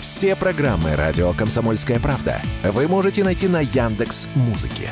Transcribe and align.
Все 0.00 0.34
программы 0.34 0.96
радио 0.96 1.34
Комсомольская 1.34 2.00
правда 2.00 2.40
вы 2.64 2.88
можете 2.88 3.22
найти 3.22 3.48
на 3.48 3.60
Яндекс 3.60 4.28
Музыке. 4.34 4.88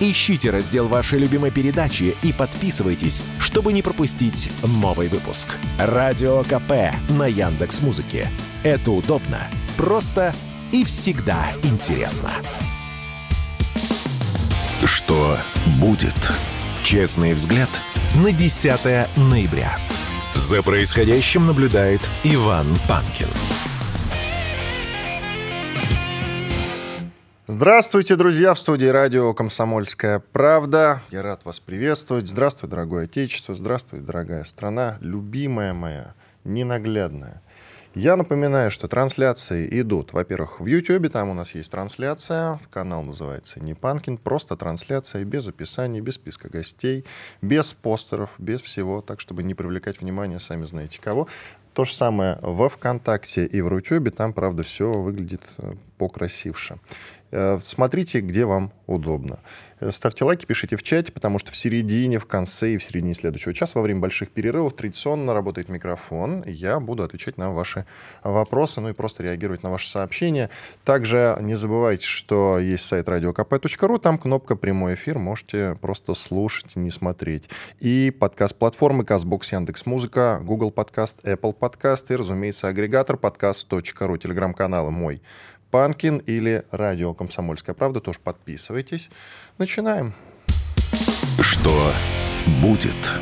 Ищите 0.00 0.50
раздел 0.50 0.86
вашей 0.86 1.18
любимой 1.18 1.50
передачи 1.50 2.14
и 2.22 2.34
подписывайтесь, 2.34 3.22
чтобы 3.38 3.72
не 3.72 3.80
пропустить 3.80 4.52
новый 4.62 5.08
выпуск. 5.08 5.56
Радио 5.78 6.42
КП 6.42 6.94
на 7.10 7.26
Яндекс 7.26 7.80
Музыке. 7.80 8.30
Это 8.62 8.90
удобно, 8.92 9.50
просто 9.78 10.34
и 10.72 10.84
всегда 10.84 11.46
интересно. 11.62 12.30
Что 14.84 15.38
будет? 15.78 16.30
Честный 16.82 17.32
взгляд 17.32 17.70
на 18.16 18.30
10 18.30 19.08
ноября. 19.30 19.78
За 20.34 20.62
происходящим 20.62 21.46
наблюдает 21.46 22.06
Иван 22.24 22.66
Панкин. 22.86 23.28
Здравствуйте, 27.60 28.16
друзья, 28.16 28.54
в 28.54 28.58
студии 28.58 28.86
радио 28.86 29.34
«Комсомольская 29.34 30.22
правда». 30.32 31.02
Я 31.10 31.20
рад 31.20 31.44
вас 31.44 31.60
приветствовать. 31.60 32.26
Здравствуй, 32.26 32.70
дорогое 32.70 33.04
Отечество, 33.04 33.54
здравствуй, 33.54 34.00
дорогая 34.00 34.44
страна, 34.44 34.96
любимая 35.02 35.74
моя, 35.74 36.14
ненаглядная. 36.44 37.42
Я 37.94 38.16
напоминаю, 38.16 38.70
что 38.70 38.88
трансляции 38.88 39.68
идут, 39.78 40.14
во-первых, 40.14 40.60
в 40.60 40.64
YouTube, 40.64 41.12
там 41.12 41.28
у 41.28 41.34
нас 41.34 41.54
есть 41.54 41.70
трансляция, 41.70 42.58
канал 42.70 43.02
называется 43.02 43.60
«Не 43.60 43.74
Панкин», 43.74 44.16
просто 44.16 44.56
трансляция, 44.56 45.24
без 45.24 45.46
описаний, 45.46 46.00
без 46.00 46.14
списка 46.14 46.48
гостей, 46.48 47.04
без 47.42 47.74
постеров, 47.74 48.30
без 48.38 48.62
всего, 48.62 49.02
так, 49.02 49.20
чтобы 49.20 49.42
не 49.42 49.54
привлекать 49.54 50.00
внимание, 50.00 50.40
сами 50.40 50.64
знаете 50.64 50.98
кого. 51.02 51.28
То 51.74 51.84
же 51.84 51.92
самое 51.92 52.38
во 52.42 52.68
ВКонтакте 52.68 53.46
и 53.46 53.60
в 53.60 53.68
Рутюбе, 53.68 54.10
там, 54.10 54.32
правда, 54.32 54.62
все 54.62 54.90
выглядит 54.90 55.42
э, 55.58 55.74
покрасивше. 55.98 56.78
Э, 57.30 57.58
смотрите, 57.62 58.20
где 58.20 58.44
вам 58.44 58.72
удобно. 58.86 59.38
Э, 59.80 59.90
ставьте 59.90 60.24
лайки, 60.24 60.44
пишите 60.44 60.76
в 60.76 60.82
чате, 60.82 61.12
потому 61.12 61.38
что 61.38 61.52
в 61.52 61.56
середине, 61.56 62.18
в 62.18 62.26
конце 62.26 62.74
и 62.74 62.76
в 62.76 62.82
середине 62.82 63.14
следующего 63.14 63.54
часа, 63.54 63.78
во 63.78 63.82
время 63.82 64.00
больших 64.00 64.30
перерывов, 64.30 64.74
традиционно 64.74 65.32
работает 65.32 65.68
микрофон. 65.68 66.42
Я 66.46 66.80
буду 66.80 67.02
отвечать 67.02 67.38
на 67.38 67.52
ваши 67.52 67.86
вопросы, 68.24 68.80
ну 68.80 68.90
и 68.90 68.92
просто 68.92 69.22
реагировать 69.22 69.62
на 69.62 69.70
ваши 69.70 69.88
сообщения. 69.88 70.50
Также 70.84 71.38
не 71.40 71.54
забывайте, 71.54 72.04
что 72.04 72.58
есть 72.58 72.84
сайт 72.84 73.08
radiokp.ru, 73.08 73.98
там 73.98 74.18
кнопка 74.18 74.56
«Прямой 74.56 74.94
эфир», 74.94 75.18
можете 75.18 75.76
просто 75.80 76.14
слушать, 76.14 76.76
не 76.76 76.90
смотреть. 76.90 77.48
И 77.78 78.14
подкаст-платформы 78.18 79.04
CastBox, 79.04 79.54
Яндекс.Музыка, 79.54 80.40
Google 80.42 80.70
Подкаст, 80.70 81.20
Apple 81.22 81.52
Подкаст 81.52 82.10
и, 82.10 82.16
разумеется, 82.16 82.68
агрегатор 82.68 83.16
подкаст.ру, 83.16 84.16
телеграм-каналы 84.16 84.90
мой 84.90 85.22
Панкин 85.70 86.18
или 86.18 86.64
радио 86.70 87.14
«Комсомольская 87.14 87.74
правда». 87.74 88.00
Тоже 88.00 88.18
подписывайтесь. 88.22 89.10
Начинаем. 89.58 90.12
Что 91.40 91.70
будет? 92.60 93.12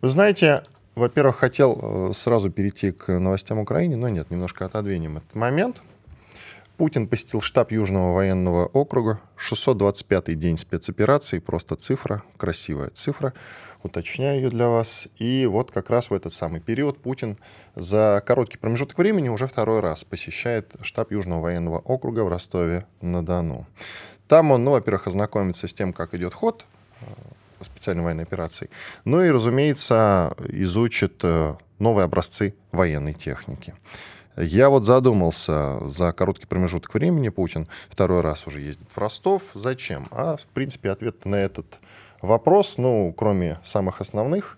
Вы 0.00 0.10
знаете, 0.10 0.64
во-первых, 0.94 1.36
хотел 1.36 1.78
э, 1.80 2.12
сразу 2.12 2.50
перейти 2.50 2.92
к 2.92 3.18
новостям 3.18 3.58
Украины, 3.58 3.96
но 3.96 4.08
нет, 4.08 4.30
немножко 4.30 4.66
отодвинем 4.66 5.16
этот 5.18 5.34
момент. 5.34 5.82
Путин 6.76 7.06
посетил 7.06 7.40
штаб 7.40 7.72
Южного 7.72 8.14
военного 8.14 8.66
округа. 8.66 9.20
625-й 9.50 10.34
день 10.34 10.58
спецоперации, 10.58 11.38
просто 11.38 11.76
цифра, 11.76 12.22
красивая 12.36 12.90
цифра 12.90 13.32
уточняю 13.84 14.40
ее 14.40 14.50
для 14.50 14.68
вас. 14.68 15.08
И 15.18 15.46
вот 15.46 15.70
как 15.70 15.90
раз 15.90 16.10
в 16.10 16.14
этот 16.14 16.32
самый 16.32 16.60
период 16.60 16.98
Путин 16.98 17.36
за 17.76 18.22
короткий 18.26 18.58
промежуток 18.58 18.98
времени 18.98 19.28
уже 19.28 19.46
второй 19.46 19.80
раз 19.80 20.04
посещает 20.04 20.72
штаб 20.80 21.12
Южного 21.12 21.42
военного 21.42 21.78
округа 21.78 22.24
в 22.24 22.28
Ростове-на-Дону. 22.28 23.66
Там 24.26 24.50
он, 24.50 24.64
ну, 24.64 24.72
во-первых, 24.72 25.06
ознакомится 25.06 25.68
с 25.68 25.74
тем, 25.74 25.92
как 25.92 26.14
идет 26.14 26.32
ход 26.32 26.64
э, 27.02 27.04
специальной 27.60 28.02
военной 28.04 28.22
операции, 28.24 28.70
ну 29.04 29.22
и, 29.22 29.30
разумеется, 29.30 30.34
изучит 30.48 31.20
э, 31.22 31.54
новые 31.78 32.04
образцы 32.04 32.54
военной 32.72 33.14
техники. 33.14 33.74
Я 34.36 34.68
вот 34.68 34.84
задумался, 34.84 35.88
за 35.88 36.12
короткий 36.12 36.46
промежуток 36.46 36.92
времени 36.94 37.28
Путин 37.28 37.68
второй 37.88 38.20
раз 38.20 38.46
уже 38.46 38.60
ездит 38.60 38.88
в 38.90 38.98
Ростов. 38.98 39.42
Зачем? 39.54 40.08
А, 40.10 40.36
в 40.36 40.46
принципе, 40.46 40.90
ответ 40.90 41.24
на 41.24 41.36
этот 41.36 41.80
Вопрос, 42.24 42.78
ну, 42.78 43.12
кроме 43.14 43.58
самых 43.64 44.00
основных, 44.00 44.56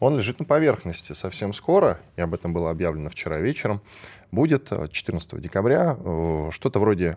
он 0.00 0.18
лежит 0.18 0.38
на 0.38 0.44
поверхности. 0.44 1.14
Совсем 1.14 1.54
скоро, 1.54 1.98
и 2.16 2.20
об 2.20 2.34
этом 2.34 2.52
было 2.52 2.70
объявлено 2.70 3.08
вчера 3.08 3.38
вечером, 3.38 3.80
будет 4.30 4.70
14 4.90 5.32
э, 5.32 5.40
декабря 5.40 5.96
э, 5.98 6.50
что-то 6.52 6.78
вроде 6.78 7.16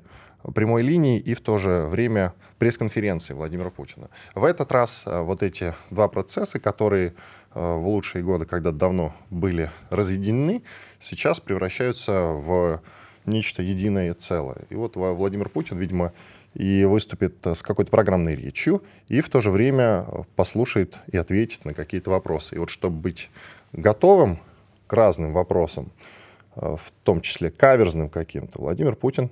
прямой 0.55 0.83
линии 0.83 1.19
и 1.19 1.33
в 1.33 1.41
то 1.41 1.57
же 1.57 1.87
время 1.87 2.33
пресс-конференции 2.59 3.33
Владимира 3.33 3.71
Путина. 3.71 4.09
В 4.35 4.45
этот 4.45 4.71
раз 4.71 5.03
э, 5.05 5.19
вот 5.19 5.43
эти 5.43 5.73
два 5.89 6.07
процесса, 6.07 6.59
которые 6.59 7.13
в 7.53 7.87
лучшие 7.87 8.23
годы, 8.23 8.45
когда 8.45 8.71
давно 8.71 9.13
были 9.29 9.71
разъединены, 9.89 10.63
сейчас 10.99 11.39
превращаются 11.39 12.11
в 12.11 12.81
нечто 13.25 13.61
единое 13.61 14.13
целое. 14.13 14.65
И 14.69 14.75
вот 14.75 14.95
Владимир 14.95 15.49
Путин, 15.49 15.77
видимо, 15.77 16.13
и 16.53 16.83
выступит 16.85 17.45
э, 17.45 17.55
с 17.55 17.61
какой-то 17.61 17.91
программной 17.91 18.35
речью, 18.35 18.83
и 19.07 19.21
в 19.21 19.29
то 19.29 19.41
же 19.41 19.51
время 19.51 20.05
э, 20.07 20.23
послушает 20.35 20.97
и 21.11 21.17
ответит 21.17 21.65
на 21.65 21.73
какие-то 21.73 22.09
вопросы. 22.09 22.55
И 22.55 22.57
вот 22.57 22.69
чтобы 22.69 22.97
быть 22.97 23.29
готовым 23.71 24.39
к 24.87 24.93
разным 24.93 25.33
вопросам, 25.33 25.91
э, 26.55 26.75
в 26.75 26.91
том 27.03 27.21
числе 27.21 27.51
каверзным 27.51 28.09
каким-то, 28.09 28.61
Владимир 28.61 28.95
Путин 28.95 29.29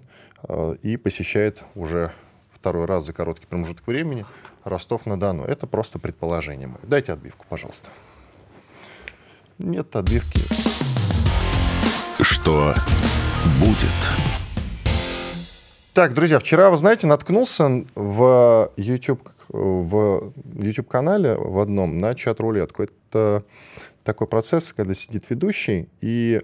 и 0.84 0.98
посещает 0.98 1.64
уже 1.74 2.12
второй 2.54 2.86
раз 2.86 3.06
за 3.06 3.12
короткий 3.12 3.48
промежуток 3.48 3.88
времени 3.88 4.24
Ростов-на-Дону. 4.66 5.44
Это 5.44 5.66
просто 5.66 5.98
предположение 5.98 6.68
мое. 6.68 6.80
Дайте 6.84 7.12
отбивку, 7.12 7.44
пожалуйста. 7.50 7.90
Нет 9.60 9.96
отбивки. 9.96 10.40
Что 12.22 12.76
будет? 13.60 13.90
Так, 15.94 16.14
друзья, 16.14 16.38
вчера, 16.38 16.70
вы 16.70 16.78
знаете, 16.78 17.08
наткнулся 17.08 17.84
в 17.96 18.72
YouTube, 18.78 19.28
в 19.50 20.32
YouTube-канале 20.54 21.36
в 21.36 21.58
одном 21.58 21.98
на 21.98 22.14
чат-рулетку. 22.14 22.84
Это 22.84 23.44
такой 24.04 24.28
процесс, 24.28 24.74
когда 24.74 24.94
сидит 24.94 25.28
ведущий 25.32 25.90
и 26.02 26.40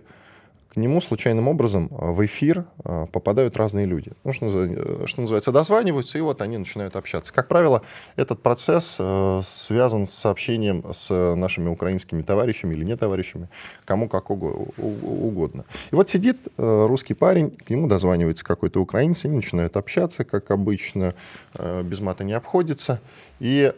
к 0.73 0.78
нему 0.78 1.01
случайным 1.01 1.47
образом 1.47 1.89
а, 1.91 2.11
в 2.11 2.25
эфир 2.25 2.66
а, 2.84 3.06
попадают 3.06 3.57
разные 3.57 3.85
люди. 3.85 4.11
Ну, 4.23 4.34
что, 4.34 4.47
э, 4.47 5.06
что 5.06 5.22
называется, 5.22 5.51
дозваниваются, 5.51 6.17
и 6.17 6.22
вот 6.22 6.41
они 6.41 6.57
начинают 6.57 6.95
общаться. 6.95 7.31
Как 7.31 7.47
правило, 7.47 7.84
этот 8.16 8.41
процесс 8.41 8.97
э, 9.00 9.41
связан 9.44 10.07
с 10.07 10.12
сообщением 10.12 10.83
с 10.91 11.35
нашими 11.35 11.69
украинскими 11.69 12.23
товарищами 12.23 12.73
или 12.73 12.83
не 12.83 12.97
товарищами, 12.97 13.50
кому 13.85 14.09
как 14.09 14.31
угодно. 14.31 15.66
И 15.91 15.95
вот 15.95 16.09
сидит 16.09 16.38
э, 16.57 16.85
русский 16.88 17.13
парень, 17.13 17.51
к 17.51 17.69
нему 17.69 17.88
дозванивается 17.88 18.44
какой-то 18.44 18.81
украинец, 18.81 19.25
они 19.25 19.35
начинают 19.35 19.78
общаться, 19.78 20.23
как 20.23 20.50
обычно, 20.50 21.13
без 21.83 22.00
мата 22.00 22.23
не 22.23 22.33
обходится. 22.33 23.00
И 23.39 23.73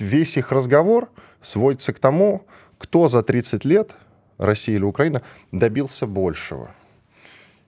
весь 0.00 0.36
их 0.36 0.52
разговор 0.52 1.08
сводится 1.40 1.92
к 1.92 1.98
тому, 1.98 2.42
кто 2.78 3.08
за 3.08 3.22
30 3.22 3.64
лет 3.64 3.94
Россия 4.38 4.76
или 4.76 4.84
Украина, 4.84 5.22
добился 5.52 6.06
большего. 6.06 6.70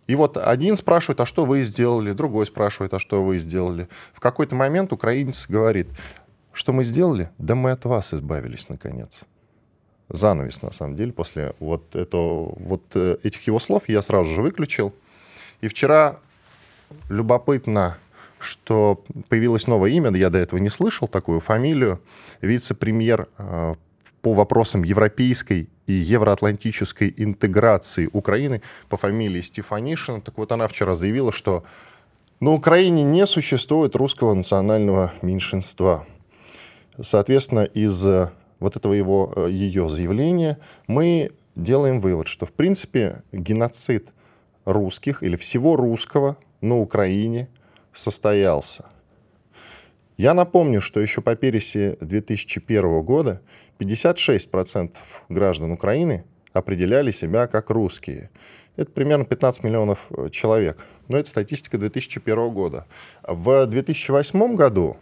И 0.06 0.14
вот 0.14 0.36
один 0.36 0.76
спрашивает, 0.76 1.20
а 1.20 1.26
что 1.26 1.44
вы 1.44 1.62
сделали, 1.62 2.12
другой 2.12 2.46
спрашивает, 2.46 2.94
а 2.94 2.98
что 2.98 3.24
вы 3.24 3.38
сделали. 3.38 3.88
В 4.12 4.20
какой-то 4.20 4.54
момент 4.54 4.92
украинец 4.92 5.46
говорит, 5.48 5.88
что 6.52 6.72
мы 6.72 6.84
сделали? 6.84 7.30
Да 7.38 7.54
мы 7.54 7.72
от 7.72 7.84
вас 7.84 8.14
избавились, 8.14 8.68
наконец. 8.68 9.22
Занавес, 10.08 10.62
на 10.62 10.70
самом 10.70 10.94
деле, 10.94 11.12
после 11.12 11.54
вот, 11.58 11.94
этого, 11.96 12.54
вот 12.56 12.82
э, 12.94 13.16
этих 13.24 13.46
его 13.48 13.58
слов 13.58 13.88
я 13.88 14.00
сразу 14.02 14.32
же 14.32 14.40
выключил. 14.40 14.94
И 15.60 15.68
вчера 15.68 16.20
любопытно, 17.08 17.98
что 18.38 19.02
появилось 19.28 19.66
новое 19.66 19.90
имя, 19.90 20.16
я 20.16 20.30
до 20.30 20.38
этого 20.38 20.60
не 20.60 20.68
слышал 20.68 21.08
такую 21.08 21.40
фамилию, 21.40 22.00
вице-премьер 22.40 23.28
э, 23.36 23.74
по 24.26 24.32
вопросам 24.32 24.82
европейской 24.82 25.68
и 25.86 25.92
евроатлантической 25.92 27.14
интеграции 27.16 28.10
Украины 28.12 28.60
по 28.88 28.96
фамилии 28.96 29.40
Стефанишина. 29.40 30.20
Так 30.20 30.36
вот, 30.36 30.50
она 30.50 30.66
вчера 30.66 30.96
заявила, 30.96 31.30
что 31.30 31.62
на 32.40 32.50
Украине 32.50 33.04
не 33.04 33.24
существует 33.28 33.94
русского 33.94 34.34
национального 34.34 35.12
меньшинства. 35.22 36.06
Соответственно, 37.00 37.60
из 37.60 38.04
вот 38.58 38.74
этого 38.74 38.94
его, 38.94 39.32
э, 39.36 39.48
ее 39.52 39.88
заявления 39.88 40.58
мы 40.88 41.30
делаем 41.54 42.00
вывод, 42.00 42.26
что, 42.26 42.46
в 42.46 42.52
принципе, 42.52 43.22
геноцид 43.30 44.12
русских 44.64 45.22
или 45.22 45.36
всего 45.36 45.76
русского 45.76 46.36
на 46.60 46.76
Украине 46.78 47.48
состоялся. 47.92 48.86
Я 50.16 50.32
напомню, 50.32 50.80
что 50.80 50.98
еще 50.98 51.20
по 51.20 51.36
переси 51.36 51.98
2001 52.00 53.02
года 53.02 53.42
56% 53.78 54.96
граждан 55.28 55.72
Украины 55.72 56.24
определяли 56.52 57.10
себя 57.10 57.46
как 57.46 57.70
русские. 57.70 58.30
Это 58.76 58.90
примерно 58.90 59.24
15 59.24 59.64
миллионов 59.64 60.06
э, 60.10 60.28
человек. 60.30 60.84
Но 61.08 61.18
это 61.18 61.28
статистика 61.28 61.78
2001 61.78 62.50
года. 62.50 62.86
В 63.22 63.66
2008 63.66 64.54
году 64.54 64.96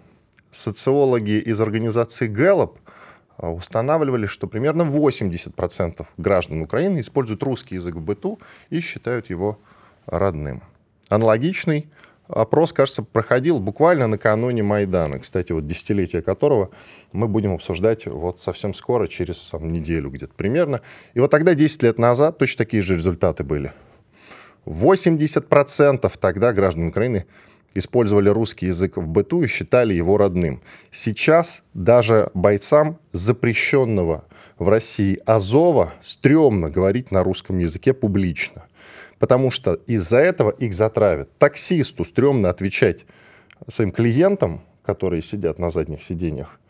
социологи 0.51 1.39
из 1.39 1.61
организации 1.61 2.29
Gallup 2.29 2.79
э, 3.39 3.47
устанавливали, 3.47 4.27
что 4.27 4.47
примерно 4.47 4.83
80% 4.83 6.07
граждан 6.17 6.63
Украины 6.63 7.01
используют 7.01 7.43
русский 7.43 7.77
язык 7.77 7.95
в 7.95 8.01
быту 8.01 8.39
и 8.71 8.81
считают 8.81 9.31
его 9.31 9.59
родным. 10.07 10.63
Аналогичный 11.09 11.89
опрос, 12.35 12.73
кажется, 12.73 13.03
проходил 13.03 13.61
буквально 13.61 14.07
накануне 14.07 14.63
Майдана, 14.63 15.19
кстати, 15.19 15.53
вот 15.53 15.67
десятилетие 15.67 16.23
которого 16.23 16.71
мы 17.13 17.29
будем 17.29 17.55
обсуждать 17.55 18.07
вот 18.07 18.39
совсем 18.39 18.75
скоро, 18.75 19.07
через 19.07 19.47
там, 19.47 19.73
неделю 19.73 20.11
где-то 20.11 20.35
примерно. 20.35 20.81
И 21.15 21.21
вот 21.21 21.31
тогда, 21.31 21.55
10 21.55 21.83
лет 21.83 21.99
назад, 21.99 22.39
точно 22.39 22.65
такие 22.65 22.83
же 22.83 22.97
результаты 22.97 23.45
были. 23.45 23.73
80% 24.67 26.13
тогда 26.21 26.53
граждан 26.53 26.89
Украины 26.89 27.27
использовали 27.75 28.29
русский 28.29 28.67
язык 28.67 28.97
в 28.97 29.09
быту 29.09 29.43
и 29.43 29.47
считали 29.47 29.95
его 29.95 30.17
родным. 30.17 30.63
Сейчас 30.91 31.63
даже 31.75 32.31
бойцам 32.35 32.99
запрещенного 33.13 34.25
в 34.59 34.69
России 34.69 35.21
Азова 35.27 35.93
стрёмно 36.03 36.71
говорить 36.71 37.11
на 37.11 37.23
русском 37.23 37.59
языке 37.59 37.93
публично– 37.93 38.65
потому 39.25 39.51
что 39.51 39.75
из-за 39.87 40.19
этого 40.19 40.51
их 40.51 40.75
затравят. 40.75 41.31
Таксисту 41.39 42.05
стрёмно 42.05 42.51
отвечать 42.51 43.07
своим 43.69 43.91
клиентам, 43.91 44.61
которые 44.83 45.23
сидят 45.23 45.59
на 45.59 45.71
задних 45.71 46.03
сиденьях, 46.03 46.61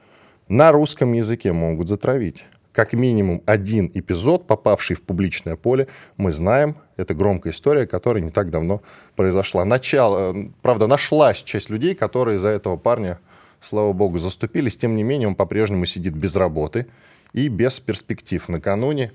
на 0.47 0.71
русском 0.71 1.13
языке 1.15 1.53
могут 1.53 1.89
затравить. 1.89 2.45
Как 2.75 2.93
минимум 2.93 3.41
один 3.47 3.91
эпизод, 3.95 4.47
попавший 4.47 4.97
в 4.97 5.03
публичное 5.03 5.57
поле, 5.57 5.89
мы 6.17 6.33
знаем, 6.33 6.77
это 6.97 7.15
громкая 7.15 7.53
история, 7.53 7.87
которая 7.87 8.23
не 8.23 8.31
так 8.31 8.51
давно 8.51 8.83
произошла. 9.17 9.65
Начало, 9.65 10.35
правда, 10.61 10.87
нашлась 10.87 11.43
часть 11.43 11.71
людей, 11.71 11.95
которые 11.95 12.39
за 12.39 12.49
этого 12.49 12.77
парня, 12.77 13.21
слава 13.63 13.93
богу, 13.93 14.19
заступились. 14.19 14.77
Тем 14.77 14.97
не 14.97 15.05
менее, 15.05 15.29
он 15.29 15.37
по-прежнему 15.37 15.87
сидит 15.87 16.15
без 16.15 16.37
работы 16.37 16.87
и 17.33 17.49
без 17.49 17.81
перспектив. 17.81 18.47
Накануне 18.49 19.13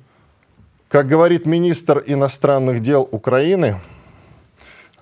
как 0.89 1.05
говорит 1.05 1.45
министр 1.45 2.03
иностранных 2.07 2.79
дел 2.79 3.07
Украины, 3.11 3.75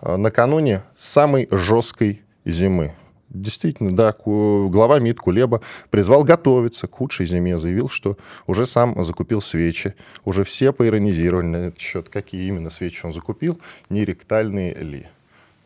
э, 0.02 0.18
накануне 0.18 0.82
самой 0.98 1.48
жесткой 1.50 2.24
зимы. 2.44 2.94
Действительно, 3.30 3.94
да, 3.94 4.16
глава 4.26 5.00
МИД 5.00 5.20
Кулеба 5.20 5.62
призвал 5.90 6.24
готовиться 6.24 6.88
к 6.88 6.96
худшей 6.96 7.26
зиме, 7.26 7.58
заявил, 7.58 7.90
что 7.90 8.18
уже 8.46 8.66
сам 8.66 9.04
закупил 9.04 9.42
свечи, 9.42 9.96
уже 10.24 10.46
все 10.46 10.72
поиронизировали 10.72 11.46
на 11.46 11.58
этот 11.58 11.80
счет, 11.80 12.08
какие 12.08 12.48
именно 12.48 12.70
свечи 12.70 13.06
он 13.06 13.12
закупил, 13.12 13.60
не 13.90 14.06
ректальные 14.06 14.74
ли. 14.76 15.08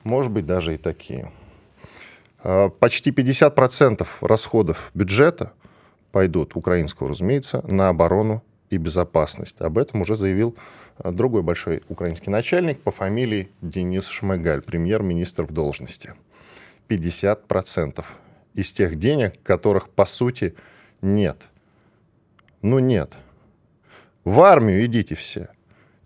Может 0.03 0.31
быть, 0.31 0.47
даже 0.47 0.73
и 0.73 0.77
такие. 0.77 1.31
Э, 2.43 2.69
почти 2.79 3.11
50% 3.11 4.07
расходов 4.21 4.89
бюджета 4.95 5.53
пойдут, 6.11 6.55
украинского, 6.55 7.09
разумеется, 7.09 7.63
на 7.67 7.89
оборону 7.89 8.43
и 8.71 8.77
безопасность. 8.77 9.61
Об 9.61 9.77
этом 9.77 10.01
уже 10.01 10.15
заявил 10.15 10.55
э, 10.97 11.11
другой 11.11 11.43
большой 11.43 11.83
украинский 11.89 12.31
начальник 12.31 12.81
по 12.81 12.89
фамилии 12.89 13.49
Денис 13.61 14.07
Шмыгаль, 14.07 14.63
премьер-министр 14.63 15.43
в 15.43 15.51
должности. 15.51 16.15
50% 16.91 18.03
из 18.53 18.73
тех 18.73 18.95
денег, 18.95 19.41
которых 19.43 19.89
по 19.89 20.05
сути 20.05 20.55
нет. 21.01 21.43
Ну 22.61 22.79
нет. 22.79 23.13
В 24.23 24.41
армию 24.41 24.85
идите 24.85 25.15
все. 25.15 25.49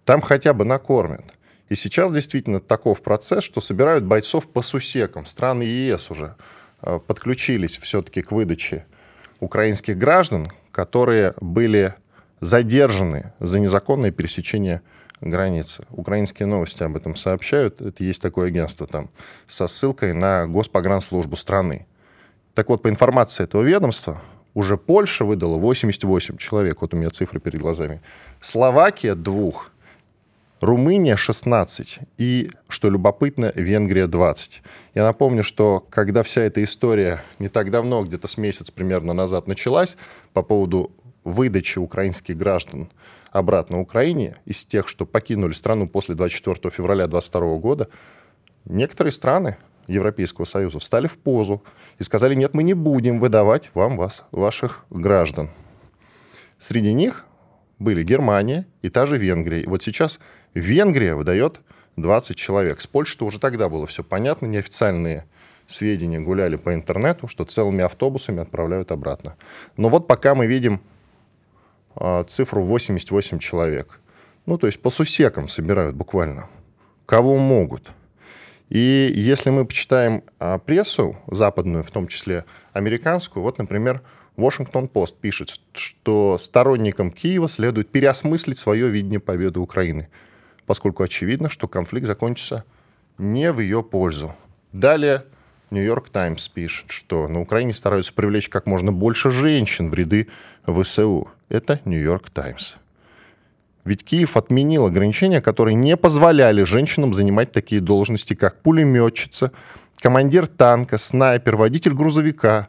Там 0.05 0.21
хотя 0.21 0.53
бы 0.53 0.63
накормят. 0.63 1.23
И 1.69 1.75
сейчас 1.75 2.13
действительно 2.13 2.59
таков 2.59 3.01
процесс, 3.01 3.43
что 3.43 3.59
собирают 3.59 4.03
бойцов 4.03 4.47
по 4.47 4.61
сусекам. 4.61 5.25
Страны 5.25 5.63
ЕС 5.63 6.11
уже 6.11 6.35
э, 6.81 6.99
подключились 6.99 7.77
все-таки 7.77 8.21
к 8.21 8.31
выдаче 8.31 8.85
украинских 9.39 9.97
граждан, 9.97 10.51
которые 10.71 11.33
были 11.41 11.95
задержаны 12.39 13.33
за 13.39 13.59
незаконное 13.59 14.11
пересечение. 14.11 14.83
Украинские 15.21 16.45
новости 16.45 16.83
об 16.83 16.95
этом 16.95 17.15
сообщают. 17.15 17.81
Это 17.81 18.03
есть 18.03 18.21
такое 18.21 18.47
агентство 18.47 18.85
там 18.85 19.09
со 19.47 19.67
ссылкой 19.67 20.13
на 20.13 20.45
Госпогранслужбу 20.47 21.35
страны. 21.35 21.85
Так 22.53 22.69
вот, 22.69 22.81
по 22.81 22.89
информации 22.89 23.43
этого 23.43 23.61
ведомства, 23.61 24.21
уже 24.53 24.77
Польша 24.77 25.25
выдала 25.25 25.57
88 25.57 26.37
человек, 26.37 26.81
вот 26.81 26.93
у 26.93 26.97
меня 26.97 27.09
цифры 27.09 27.39
перед 27.39 27.59
глазами, 27.59 28.01
Словакия 28.39 29.15
двух, 29.15 29.71
Румыния 30.61 31.17
16 31.17 31.99
и, 32.17 32.49
что 32.69 32.89
любопытно, 32.89 33.51
Венгрия 33.53 34.07
20. 34.07 34.61
Я 34.95 35.03
напомню, 35.03 35.43
что 35.43 35.85
когда 35.89 36.23
вся 36.23 36.43
эта 36.43 36.63
история 36.63 37.21
не 37.39 37.49
так 37.49 37.71
давно, 37.71 38.03
где-то 38.03 38.27
с 38.27 38.37
месяц 38.37 38.71
примерно 38.71 39.13
назад 39.13 39.47
началась 39.47 39.97
по 40.33 40.41
поводу 40.41 40.91
выдачи 41.25 41.77
украинских 41.77 42.37
граждан 42.37 42.89
обратно 43.35 43.81
Украине 43.81 44.35
из 44.45 44.63
тех, 44.65 44.87
что 44.87 45.05
покинули 45.05 45.51
страну 45.51 45.89
после 45.89 46.15
24 46.15 46.71
февраля 46.73 47.07
2022 47.07 47.57
года, 47.57 47.89
некоторые 48.63 49.11
страны 49.11 49.57
Европейского 49.87 50.45
Союза 50.45 50.79
встали 50.79 51.07
в 51.07 51.17
позу 51.17 51.61
и 51.99 52.03
сказали, 52.03 52.33
нет, 52.33 52.53
мы 52.53 52.63
не 52.63 52.73
будем 52.73 53.19
выдавать 53.19 53.71
вам 53.73 53.97
вас, 53.97 54.23
ваших 54.31 54.85
граждан. 54.89 55.49
Среди 56.59 56.93
них 56.93 57.25
были 57.77 58.03
Германия 58.03 58.67
и 58.81 58.89
та 58.89 59.05
же 59.05 59.17
Венгрия. 59.17 59.61
И 59.61 59.67
вот 59.67 59.83
сейчас 59.83 60.19
Венгрия 60.53 61.13
выдает 61.13 61.59
20 61.97 62.37
человек. 62.37 62.79
С 62.79 62.87
Польшей-то 62.87 63.25
уже 63.25 63.39
тогда 63.39 63.67
было 63.67 63.85
все 63.85 64.01
понятно, 64.01 64.45
неофициальные 64.45 65.25
сведения 65.67 66.19
гуляли 66.19 66.55
по 66.55 66.73
интернету, 66.73 67.27
что 67.27 67.43
целыми 67.43 67.83
автобусами 67.83 68.41
отправляют 68.41 68.93
обратно. 68.93 69.35
Но 69.75 69.89
вот 69.89 70.07
пока 70.07 70.35
мы 70.35 70.47
видим 70.47 70.79
цифру 72.27 72.63
88 72.63 73.39
человек. 73.39 73.99
Ну, 74.45 74.57
то 74.57 74.67
есть 74.67 74.81
по 74.81 74.89
сусекам 74.89 75.47
собирают 75.47 75.95
буквально. 75.95 76.47
Кого 77.05 77.37
могут. 77.37 77.91
И 78.69 79.11
если 79.15 79.51
мы 79.51 79.65
почитаем 79.65 80.23
а, 80.39 80.57
прессу 80.57 81.15
западную, 81.27 81.83
в 81.83 81.91
том 81.91 82.07
числе 82.07 82.45
американскую, 82.73 83.43
вот, 83.43 83.59
например, 83.59 84.01
Washington-Post 84.37 85.15
пишет, 85.21 85.61
что 85.73 86.37
сторонникам 86.39 87.11
Киева 87.11 87.47
следует 87.47 87.89
переосмыслить 87.91 88.57
свое 88.57 88.89
видение 88.89 89.19
победы 89.19 89.59
Украины, 89.59 90.09
поскольку 90.65 91.03
очевидно, 91.03 91.49
что 91.49 91.67
конфликт 91.67 92.07
закончится 92.07 92.65
не 93.17 93.51
в 93.51 93.59
ее 93.59 93.81
пользу. 93.81 94.35
Далее 94.73 95.25
Нью-Йорк 95.71 96.09
Таймс 96.09 96.47
пишет, 96.49 96.91
что 96.91 97.27
на 97.27 97.39
Украине 97.41 97.71
стараются 97.71 98.13
привлечь 98.13 98.49
как 98.49 98.65
можно 98.65 98.91
больше 98.91 99.31
женщин 99.31 99.89
в 99.89 99.93
ряды 99.93 100.27
ВСУ. 100.67 101.29
Это 101.49 101.79
Нью-Йорк 101.85 102.29
Таймс. 102.29 102.73
Ведь 103.83 104.03
Киев 104.03 104.35
отменил 104.35 104.87
ограничения, 104.87 105.41
которые 105.41 105.75
не 105.75 105.95
позволяли 105.95 106.63
женщинам 106.63 107.13
занимать 107.13 107.51
такие 107.51 107.81
должности, 107.81 108.33
как 108.33 108.61
пулеметчица, 108.61 109.51
командир 110.01 110.47
танка, 110.47 110.97
снайпер, 110.97 111.55
водитель 111.55 111.93
грузовика. 111.93 112.67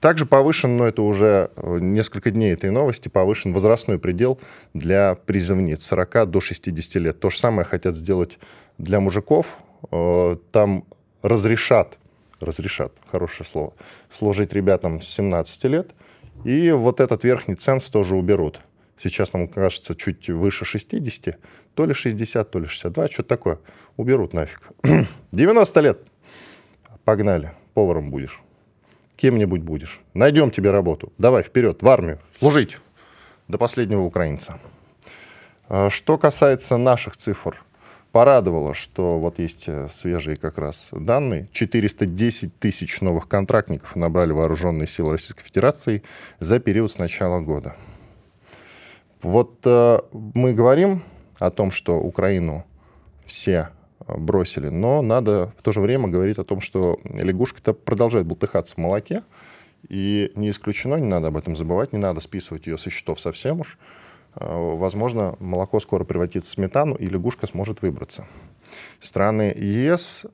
Также 0.00 0.26
повышен, 0.26 0.76
но 0.76 0.84
это 0.84 1.00
уже 1.00 1.50
э, 1.56 1.78
несколько 1.80 2.30
дней 2.30 2.52
этой 2.52 2.70
новости, 2.70 3.08
повышен 3.08 3.54
возрастной 3.54 3.98
предел 3.98 4.38
для 4.74 5.14
призывниц 5.14 5.82
40 5.82 6.30
до 6.30 6.42
60 6.42 6.94
лет. 6.96 7.20
То 7.20 7.30
же 7.30 7.38
самое 7.38 7.64
хотят 7.64 7.96
сделать 7.96 8.38
для 8.76 9.00
мужиков. 9.00 9.56
Э, 9.90 10.36
там 10.52 10.84
разрешат, 11.22 11.98
разрешат, 12.38 12.92
хорошее 13.10 13.48
слово, 13.50 13.72
служить 14.14 14.52
ребятам 14.52 15.00
с 15.00 15.06
17 15.06 15.64
лет– 15.64 15.92
и 16.44 16.70
вот 16.70 17.00
этот 17.00 17.24
верхний 17.24 17.54
ценз 17.54 17.88
тоже 17.90 18.14
уберут. 18.14 18.60
Сейчас 18.98 19.32
нам 19.32 19.48
кажется 19.48 19.94
чуть 19.94 20.28
выше 20.28 20.64
60, 20.64 21.38
то 21.74 21.86
ли 21.86 21.94
60, 21.94 22.50
то 22.50 22.58
ли 22.58 22.66
62, 22.66 23.08
что-то 23.08 23.28
такое. 23.28 23.58
Уберут 23.96 24.32
нафиг. 24.32 24.60
90 25.32 25.80
лет. 25.80 25.98
Погнали. 27.04 27.52
Поваром 27.74 28.10
будешь. 28.10 28.40
Кем-нибудь 29.16 29.62
будешь. 29.62 30.00
Найдем 30.14 30.50
тебе 30.50 30.70
работу. 30.70 31.12
Давай 31.18 31.42
вперед, 31.42 31.82
в 31.82 31.88
армию. 31.88 32.20
Служить. 32.38 32.78
До 33.48 33.58
последнего 33.58 34.02
украинца. 34.02 34.60
А 35.68 35.90
что 35.90 36.18
касается 36.18 36.76
наших 36.76 37.16
цифр– 37.16 37.62
порадовало, 38.14 38.74
что 38.74 39.18
вот 39.18 39.40
есть 39.40 39.64
э, 39.66 39.88
свежие 39.90 40.36
как 40.36 40.56
раз 40.56 40.90
данные. 40.92 41.48
410 41.52 42.56
тысяч 42.60 43.00
новых 43.00 43.26
контрактников 43.26 43.96
набрали 43.96 44.30
вооруженные 44.30 44.86
силы 44.86 45.10
Российской 45.10 45.42
Федерации 45.42 46.04
за 46.38 46.60
период 46.60 46.92
с 46.92 46.98
начала 46.98 47.40
года. 47.40 47.74
Вот 49.20 49.58
э, 49.64 49.98
мы 50.12 50.52
говорим 50.52 51.02
о 51.40 51.50
том, 51.50 51.72
что 51.72 51.98
Украину 51.98 52.64
все 53.26 53.70
э, 54.06 54.16
бросили, 54.16 54.68
но 54.68 55.02
надо 55.02 55.52
в 55.58 55.62
то 55.62 55.72
же 55.72 55.80
время 55.80 56.06
говорить 56.06 56.38
о 56.38 56.44
том, 56.44 56.60
что 56.60 57.00
лягушка-то 57.02 57.74
продолжает 57.74 58.26
бултыхаться 58.26 58.76
в 58.76 58.78
молоке, 58.78 59.24
и 59.88 60.30
не 60.36 60.50
исключено, 60.50 60.94
не 60.94 61.08
надо 61.08 61.26
об 61.26 61.36
этом 61.36 61.56
забывать, 61.56 61.92
не 61.92 61.98
надо 61.98 62.20
списывать 62.20 62.68
ее 62.68 62.78
со 62.78 62.90
счетов 62.90 63.18
совсем 63.18 63.58
уж, 63.58 63.76
возможно, 64.36 65.36
молоко 65.38 65.80
скоро 65.80 66.04
превратится 66.04 66.50
в 66.50 66.54
сметану, 66.54 66.94
и 66.94 67.06
лягушка 67.06 67.46
сможет 67.46 67.82
выбраться. 67.82 68.26
Страны 69.00 69.54
ЕС 69.56 70.26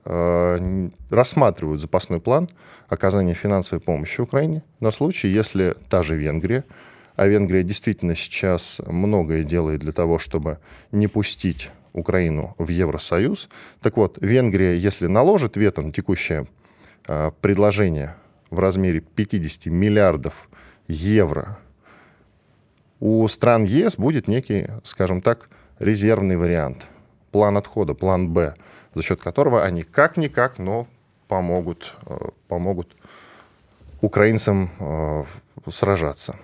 рассматривают 1.11 1.81
запасной 1.81 2.21
план 2.21 2.49
оказания 2.89 3.35
финансовой 3.35 3.81
помощи 3.81 4.21
Украине 4.21 4.63
на 4.81 4.91
случай, 4.91 5.29
если 5.29 5.77
та 5.89 6.03
же 6.03 6.17
Венгрия, 6.17 6.65
а 7.17 7.27
Венгрия 7.27 7.63
действительно 7.63 8.15
сейчас 8.15 8.81
многое 8.87 9.45
делает 9.45 9.81
для 9.81 9.93
того, 9.93 10.19
чтобы 10.19 10.59
не 10.91 11.07
пустить 11.07 11.71
Украину 11.93 12.55
в 12.59 12.69
Евросоюз. 12.69 13.49
Так 13.81 13.97
вот, 13.97 14.19
Венгрия, 14.21 14.77
если 14.77 15.07
наложит 15.07 15.57
вето 15.57 15.83
на 15.83 15.93
текущее 15.93 16.47
э, 17.07 17.31
предложение 17.41 18.15
в 18.51 18.59
размере 18.59 19.01
50 19.01 19.67
миллиардов 19.67 20.49
евро, 20.89 21.59
у 23.01 23.27
стран 23.29 23.65
ЕС 23.65 23.97
будет 23.97 24.29
некий, 24.29 24.69
скажем 24.85 25.23
так, 25.23 25.49
резервный 25.79 26.37
вариант, 26.37 26.87
план 27.33 27.57
отхода, 27.57 27.95
план 27.95 28.29
Б, 28.29 28.55
за 28.95 29.03
счет 29.03 29.21
которого 29.21 29.65
они 29.65 29.83
как-никак, 29.83 30.59
но 30.59 30.87
помогут, 31.27 31.95
э, 32.07 32.17
помогут 32.49 32.95
украинцам 34.01 34.71
э, 34.79 35.25
сражаться. 35.69 36.37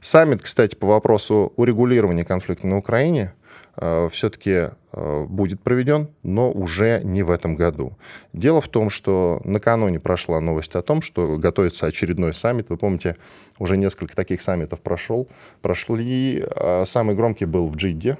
Саммит, 0.00 0.42
кстати, 0.42 0.76
по 0.76 0.86
вопросу 0.86 1.52
урегулирования 1.56 2.24
конфликта 2.24 2.66
на 2.66 2.78
Украине 2.78 3.34
э, 3.76 4.08
все-таки 4.10 4.70
будет 4.94 5.60
проведен, 5.60 6.08
но 6.22 6.50
уже 6.52 7.00
не 7.02 7.22
в 7.22 7.30
этом 7.30 7.56
году. 7.56 7.96
Дело 8.32 8.60
в 8.60 8.68
том, 8.68 8.90
что 8.90 9.40
накануне 9.44 9.98
прошла 9.98 10.40
новость 10.40 10.74
о 10.76 10.82
том, 10.82 11.02
что 11.02 11.36
готовится 11.36 11.86
очередной 11.86 12.32
саммит. 12.34 12.70
Вы 12.70 12.76
помните, 12.76 13.16
уже 13.58 13.76
несколько 13.76 14.14
таких 14.14 14.40
саммитов 14.40 14.80
прошел. 14.80 15.28
Прошли, 15.62 16.44
э, 16.44 16.84
самый 16.86 17.14
громкий 17.14 17.44
был 17.44 17.68
в 17.68 17.76
Джидде, 17.76 18.16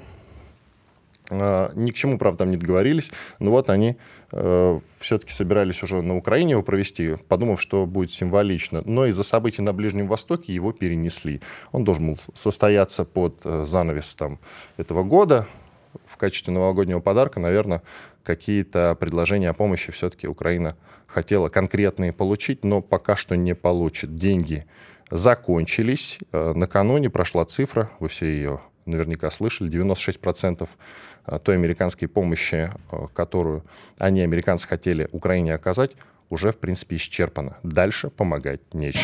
а, 1.30 1.72
ни 1.74 1.90
к 1.90 1.94
чему, 1.94 2.18
правда, 2.18 2.40
там 2.40 2.50
не 2.50 2.56
договорились. 2.56 3.10
Но 3.38 3.50
вот 3.50 3.70
они 3.70 3.96
э, 4.32 4.80
все-таки 4.98 5.32
собирались 5.32 5.82
уже 5.82 6.02
на 6.02 6.16
Украине 6.16 6.52
его 6.52 6.62
провести, 6.62 7.16
подумав, 7.28 7.60
что 7.60 7.86
будет 7.86 8.12
символично. 8.12 8.82
Но 8.84 9.06
из-за 9.06 9.22
событий 9.22 9.62
на 9.62 9.72
Ближнем 9.72 10.06
Востоке 10.06 10.52
его 10.52 10.72
перенесли. 10.72 11.40
Он 11.72 11.84
должен 11.84 12.08
был 12.08 12.18
состояться 12.34 13.04
под 13.04 13.40
э, 13.44 13.64
занавес 13.66 14.14
там, 14.16 14.38
этого 14.76 15.02
года. 15.02 15.46
Качестве 16.24 16.54
новогоднего 16.54 17.00
подарка, 17.00 17.38
наверное, 17.38 17.82
какие-то 18.22 18.94
предложения 18.94 19.50
о 19.50 19.52
помощи 19.52 19.92
все-таки 19.92 20.26
Украина 20.26 20.74
хотела 21.06 21.50
конкретные 21.50 22.14
получить, 22.14 22.64
но 22.64 22.80
пока 22.80 23.14
что 23.14 23.36
не 23.36 23.54
получит. 23.54 24.16
Деньги 24.16 24.64
закончились. 25.10 26.18
Э, 26.32 26.54
накануне 26.56 27.10
прошла 27.10 27.44
цифра, 27.44 27.90
вы 28.00 28.08
все 28.08 28.24
ее 28.24 28.60
наверняка 28.86 29.30
слышали, 29.30 29.70
96% 29.70 30.66
э, 31.26 31.38
той 31.40 31.56
американской 31.56 32.08
помощи, 32.08 32.70
э, 32.90 33.06
которую 33.12 33.62
они, 33.98 34.22
американцы, 34.22 34.66
хотели 34.66 35.10
Украине 35.12 35.52
оказать, 35.52 35.90
уже, 36.30 36.52
в 36.52 36.56
принципе, 36.56 36.96
исчерпана. 36.96 37.58
Дальше 37.62 38.08
помогать 38.08 38.72
нечем. 38.72 39.02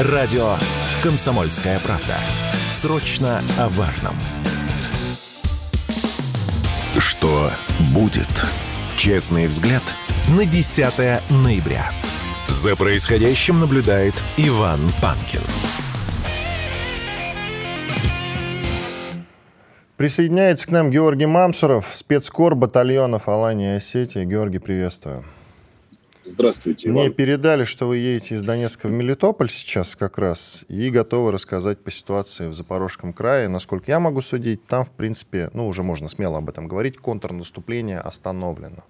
Радио 0.00 0.56
«Комсомольская 1.02 1.78
правда». 1.80 2.16
Срочно 2.70 3.42
о 3.58 3.68
важном. 3.68 4.14
Что 6.98 7.50
будет? 7.94 8.28
Честный 8.96 9.46
взгляд 9.46 9.82
на 10.36 10.44
10 10.44 11.20
ноября. 11.42 11.90
За 12.48 12.76
происходящим 12.76 13.60
наблюдает 13.60 14.14
Иван 14.36 14.78
Панкин. 15.00 15.40
Присоединяется 19.96 20.66
к 20.66 20.70
нам 20.70 20.90
Георгий 20.90 21.26
Мамсуров, 21.26 21.88
спецкор 21.94 22.54
батальонов 22.54 23.28
Алания 23.28 23.74
и 23.74 23.76
Осетии. 23.76 24.24
Георгий, 24.24 24.58
приветствую. 24.58 25.24
Здравствуйте, 26.24 26.88
Иван. 26.88 26.98
Мне 26.98 27.10
передали, 27.10 27.64
что 27.64 27.88
вы 27.88 27.98
едете 27.98 28.36
из 28.36 28.42
Донецка 28.42 28.86
в 28.86 28.90
Мелитополь 28.90 29.50
сейчас 29.50 29.96
как 29.96 30.18
раз 30.18 30.64
и 30.68 30.90
готовы 30.90 31.32
рассказать 31.32 31.80
по 31.80 31.90
ситуации 31.90 32.48
в 32.48 32.52
Запорожском 32.52 33.12
крае. 33.12 33.48
Насколько 33.48 33.90
я 33.90 34.00
могу 34.00 34.22
судить, 34.22 34.64
там, 34.66 34.84
в 34.84 34.92
принципе, 34.92 35.50
ну, 35.52 35.66
уже 35.66 35.82
можно 35.82 36.08
смело 36.08 36.38
об 36.38 36.48
этом 36.48 36.68
говорить, 36.68 36.96
контрнаступление 36.98 37.98
остановлено. 37.98 38.84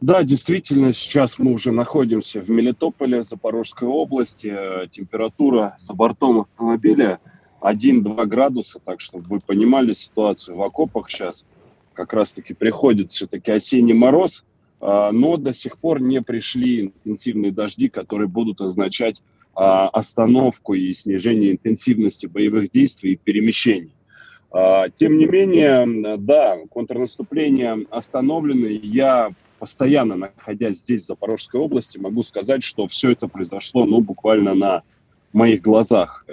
Да, 0.00 0.22
действительно, 0.22 0.92
сейчас 0.92 1.38
мы 1.38 1.52
уже 1.52 1.72
находимся 1.72 2.40
в 2.40 2.50
Мелитополе, 2.50 3.24
Запорожской 3.24 3.88
области. 3.88 4.52
Температура 4.90 5.76
за 5.78 5.94
бортом 5.94 6.40
автомобиля– 6.40 7.20
1-2 7.62 8.26
градуса, 8.26 8.80
так 8.80 9.00
чтобы 9.00 9.26
вы 9.28 9.40
понимали 9.40 9.92
ситуацию 9.92 10.56
в 10.56 10.62
окопах 10.62 11.08
сейчас. 11.08 11.46
Как 11.94 12.12
раз-таки 12.12 12.54
приходит 12.54 13.10
все-таки 13.10 13.52
осенний 13.52 13.94
мороз, 13.94 14.44
но 14.82 15.36
до 15.36 15.54
сих 15.54 15.78
пор 15.78 16.00
не 16.00 16.20
пришли 16.20 16.86
интенсивные 16.86 17.52
дожди, 17.52 17.88
которые 17.88 18.26
будут 18.26 18.60
означать 18.60 19.22
а, 19.54 19.88
остановку 19.88 20.74
и 20.74 20.92
снижение 20.94 21.52
интенсивности 21.52 22.26
боевых 22.26 22.70
действий 22.70 23.12
и 23.12 23.16
перемещений. 23.16 23.92
А, 24.50 24.88
тем 24.88 25.18
не 25.18 25.26
менее, 25.26 26.16
да, 26.18 26.58
контрнаступление 26.70 27.86
остановлено. 27.90 28.66
Я 28.68 29.30
постоянно, 29.58 30.16
находясь 30.16 30.78
здесь, 30.78 31.02
в 31.02 31.06
Запорожской 31.06 31.60
области, 31.60 31.98
могу 31.98 32.22
сказать, 32.22 32.62
что 32.62 32.86
все 32.88 33.10
это 33.10 33.28
произошло, 33.28 33.84
ну, 33.84 34.00
буквально 34.00 34.54
на 34.54 34.82
моих 35.32 35.62
глазах. 35.62 36.26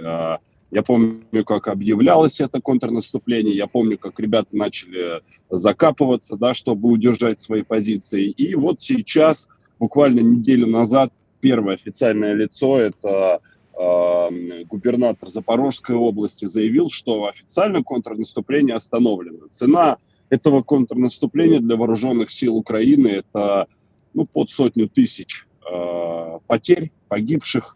Я 0.71 0.83
помню, 0.83 1.43
как 1.45 1.67
объявлялось 1.67 2.39
это 2.39 2.61
контрнаступление, 2.61 3.55
я 3.55 3.65
помню, 3.65 3.97
как 3.97 4.19
ребята 4.19 4.55
начали 4.55 5.21
закапываться, 5.49 6.37
да, 6.37 6.53
чтобы 6.53 6.89
удержать 6.89 7.39
свои 7.39 7.63
позиции. 7.63 8.29
И 8.29 8.53
вот 8.55 8.81
сейчас, 8.81 9.49
буквально 9.79 10.19
неделю 10.19 10.67
назад, 10.67 11.11
первое 11.39 11.73
официальное 11.73 12.33
лицо, 12.33 12.79
это 12.79 13.39
э, 13.73 14.63
губернатор 14.65 15.27
Запорожской 15.27 15.95
области, 15.95 16.45
заявил, 16.45 16.89
что 16.91 17.25
официально 17.25 17.81
контрнаступление 17.81 18.75
остановлено. 18.75 19.47
Цена 19.49 19.97
этого 20.29 20.61
контрнаступления 20.61 21.59
для 21.59 21.77
вооруженных 21.77 22.29
сил 22.29 22.55
Украины 22.55 23.07
это 23.07 23.67
ну, 24.13 24.25
под 24.25 24.51
сотню 24.51 24.87
тысяч 24.87 25.47
э, 25.67 26.39
потерь, 26.45 26.91
погибших, 27.07 27.75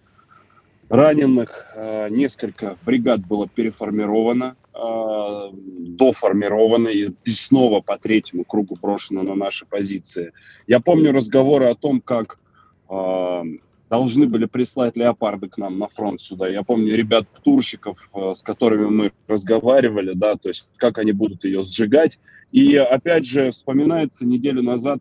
раненых, 0.93 1.65
э, 1.75 2.09
несколько 2.09 2.77
бригад 2.85 3.25
было 3.25 3.47
переформировано, 3.47 4.55
э, 4.75 5.49
доформировано 5.97 6.89
и, 6.89 7.11
снова 7.31 7.81
по 7.81 7.97
третьему 7.97 8.43
кругу 8.43 8.77
брошено 8.79 9.23
на 9.23 9.33
наши 9.33 9.65
позиции. 9.65 10.33
Я 10.67 10.79
помню 10.79 11.11
разговоры 11.11 11.65
о 11.65 11.75
том, 11.75 11.99
как 11.99 12.37
э, 12.89 13.43
должны 13.89 14.27
были 14.27 14.45
прислать 14.45 14.95
леопарды 14.95 15.49
к 15.49 15.57
нам 15.57 15.79
на 15.79 15.87
фронт 15.87 16.21
сюда. 16.21 16.47
Я 16.47 16.61
помню 16.61 16.95
ребят 16.95 17.27
птурщиков, 17.27 18.11
с 18.13 18.43
которыми 18.43 18.85
мы 18.85 19.11
разговаривали, 19.27 20.13
да, 20.13 20.35
то 20.35 20.49
есть 20.49 20.69
как 20.77 20.99
они 20.99 21.11
будут 21.11 21.43
ее 21.43 21.63
сжигать. 21.63 22.19
И 22.51 22.75
опять 22.75 23.25
же 23.25 23.49
вспоминается 23.49 24.27
неделю 24.27 24.61
назад 24.61 24.99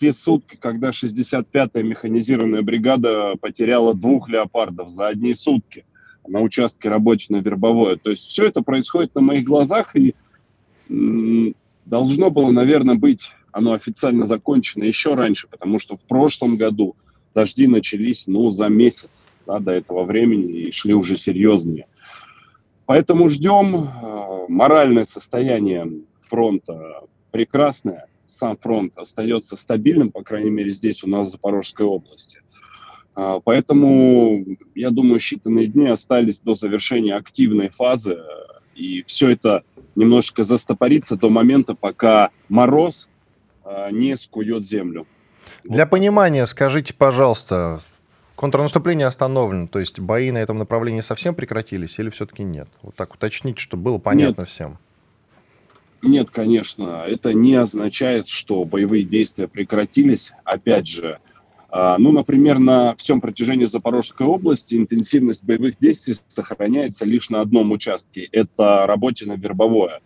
те 0.00 0.14
сутки, 0.14 0.56
когда 0.56 0.90
65-я 0.90 1.82
механизированная 1.82 2.62
бригада 2.62 3.34
потеряла 3.38 3.92
двух 3.92 4.30
леопардов 4.30 4.88
за 4.88 5.08
одни 5.08 5.34
сутки 5.34 5.84
на 6.26 6.40
участке 6.40 6.88
рабоче-вербовое. 6.88 7.96
То 7.96 8.10
есть 8.10 8.24
все 8.24 8.46
это 8.46 8.62
происходит 8.62 9.14
на 9.14 9.20
моих 9.20 9.44
глазах, 9.44 9.94
и 9.94 10.14
должно 11.84 12.30
было, 12.30 12.50
наверное, 12.50 12.94
быть 12.94 13.32
оно 13.52 13.72
официально 13.72 14.24
закончено 14.26 14.84
еще 14.84 15.14
раньше, 15.14 15.48
потому 15.48 15.78
что 15.78 15.96
в 15.96 16.02
прошлом 16.02 16.56
году 16.56 16.96
дожди 17.34 17.66
начались, 17.66 18.26
ну, 18.26 18.50
за 18.50 18.68
месяц 18.68 19.26
да, 19.46 19.58
до 19.58 19.72
этого 19.72 20.04
времени 20.04 20.68
и 20.68 20.72
шли 20.72 20.94
уже 20.94 21.16
серьезные. 21.16 21.86
Поэтому 22.86 23.28
ждем. 23.28 23.74
Э, 23.74 24.20
моральное 24.48 25.04
состояние 25.04 25.88
фронта 26.22 27.02
прекрасное 27.30 28.06
сам 28.30 28.56
фронт 28.56 28.96
остается 28.96 29.56
стабильным, 29.56 30.10
по 30.10 30.22
крайней 30.22 30.50
мере, 30.50 30.70
здесь 30.70 31.04
у 31.04 31.08
нас 31.08 31.28
в 31.28 31.30
Запорожской 31.30 31.86
области. 31.86 32.40
А, 33.14 33.40
поэтому, 33.40 34.44
я 34.74 34.90
думаю, 34.90 35.20
считанные 35.20 35.66
дни 35.66 35.88
остались 35.88 36.40
до 36.40 36.54
завершения 36.54 37.14
активной 37.14 37.68
фазы, 37.68 38.18
и 38.74 39.02
все 39.06 39.30
это 39.30 39.64
немножко 39.94 40.44
застопорится 40.44 41.16
до 41.16 41.28
момента, 41.28 41.74
пока 41.74 42.30
мороз 42.48 43.08
а, 43.64 43.90
не 43.90 44.16
скует 44.16 44.66
землю. 44.66 45.06
Для 45.64 45.86
понимания, 45.86 46.46
скажите, 46.46 46.94
пожалуйста, 46.94 47.80
контрнаступление 48.36 49.06
остановлено, 49.06 49.66
то 49.66 49.78
есть 49.78 50.00
бои 50.00 50.30
на 50.30 50.38
этом 50.38 50.58
направлении 50.58 51.00
совсем 51.00 51.34
прекратились 51.34 51.98
или 51.98 52.08
все-таки 52.10 52.42
нет? 52.42 52.68
Вот 52.82 52.94
так 52.94 53.12
уточните, 53.14 53.60
чтобы 53.60 53.82
было 53.84 53.98
понятно 53.98 54.42
нет. 54.42 54.48
всем. 54.48 54.78
Нет, 56.02 56.30
конечно, 56.30 57.04
это 57.06 57.34
не 57.34 57.54
означает, 57.56 58.28
что 58.28 58.64
боевые 58.64 59.04
действия 59.04 59.48
прекратились. 59.48 60.32
Опять 60.44 60.86
же, 60.86 61.18
А, 61.72 61.98
ну, 61.98 62.10
например, 62.10 62.58
на 62.58 62.96
всем 62.96 63.20
протяжении 63.20 63.64
Запорожской 63.64 64.26
области 64.26 64.74
интенсивность 64.74 65.44
боевых 65.44 65.78
действий 65.78 66.16
сохраняется 66.26 67.04
лишь 67.04 67.30
на 67.30 67.40
одном 67.40 67.70
участке. 67.70 68.28
Это 68.32 68.84
Работино-Вербовое. 68.88 70.00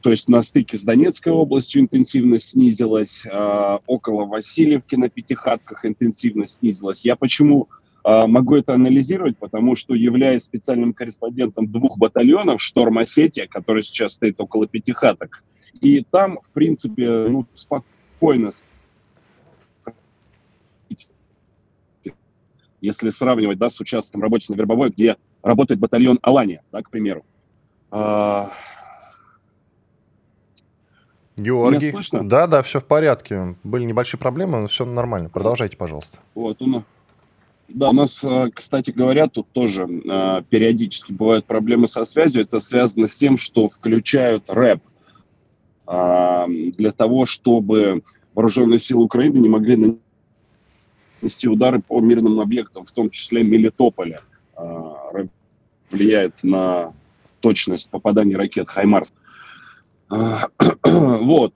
То 0.00 0.10
есть 0.10 0.28
на 0.28 0.42
стыке 0.42 0.76
с 0.76 0.84
Донецкой 0.84 1.32
областью 1.32 1.82
интенсивность 1.82 2.48
снизилась, 2.48 3.24
э, 3.24 3.78
около 3.86 4.26
Васильевки 4.26 4.96
на 4.96 5.08
Пятихатках 5.08 5.86
интенсивность 5.86 6.56
снизилась. 6.56 7.04
Я 7.04 7.16
почему 7.16 7.68
могу 8.04 8.56
это 8.56 8.74
анализировать? 8.74 9.38
Потому 9.38 9.76
что 9.76 9.94
являясь 9.94 10.44
специальным 10.44 10.92
корреспондентом 10.92 11.70
двух 11.70 11.98
батальонов 11.98 12.60
«Шторм 12.60 12.98
Осетия», 12.98 13.46
который 13.46 13.82
сейчас 13.82 14.14
стоит 14.14 14.40
около 14.40 14.66
Пятихаток, 14.66 15.42
и 15.80 16.04
там, 16.10 16.38
в 16.42 16.50
принципе, 16.50 17.26
ну, 17.28 17.46
спокойно 17.54 18.50
если 22.84 23.08
сравнивать 23.08 23.56
да, 23.56 23.70
с 23.70 23.80
участком 23.80 24.20
рабочей 24.20 24.52
на 24.52 24.56
Вербовой, 24.56 24.90
где 24.90 25.16
работает 25.42 25.80
батальон 25.80 26.18
Алания, 26.20 26.62
да, 26.70 26.82
к 26.82 26.90
примеру. 26.90 27.24
А, 27.90 28.52
Георгий. 31.38 31.94
Да, 32.12 32.46
да, 32.46 32.62
все 32.62 32.80
в 32.80 32.84
порядке. 32.84 33.56
Были 33.64 33.84
небольшие 33.84 34.20
проблемы, 34.20 34.60
но 34.60 34.66
все 34.66 34.84
нормально. 34.84 35.30
Продолжайте, 35.30 35.78
пожалуйста. 35.78 36.18
Вот, 36.34 36.60
у 36.60 36.66
да, 37.68 37.90
у 37.90 37.92
нас, 37.92 38.22
э, 38.22 38.50
кстати 38.54 38.90
говоря, 38.90 39.26
тут 39.26 39.48
тоже 39.52 39.84
э, 39.84 40.42
периодически 40.48 41.12
бывают 41.12 41.46
проблемы 41.46 41.88
со 41.88 42.04
связью. 42.04 42.42
Это 42.42 42.60
связано 42.60 43.08
с 43.08 43.16
тем, 43.16 43.38
что 43.38 43.68
включают 43.68 44.50
рэп 44.50 44.82
а, 45.86 46.46
для 46.46 46.90
того, 46.92 47.26
чтобы 47.26 48.02
вооруженные 48.34 48.78
силы 48.78 49.04
Украины 49.04 49.38
не 49.38 49.48
могли 49.48 49.98
нанести 51.20 51.48
удары 51.48 51.80
по 51.80 52.00
мирным 52.00 52.40
объектам, 52.40 52.84
в 52.84 52.90
том 52.90 53.10
числе 53.10 53.42
Мелитополя. 53.42 54.20
Рэп 54.56 55.30
влияет 55.90 56.42
на 56.42 56.92
точность 57.40 57.90
попадания 57.90 58.36
ракет 58.36 58.68
«Хаймарс». 58.68 59.12
Вот. 60.84 61.54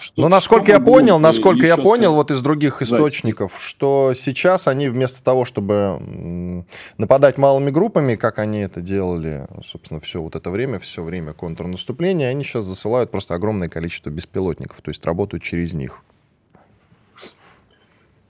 Что, 0.00 0.22
Но 0.22 0.28
насколько 0.30 0.72
я 0.72 0.80
понял, 0.80 1.18
насколько 1.18 1.66
я 1.66 1.76
понял, 1.76 2.14
вот 2.14 2.30
из 2.30 2.40
других 2.40 2.80
источников, 2.80 3.52
да. 3.52 3.58
что 3.58 4.12
сейчас 4.14 4.66
они 4.66 4.88
вместо 4.88 5.22
того, 5.22 5.44
чтобы 5.44 6.64
нападать 6.96 7.36
малыми 7.36 7.68
группами, 7.70 8.14
как 8.14 8.38
они 8.38 8.60
это 8.60 8.80
делали, 8.80 9.46
собственно, 9.62 10.00
все 10.00 10.22
вот 10.22 10.36
это 10.36 10.50
время, 10.50 10.78
все 10.78 11.02
время 11.02 11.34
контрнаступления, 11.34 12.30
они 12.30 12.44
сейчас 12.44 12.64
засылают 12.64 13.10
просто 13.10 13.34
огромное 13.34 13.68
количество 13.68 14.08
беспилотников, 14.08 14.80
то 14.80 14.88
есть 14.88 15.04
работают 15.04 15.42
через 15.42 15.74
них. 15.74 16.02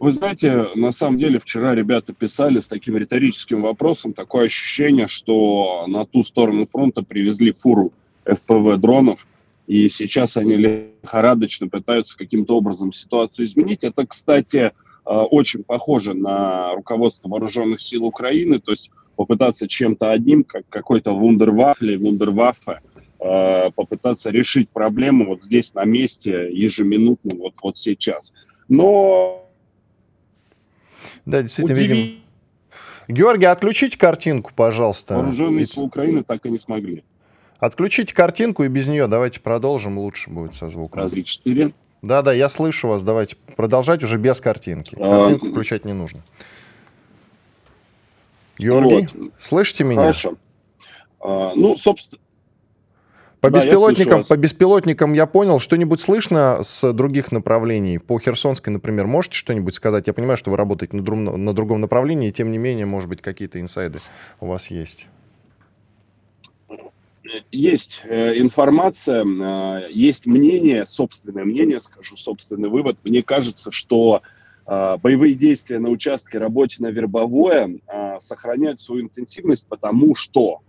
Вы 0.00 0.10
знаете, 0.10 0.70
на 0.74 0.90
самом 0.90 1.18
деле 1.18 1.38
вчера 1.38 1.76
ребята 1.76 2.12
писали 2.12 2.58
с 2.58 2.66
таким 2.66 2.96
риторическим 2.96 3.62
вопросом, 3.62 4.12
такое 4.12 4.46
ощущение, 4.46 5.06
что 5.06 5.84
на 5.86 6.04
ту 6.04 6.24
сторону 6.24 6.66
фронта 6.66 7.04
привезли 7.04 7.52
фуру 7.52 7.92
FPV 8.24 8.78
дронов, 8.78 9.26
и 9.70 9.88
сейчас 9.88 10.36
они 10.36 10.56
лихорадочно 10.56 11.68
пытаются 11.68 12.18
каким-то 12.18 12.56
образом 12.56 12.92
ситуацию 12.92 13.46
изменить. 13.46 13.84
Это, 13.84 14.04
кстати, 14.04 14.56
э, 14.56 14.70
очень 15.04 15.62
похоже 15.62 16.12
на 16.12 16.74
руководство 16.74 17.28
вооруженных 17.28 17.80
сил 17.80 18.04
Украины, 18.04 18.58
то 18.58 18.72
есть 18.72 18.90
попытаться 19.14 19.68
чем-то 19.68 20.10
одним, 20.10 20.42
как 20.42 20.64
какой-то 20.68 21.12
вундервафле, 21.12 21.98
вундерваффе, 21.98 22.80
э, 23.20 23.70
попытаться 23.70 24.30
решить 24.30 24.68
проблему 24.70 25.28
вот 25.28 25.44
здесь 25.44 25.72
на 25.74 25.84
месте 25.84 26.50
ежеминутно, 26.50 27.36
вот, 27.36 27.54
вот 27.62 27.78
сейчас. 27.78 28.34
Но... 28.66 29.48
Да, 31.26 31.42
действительно, 31.42 31.78
удивить... 31.78 31.96
видим... 31.96 32.20
Георгий, 33.06 33.46
отключите 33.46 33.96
картинку, 33.96 34.50
пожалуйста. 34.52 35.14
Вооруженные 35.14 35.64
силы 35.66 35.86
Украины 35.86 36.24
так 36.24 36.44
и 36.44 36.50
не 36.50 36.58
смогли. 36.58 37.04
Отключите 37.61 38.14
картинку 38.14 38.64
и 38.64 38.69
без 38.69 38.88
нее 38.88 39.07
давайте 39.07 39.40
продолжим, 39.40 39.99
лучше 39.99 40.31
будет 40.31 40.55
со 40.55 40.71
звуком. 40.71 41.03
Разве 41.03 41.23
4? 41.23 41.73
Да-да, 42.01 42.33
я 42.33 42.49
слышу 42.49 42.88
вас, 42.88 43.05
давайте 43.05 43.37
продолжать 43.57 44.03
уже 44.03 44.16
без 44.16 44.40
картинки. 44.40 44.96
А, 44.99 45.20
Картинку 45.20 45.49
а, 45.49 45.51
включать 45.51 45.85
не 45.85 45.92
нужно. 45.92 46.23
Георгий, 48.59 49.09
вот. 49.14 49.33
слышите 49.38 49.85
меня? 49.85 50.01
Хорошо. 50.01 50.37
А, 51.20 51.53
ну, 51.55 51.77
собственно, 51.77 52.18
по 53.40 53.51
да, 53.51 53.59
беспилотникам, 53.59 54.23
по 54.25 54.37
беспилотникам 54.37 55.12
я 55.12 55.27
понял, 55.27 55.61
что-нибудь 55.61 56.01
слышно 56.01 56.61
с 56.62 56.92
других 56.94 57.33
направлений? 57.33 57.99
По 57.99 58.18
Херсонской, 58.18 58.73
например, 58.73 59.07
можете 59.07 59.37
что-нибудь 59.37 59.75
сказать? 59.75 60.07
Я 60.07 60.14
понимаю, 60.14 60.38
что 60.38 60.51
вы 60.51 60.57
работаете 60.57 60.96
на, 60.96 61.03
друг, 61.03 61.18
на 61.18 61.53
другом 61.55 61.81
направлении, 61.81 62.31
тем 62.31 62.53
не 62.53 62.59
менее, 62.59 62.87
может 62.87 63.09
быть, 63.09 63.20
какие-то 63.20 63.61
инсайды 63.61 64.01
у 64.40 64.46
вас 64.46 64.70
есть 64.70 65.09
есть 67.51 68.03
э, 68.05 68.38
информация, 68.38 69.25
э, 69.25 69.90
есть 69.90 70.27
мнение, 70.27 70.87
собственное 70.87 71.45
мнение, 71.45 71.81
скажу, 71.81 72.16
собственный 72.16 72.69
вывод. 72.69 72.99
Мне 73.05 73.23
кажется, 73.23 73.73
что 73.73 74.23
э, 74.66 74.97
боевые 75.03 75.35
действия 75.35 75.79
на 75.79 75.88
участке 75.88 76.38
работе 76.38 76.77
на 76.81 76.88
вербовое 76.88 77.79
сохраняют 78.19 78.81
свою 78.81 79.05
интенсивность, 79.05 79.66
потому 79.66 80.14
что 80.14 80.61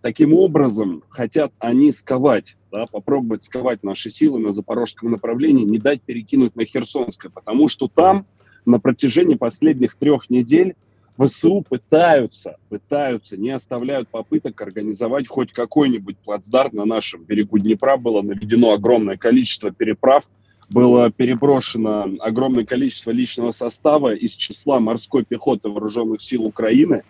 таким 0.00 0.34
образом 0.34 1.04
хотят 1.08 1.52
они 1.60 1.92
сковать, 1.92 2.56
да, 2.72 2.86
попробовать 2.86 3.44
сковать 3.44 3.84
наши 3.84 4.10
силы 4.10 4.40
на 4.40 4.52
запорожском 4.52 5.08
направлении, 5.08 5.62
не 5.62 5.78
дать 5.78 6.02
перекинуть 6.02 6.56
на 6.56 6.64
Херсонское, 6.64 7.30
потому 7.30 7.68
что 7.68 7.86
там 7.86 8.26
на 8.64 8.80
протяжении 8.80 9.36
последних 9.36 9.94
трех 9.94 10.30
недель 10.30 10.74
ВСУ 11.20 11.62
пытаются, 11.68 12.56
пытаются, 12.68 13.36
не 13.36 13.50
оставляют 13.50 14.08
попыток 14.08 14.60
организовать 14.62 15.28
хоть 15.28 15.52
какой-нибудь 15.52 16.16
плацдарм 16.18 16.76
на 16.76 16.84
нашем 16.84 17.24
берегу 17.24 17.58
Днепра. 17.58 17.96
Было 17.96 18.22
наведено 18.22 18.72
огромное 18.72 19.16
количество 19.16 19.70
переправ, 19.70 20.30
было 20.70 21.10
переброшено 21.10 22.08
огромное 22.20 22.64
количество 22.64 23.10
личного 23.10 23.52
состава 23.52 24.14
из 24.14 24.32
числа 24.32 24.80
морской 24.80 25.24
пехоты 25.24 25.68
вооруженных 25.68 26.22
сил 26.22 26.44
Украины. 26.44 27.02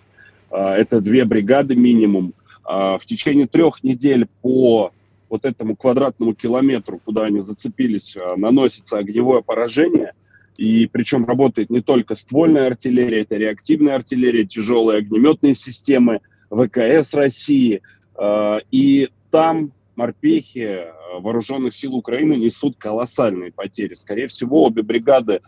А, 0.51 0.75
это 0.75 1.01
две 1.01 1.25
бригады 1.25 1.77
минимум. 1.77 2.35
А, 2.65 2.99
в 2.99 3.05
течение 3.05 3.47
трех 3.47 3.85
недель 3.85 4.27
по 4.43 4.93
вот 5.29 5.45
этому 5.45 5.77
квадратному 5.77 6.35
километру, 6.35 7.01
куда 7.05 7.27
они 7.27 7.41
зацепились, 7.41 8.17
а, 8.17 8.37
наносится 8.37 8.99
огневое 8.99 9.43
поражение. 9.43 10.15
И 10.61 10.87
причем 10.87 11.25
работает 11.25 11.71
не 11.71 11.81
только 11.81 12.15
ствольная 12.15 12.67
артиллерия, 12.67 13.23
это 13.23 13.37
реактивная 13.37 13.95
артиллерия, 13.95 14.45
тяжелые 14.45 14.99
огнеметные 14.99 15.55
системы, 15.55 16.21
ВКС 16.51 17.15
России. 17.15 17.81
А, 18.15 18.59
и 18.71 19.09
там 19.31 19.73
морпехи 19.97 20.83
а, 20.83 21.21
вооруженных 21.21 21.73
сил 21.73 21.95
Украины 21.95 22.35
несут 22.35 22.77
колоссальные 22.77 23.53
потери. 23.53 23.95
Скорее 23.95 24.27
всего, 24.27 24.65
обе 24.65 24.83
бригады 24.83 25.41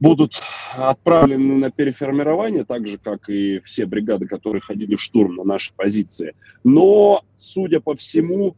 будут 0.00 0.40
отправлены 0.72 1.56
на 1.56 1.70
переформирование, 1.70 2.64
так 2.64 2.86
же, 2.86 2.96
как 2.96 3.28
и 3.28 3.60
все 3.60 3.84
бригады, 3.84 4.26
которые 4.26 4.62
ходили 4.62 4.94
в 4.94 5.02
штурм 5.02 5.36
на 5.36 5.44
наши 5.44 5.74
позиции. 5.76 6.34
Но, 6.64 7.24
судя 7.36 7.80
по 7.80 7.94
всему, 7.94 8.56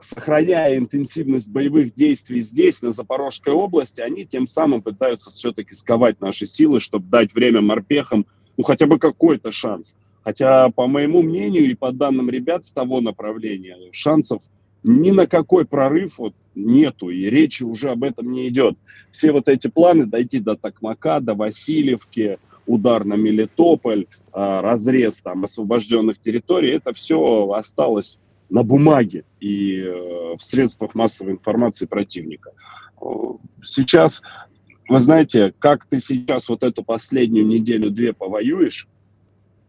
сохраняя 0.00 0.76
интенсивность 0.76 1.50
боевых 1.50 1.94
действий 1.94 2.40
здесь, 2.40 2.82
на 2.82 2.90
Запорожской 2.90 3.52
области, 3.52 4.00
они 4.00 4.24
тем 4.24 4.46
самым 4.46 4.82
пытаются 4.82 5.30
все-таки 5.30 5.74
сковать 5.74 6.20
наши 6.20 6.46
силы, 6.46 6.80
чтобы 6.80 7.06
дать 7.08 7.34
время 7.34 7.60
морпехам, 7.60 8.26
ну, 8.56 8.64
хотя 8.64 8.86
бы 8.86 8.98
какой-то 8.98 9.52
шанс. 9.52 9.96
Хотя, 10.22 10.68
по 10.70 10.86
моему 10.86 11.22
мнению 11.22 11.70
и 11.70 11.74
по 11.74 11.92
данным 11.92 12.28
ребят 12.28 12.64
с 12.64 12.72
того 12.72 13.00
направления, 13.00 13.76
шансов 13.92 14.42
ни 14.82 15.10
на 15.10 15.26
какой 15.26 15.66
прорыв 15.66 16.18
вот 16.18 16.34
нету, 16.54 17.10
и 17.10 17.28
речи 17.30 17.62
уже 17.62 17.90
об 17.90 18.04
этом 18.04 18.30
не 18.30 18.48
идет. 18.48 18.76
Все 19.10 19.32
вот 19.32 19.48
эти 19.48 19.68
планы 19.68 20.06
дойти 20.06 20.40
до 20.40 20.56
Токмака, 20.56 21.20
до 21.20 21.34
Васильевки, 21.34 22.38
удар 22.66 23.04
на 23.04 23.14
Мелитополь, 23.14 24.06
а, 24.32 24.62
разрез 24.62 25.20
там 25.20 25.44
освобожденных 25.44 26.18
территорий, 26.18 26.70
это 26.70 26.92
все 26.92 27.50
осталось 27.52 28.18
на 28.50 28.62
бумаге 28.62 29.24
и 29.40 29.80
э, 29.80 30.36
в 30.36 30.40
средствах 30.40 30.94
массовой 30.94 31.32
информации 31.32 31.86
противника. 31.86 32.52
Сейчас, 33.62 34.22
вы 34.88 34.98
знаете, 34.98 35.54
как 35.58 35.86
ты 35.86 36.00
сейчас 36.00 36.48
вот 36.48 36.62
эту 36.62 36.82
последнюю 36.82 37.46
неделю-две 37.46 38.12
повоюешь, 38.12 38.88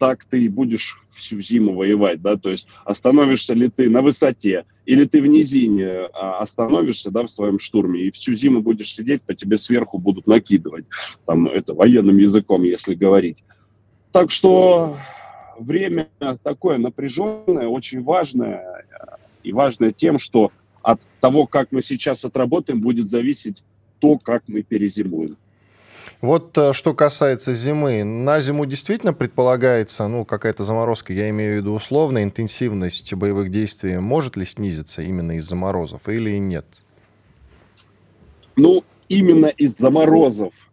так 0.01 0.25
ты 0.25 0.45
и 0.45 0.49
будешь 0.49 0.99
всю 1.11 1.39
зиму 1.39 1.75
воевать, 1.75 2.23
да, 2.23 2.35
то 2.35 2.49
есть 2.49 2.67
остановишься 2.85 3.53
ли 3.53 3.69
ты 3.69 3.87
на 3.87 4.01
высоте, 4.01 4.65
или 4.87 5.05
ты 5.05 5.21
в 5.21 5.27
низине 5.27 6.07
а 6.13 6.39
остановишься, 6.39 7.11
да, 7.11 7.21
в 7.21 7.29
своем 7.29 7.59
штурме, 7.59 8.01
и 8.01 8.11
всю 8.11 8.33
зиму 8.33 8.63
будешь 8.63 8.91
сидеть, 8.91 9.21
по 9.21 9.35
тебе 9.35 9.57
сверху 9.57 9.99
будут 9.99 10.25
накидывать, 10.25 10.85
там, 11.27 11.45
это 11.45 11.75
военным 11.75 12.17
языком, 12.17 12.63
если 12.63 12.95
говорить. 12.95 13.43
Так 14.11 14.31
что 14.31 14.97
время 15.57 16.09
такое 16.43 16.77
напряженное, 16.77 17.67
очень 17.67 18.03
важное, 18.03 18.85
и 19.43 19.53
важное 19.53 19.91
тем, 19.91 20.19
что 20.19 20.51
от 20.81 21.01
того, 21.19 21.45
как 21.47 21.71
мы 21.71 21.81
сейчас 21.81 22.25
отработаем, 22.25 22.81
будет 22.81 23.09
зависеть 23.09 23.63
то, 23.99 24.17
как 24.17 24.43
мы 24.47 24.63
перезимуем. 24.63 25.37
Вот 26.21 26.57
э, 26.57 26.73
что 26.73 26.93
касается 26.93 27.53
зимы. 27.53 28.03
На 28.03 28.41
зиму 28.41 28.65
действительно 28.65 29.13
предполагается 29.13 30.07
ну, 30.07 30.25
какая-то 30.25 30.63
заморозка, 30.63 31.13
я 31.13 31.29
имею 31.29 31.53
в 31.53 31.57
виду 31.57 31.73
условно, 31.73 32.23
интенсивность 32.23 33.13
боевых 33.13 33.49
действий 33.49 33.97
может 33.97 34.35
ли 34.35 34.45
снизиться 34.45 35.01
именно 35.01 35.37
из-за 35.37 35.55
морозов 35.55 36.07
или 36.09 36.37
нет? 36.37 36.65
Ну, 38.55 38.83
именно 39.09 39.47
из-за 39.47 39.89
морозов 39.89 40.53
э, 40.53 40.70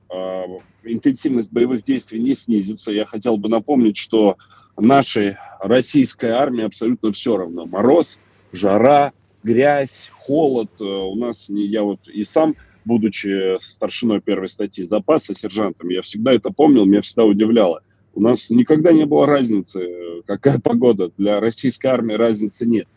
интенсивность 0.84 1.52
боевых 1.52 1.84
действий 1.84 2.20
не 2.20 2.34
снизится. 2.34 2.92
Я 2.92 3.04
хотел 3.06 3.36
бы 3.36 3.48
напомнить, 3.48 3.96
что 3.96 4.36
нашей 4.76 5.36
российской 5.60 6.30
армии 6.30 6.64
абсолютно 6.64 7.12
все 7.12 7.36
равно. 7.36 7.66
Мороз, 7.66 8.18
жара, 8.52 9.12
грязь, 9.42 10.10
холод. 10.12 10.70
Э, 10.80 10.84
у 10.84 11.14
нас, 11.16 11.48
я 11.48 11.82
вот 11.82 12.08
и 12.08 12.24
сам 12.24 12.54
будучи 12.84 13.58
старшиной 13.60 14.20
первой 14.22 14.48
статьи 14.48 14.82
запаса, 14.82 15.34
сержантом, 15.34 15.90
я 15.90 16.00
всегда 16.00 16.32
это 16.32 16.50
помнил, 16.50 16.86
меня 16.86 17.02
всегда 17.02 17.24
удивляло. 17.24 17.82
У 18.14 18.20
нас 18.22 18.48
никогда 18.48 18.92
не 18.92 19.04
было 19.04 19.26
разницы, 19.26 20.22
какая 20.26 20.58
погода. 20.62 21.12
Для 21.18 21.38
российской 21.38 21.88
армии 21.88 22.14
разницы 22.14 22.66
нет. 22.66 22.88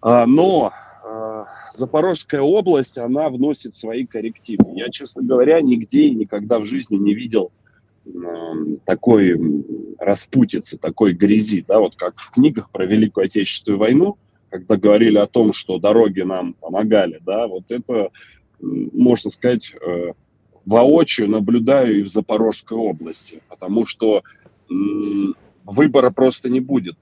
А, 0.00 0.24
но 0.26 0.72
Запорожская 1.72 2.40
область, 2.40 2.98
она 2.98 3.28
вносит 3.28 3.74
свои 3.74 4.06
коррективы. 4.06 4.64
Я, 4.74 4.88
честно 4.90 5.22
говоря, 5.22 5.60
нигде 5.60 6.02
и 6.02 6.14
никогда 6.14 6.58
в 6.58 6.64
жизни 6.64 6.96
не 6.96 7.14
видел 7.14 7.50
такой 8.84 9.36
распутицы, 9.98 10.76
такой 10.78 11.12
грязи, 11.12 11.64
да, 11.66 11.78
вот 11.78 11.94
как 11.96 12.18
в 12.18 12.32
книгах 12.32 12.70
про 12.70 12.84
Великую 12.84 13.26
Отечественную 13.26 13.78
войну, 13.78 14.18
когда 14.50 14.76
говорили 14.76 15.18
о 15.18 15.26
том, 15.26 15.52
что 15.52 15.78
дороги 15.78 16.22
нам 16.22 16.54
помогали, 16.54 17.20
да, 17.24 17.46
вот 17.46 17.70
это 17.70 18.10
можно 18.60 19.30
сказать, 19.30 19.72
э, 19.74 20.12
воочию 20.66 21.28
наблюдаю 21.28 22.00
и 22.00 22.02
в 22.02 22.08
Запорожской 22.08 22.76
области, 22.76 23.40
потому 23.48 23.86
что 23.86 24.22
выбора 25.64 26.10
просто 26.10 26.48
не 26.48 26.60
будет. 26.60 26.96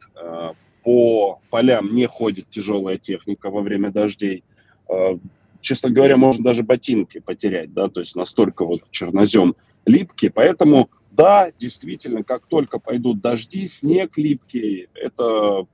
По 0.83 1.41
полям 1.51 1.95
не 1.95 2.07
ходит 2.07 2.49
тяжелая 2.51 2.99
техника 2.99 3.51
во 3.51 3.61
время 3.61 3.91
дождей. 3.91 4.45
Э, 4.89 5.19
честно 5.61 5.91
говоря, 5.91 6.17
можно 6.17 6.45
даже 6.45 6.63
ботинки 6.63 7.21
потерять, 7.21 7.73
да, 7.73 7.89
то 7.89 8.01
есть 8.01 8.17
настолько 8.17 8.65
вот 8.65 8.83
чернозем 8.91 9.55
липкий. 9.85 10.31
Поэтому, 10.31 10.91
да, 11.11 11.53
действительно, 11.59 12.23
как 12.25 12.47
только 12.47 12.79
пойдут 12.79 13.21
дожди, 13.21 13.67
снег 13.67 14.17
липкий, 14.17 14.89
это 14.95 15.67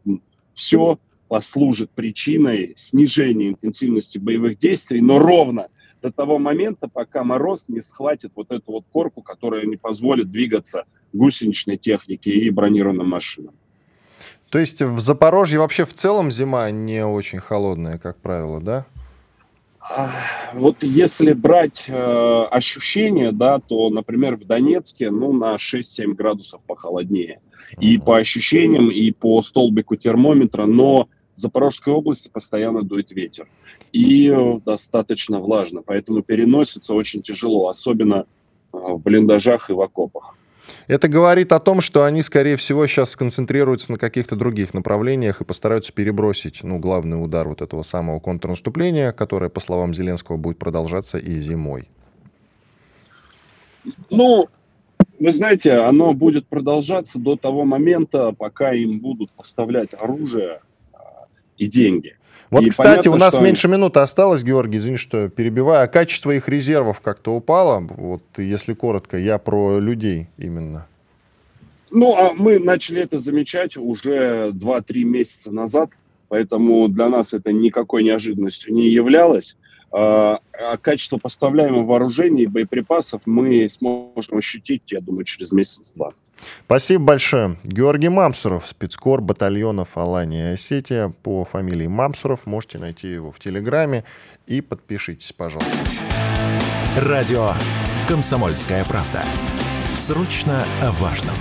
все 0.55 0.99
послужит 1.29 1.91
причиной 1.91 2.75
снижения 2.77 3.49
интенсивности 3.49 4.19
боевых 4.19 4.59
действий, 4.59 5.01
но 5.01 5.19
ровно 5.19 5.69
до 6.03 6.13
того 6.13 6.39
момента, 6.39 6.89
пока 6.89 7.25
мороз 7.25 7.69
не 7.69 7.81
схватит 7.81 8.33
вот 8.35 8.53
эту 8.53 8.73
вот 8.73 8.85
корку, 8.93 9.23
которая 9.23 9.65
не 9.67 9.77
позволит 9.77 10.31
двигаться 10.31 10.85
гусеничной 11.13 11.79
технике 11.79 12.31
и 12.31 12.51
бронированным 12.51 13.09
машинам. 13.09 13.55
То 14.57 14.61
есть 14.61 14.81
в 14.81 15.01
Запорожье 15.01 15.59
вообще 15.59 15.85
в 15.85 15.93
целом 15.93 16.31
зима 16.31 16.71
не 16.71 17.05
очень 17.05 17.41
холодная, 17.41 17.99
как 17.99 18.17
правило, 18.17 18.59
да? 18.59 18.87
А, 19.81 20.15
вот 20.55 20.83
если 20.83 21.35
брать 21.35 21.85
э, 21.91 21.93
ощущения, 22.51 23.33
да, 23.33 23.59
то, 23.59 23.91
например, 23.91 24.37
в 24.37 24.47
Донецке, 24.47 25.11
ну, 25.11 25.35
на 25.35 25.57
6-7 25.57 26.15
градусов 26.15 26.63
похолоднее. 26.67 27.41
И 27.79 27.99
по 27.99 28.17
ощущениям, 28.17 28.89
и 28.89 29.11
по 29.11 29.43
столбику 29.43 29.95
термометра, 29.95 30.65
но 30.65 31.11
в 31.35 31.39
Запорожской 31.39 31.93
области 31.93 32.31
постоянно 32.31 32.83
дует 32.83 33.11
ветер. 33.11 33.49
И 33.93 34.31
э, 34.31 34.61
достаточно 34.65 35.39
влажно, 35.39 35.83
поэтому 35.83 36.23
переносится 36.23 36.95
очень 36.95 37.21
тяжело, 37.21 37.69
особенно 37.69 38.25
э, 38.73 38.79
в 38.79 39.03
блиндажах 39.03 39.69
и 39.69 39.75
в 39.75 39.83
окопах. 39.83 40.35
Это 40.87 41.09
говорит 41.09 41.53
о 41.53 41.61
том, 41.61 41.81
что 41.81 42.05
они, 42.05 42.23
скорее 42.23 42.57
всего, 42.57 42.87
сейчас 42.87 43.11
сконцентрируются 43.11 43.93
на 43.93 43.99
каких-то 43.99 44.37
других 44.37 44.75
направлениях 44.75 45.41
и 45.41 45.45
постараются 45.45 45.93
перебросить 45.93 46.63
ну, 46.63 46.79
главный 46.79 47.23
удар 47.23 47.49
вот 47.49 47.63
этого 47.63 47.83
самого 47.83 48.21
контрнаступления, 48.21 49.13
которое, 49.13 49.49
по 49.49 49.61
словам 49.61 49.95
Зеленского, 49.95 50.37
будет 50.37 50.59
продолжаться 50.59 51.19
и 51.19 51.39
зимой. 51.41 51.89
Ну, 54.11 54.49
вы 55.19 55.31
знаете, 55.31 55.75
оно 55.75 56.13
будет 56.13 56.47
продолжаться 56.47 57.19
до 57.19 57.37
того 57.37 57.65
момента, 57.65 58.33
пока 58.33 58.73
им 58.73 59.01
будут 59.01 59.31
поставлять 59.33 59.95
оружие, 59.95 60.61
и 61.57 61.67
деньги. 61.67 62.17
Вот, 62.51 62.63
и 62.63 62.71
кстати, 62.71 63.09
понятно, 63.09 63.13
у 63.13 63.17
нас 63.17 63.41
меньше 63.41 63.67
они... 63.67 63.77
минуты 63.77 64.01
осталось, 64.01 64.45
Георгий, 64.45 64.79
извини, 64.79 64.97
что 64.97 65.29
перебиваю. 65.29 65.85
А 65.85 65.87
качество 65.89 66.31
их 66.31 66.49
резервов 66.49 67.01
как-то 67.01 67.35
упало? 67.35 67.81
Вот, 67.81 68.23
если 68.37 68.75
коротко, 68.75 69.19
я 69.19 69.39
про 69.39 69.79
людей 69.79 70.29
именно. 70.39 70.87
Ну, 71.91 72.15
а 72.17 72.33
мы 72.35 72.59
начали 72.59 73.03
это 73.03 73.19
замечать 73.19 73.77
уже 73.77 74.51
2-3 74.53 75.05
месяца 75.05 75.53
назад, 75.53 75.91
поэтому 76.29 76.89
для 76.89 77.09
нас 77.09 77.33
это 77.33 77.53
никакой 77.53 78.05
неожиданностью 78.05 78.75
не 78.75 78.91
являлось. 78.91 79.57
А, 79.93 80.41
а 80.53 80.77
качество 80.77 81.17
поставляемого 81.17 81.85
вооружения 81.85 82.43
и 82.43 82.47
боеприпасов 82.47 83.23
мы 83.25 83.69
сможем 83.71 84.39
ощутить, 84.39 84.83
я 84.89 85.01
думаю, 85.01 85.25
через 85.25 85.53
месяц-два. 85.53 86.13
Спасибо 86.67 87.05
большое. 87.05 87.57
Георгий 87.65 88.09
Мамсуров, 88.09 88.67
спецкор 88.67 89.21
батальонов 89.21 89.97
Алания 89.97 90.51
и 90.51 90.55
Осетия 90.55 91.13
по 91.23 91.45
фамилии 91.45 91.87
Мамсуров. 91.87 92.47
Можете 92.47 92.79
найти 92.79 93.09
его 93.09 93.31
в 93.31 93.39
Телеграме 93.39 94.05
и 94.47 94.61
подпишитесь, 94.61 95.33
пожалуйста. 95.33 95.77
Радио 96.97 97.53
«Комсомольская 98.09 98.85
правда». 98.85 99.23
Срочно 99.95 100.65
о 100.83 100.93
важном. 100.93 101.37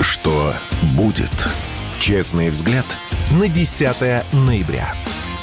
Что 0.00 0.54
будет? 0.96 1.30
Честный 2.00 2.50
взгляд 2.50 2.84
на 3.38 3.48
10 3.48 4.24
ноября. 4.46 4.92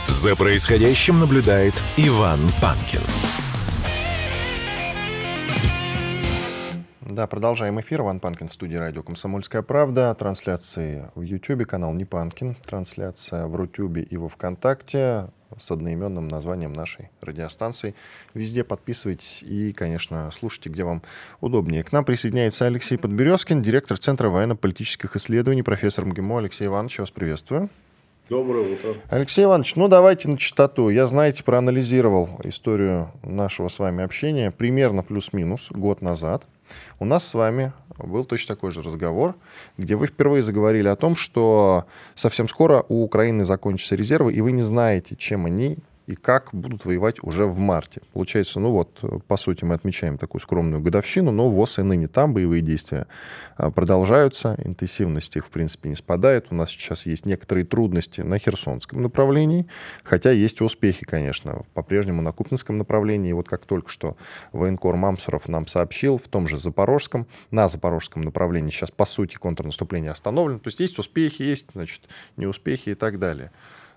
За 0.07 0.35
происходящим 0.35 1.19
наблюдает 1.19 1.81
Иван 1.97 2.39
Панкин. 2.61 3.01
Да, 7.21 7.27
продолжаем 7.27 7.79
эфир. 7.79 8.01
Иван 8.01 8.19
Панкин 8.19 8.47
в 8.47 8.53
студии 8.53 8.77
радио 8.77 9.03
«Комсомольская 9.03 9.61
правда». 9.61 10.15
Трансляции 10.15 11.11
в 11.13 11.21
YouTube, 11.21 11.67
канал 11.67 11.93
«Не 11.93 12.03
Панкин». 12.03 12.55
Трансляция 12.65 13.45
в 13.45 13.55
Рутюбе 13.55 14.01
и 14.01 14.17
во 14.17 14.27
Вконтакте 14.27 15.29
с 15.55 15.69
одноименным 15.69 16.27
названием 16.27 16.73
нашей 16.73 17.11
радиостанции. 17.21 17.93
Везде 18.33 18.63
подписывайтесь 18.63 19.43
и, 19.43 19.71
конечно, 19.71 20.31
слушайте, 20.31 20.71
где 20.71 20.83
вам 20.83 21.03
удобнее. 21.41 21.83
К 21.83 21.91
нам 21.91 22.05
присоединяется 22.05 22.65
Алексей 22.65 22.97
Подберезкин, 22.97 23.61
директор 23.61 23.99
Центра 23.99 24.29
военно-политических 24.29 25.15
исследований, 25.15 25.61
профессор 25.61 26.05
МГИМО. 26.05 26.39
Алексей 26.39 26.65
Иванович, 26.65 27.01
вас 27.01 27.11
приветствую. 27.11 27.69
Доброе 28.29 28.63
утро. 28.65 28.95
Алексей 29.09 29.43
Иванович, 29.43 29.75
ну 29.75 29.87
давайте 29.87 30.29
на 30.29 30.39
чистоту. 30.39 30.89
Я, 30.89 31.05
знаете, 31.05 31.43
проанализировал 31.43 32.39
историю 32.45 33.09
нашего 33.21 33.67
с 33.67 33.77
вами 33.77 34.03
общения 34.03 34.49
примерно 34.49 35.03
плюс-минус 35.03 35.67
год 35.69 36.01
назад. 36.01 36.47
У 36.99 37.05
нас 37.05 37.27
с 37.27 37.33
вами 37.33 37.73
был 37.97 38.25
точно 38.25 38.55
такой 38.55 38.71
же 38.71 38.81
разговор, 38.81 39.35
где 39.77 39.95
вы 39.95 40.07
впервые 40.07 40.43
заговорили 40.43 40.87
о 40.87 40.95
том, 40.95 41.15
что 41.15 41.85
совсем 42.15 42.47
скоро 42.47 42.85
у 42.89 43.03
Украины 43.03 43.45
закончатся 43.45 43.95
резервы, 43.95 44.33
и 44.33 44.41
вы 44.41 44.51
не 44.51 44.61
знаете, 44.61 45.15
чем 45.15 45.45
они 45.45 45.77
и 46.07 46.15
как 46.15 46.49
будут 46.51 46.85
воевать 46.85 47.23
уже 47.23 47.45
в 47.45 47.59
марте. 47.59 48.01
Получается, 48.13 48.59
ну 48.59 48.71
вот, 48.71 49.23
по 49.27 49.37
сути, 49.37 49.63
мы 49.63 49.75
отмечаем 49.75 50.17
такую 50.17 50.41
скромную 50.41 50.81
годовщину, 50.81 51.31
но 51.31 51.49
ВОЗ 51.49 51.79
и 51.79 51.81
ныне 51.83 52.07
там 52.07 52.33
боевые 52.33 52.61
действия 52.61 53.07
а, 53.55 53.71
продолжаются, 53.71 54.55
интенсивность 54.63 55.35
их, 55.35 55.45
в 55.45 55.49
принципе, 55.49 55.89
не 55.89 55.95
спадает. 55.95 56.47
У 56.49 56.55
нас 56.55 56.69
сейчас 56.69 57.05
есть 57.05 57.25
некоторые 57.25 57.65
трудности 57.65 58.21
на 58.21 58.39
Херсонском 58.39 59.01
направлении, 59.01 59.67
хотя 60.03 60.31
есть 60.31 60.61
успехи, 60.61 61.05
конечно, 61.05 61.63
по-прежнему 61.73 62.21
на 62.21 62.31
Купинском 62.31 62.77
направлении. 62.77 63.31
Вот 63.31 63.47
как 63.47 63.65
только 63.65 63.89
что 63.89 64.17
военкор 64.51 64.95
Мамсуров 64.95 65.47
нам 65.47 65.67
сообщил, 65.67 66.17
в 66.17 66.27
том 66.27 66.47
же 66.47 66.57
Запорожском, 66.57 67.27
на 67.51 67.67
Запорожском 67.67 68.21
направлении 68.21 68.71
сейчас, 68.71 68.91
по 68.91 69.05
сути, 69.05 69.35
контрнаступление 69.35 70.11
остановлено. 70.11 70.59
То 70.59 70.67
есть 70.67 70.79
есть 70.79 70.99
успехи, 70.99 71.43
есть, 71.43 71.67
значит, 71.73 72.01
неуспехи 72.37 72.89
и 72.89 72.95
так 72.95 73.19
далее. 73.19 73.51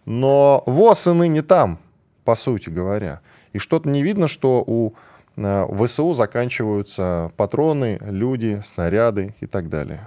Но 0.04 0.62
ВОЗ 0.66 1.08
и 1.08 1.12
ныне 1.12 1.42
там, 1.42 1.78
по 2.24 2.34
сути 2.34 2.70
говоря. 2.70 3.20
И 3.52 3.58
что-то 3.58 3.88
не 3.88 4.02
видно, 4.02 4.28
что 4.28 4.64
у 4.66 4.94
э, 5.36 5.66
ВСУ 5.84 6.14
заканчиваются 6.14 7.32
патроны, 7.36 7.98
люди, 8.02 8.60
снаряды 8.64 9.34
и 9.40 9.46
так 9.46 9.68
далее. 9.68 10.00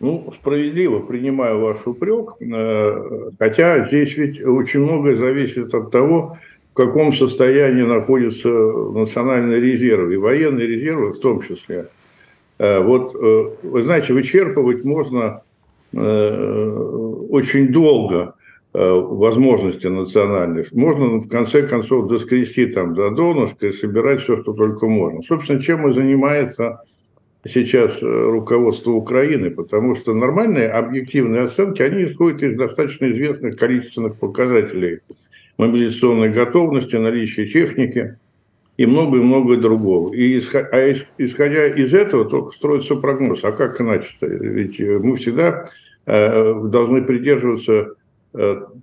Ну, 0.00 0.32
справедливо 0.38 1.00
принимаю 1.00 1.60
ваш 1.60 1.86
упрек, 1.86 2.34
э, 2.40 3.30
хотя 3.38 3.86
здесь 3.88 4.16
ведь 4.16 4.44
очень 4.44 4.80
многое 4.80 5.16
зависит 5.16 5.74
от 5.74 5.90
того, 5.90 6.38
в 6.72 6.74
каком 6.74 7.12
состоянии 7.12 7.82
находится 7.82 8.48
национальный 8.48 9.60
резерв 9.60 10.10
и 10.10 10.16
военные 10.16 10.66
резервы 10.66 11.12
в 11.12 11.20
том 11.20 11.40
числе. 11.40 11.88
Э, 12.58 12.80
вот, 12.80 13.14
вы 13.14 13.82
знаете, 13.84 14.12
вычерпывать 14.12 14.84
можно 14.84 15.42
очень 15.92 17.68
долго 17.68 18.34
возможности 18.74 19.86
национальных, 19.86 20.72
можно 20.72 21.18
в 21.18 21.28
конце 21.28 21.62
концов 21.66 22.08
доскрести 22.08 22.66
там 22.66 22.94
до 22.94 23.10
донышка 23.10 23.68
и 23.68 23.72
собирать 23.72 24.22
все, 24.22 24.40
что 24.40 24.52
только 24.52 24.88
можно. 24.88 25.22
Собственно, 25.22 25.62
чем 25.62 25.88
и 25.88 25.94
занимается 25.94 26.80
сейчас 27.46 27.98
руководство 28.00 28.92
Украины, 28.92 29.50
потому 29.50 29.94
что 29.96 30.14
нормальные 30.14 30.68
объективные 30.70 31.42
оценки, 31.42 31.82
они 31.82 32.06
исходят 32.06 32.42
из 32.42 32.56
достаточно 32.56 33.10
известных 33.12 33.56
количественных 33.56 34.16
показателей 34.16 35.00
мобилизационной 35.58 36.30
готовности, 36.30 36.96
наличия 36.96 37.46
техники 37.46 38.16
и 38.76 38.86
многое-многое 38.86 39.58
другого. 39.58 40.12
И 40.14 40.40
а 40.52 40.94
исходя 41.18 41.68
из 41.68 41.94
этого 41.94 42.24
только 42.24 42.56
строится 42.56 42.96
прогноз. 42.96 43.44
А 43.44 43.52
как 43.52 43.80
иначе-то? 43.80 44.26
Ведь 44.26 44.80
мы 44.80 45.16
всегда 45.16 45.66
э, 46.06 46.60
должны 46.64 47.02
придерживаться 47.02 47.72
э, 47.72 47.86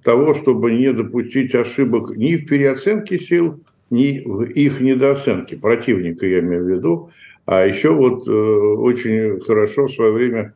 того, 0.03 0.33
чтобы 0.33 0.71
не 0.71 0.93
допустить 0.93 1.53
ошибок 1.53 2.15
ни 2.15 2.35
в 2.35 2.45
переоценке 2.45 3.19
сил, 3.19 3.59
ни 3.89 4.21
в 4.23 4.43
их 4.43 4.79
недооценке. 4.79 5.57
Противника 5.57 6.25
я 6.25 6.39
имею 6.39 6.63
в 6.63 6.69
виду. 6.69 7.09
А 7.45 7.65
еще 7.65 7.89
вот 7.89 8.27
э, 8.27 8.31
очень 8.31 9.41
хорошо 9.41 9.87
в 9.87 9.93
свое 9.93 10.11
время 10.11 10.53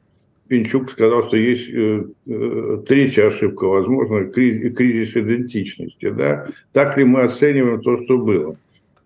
Пинчук 0.47 0.91
сказал, 0.91 1.23
что 1.25 1.38
есть 1.38 1.65
третья 2.88 3.27
ошибка, 3.27 3.65
возможно, 3.65 4.25
кризис 4.25 5.17
идентичности. 5.17 6.10
Да? 6.12 6.47
Так 6.71 6.97
ли 6.97 7.03
мы 7.03 7.21
оцениваем 7.21 7.81
то, 7.81 8.01
что 8.03 8.19
было? 8.19 8.55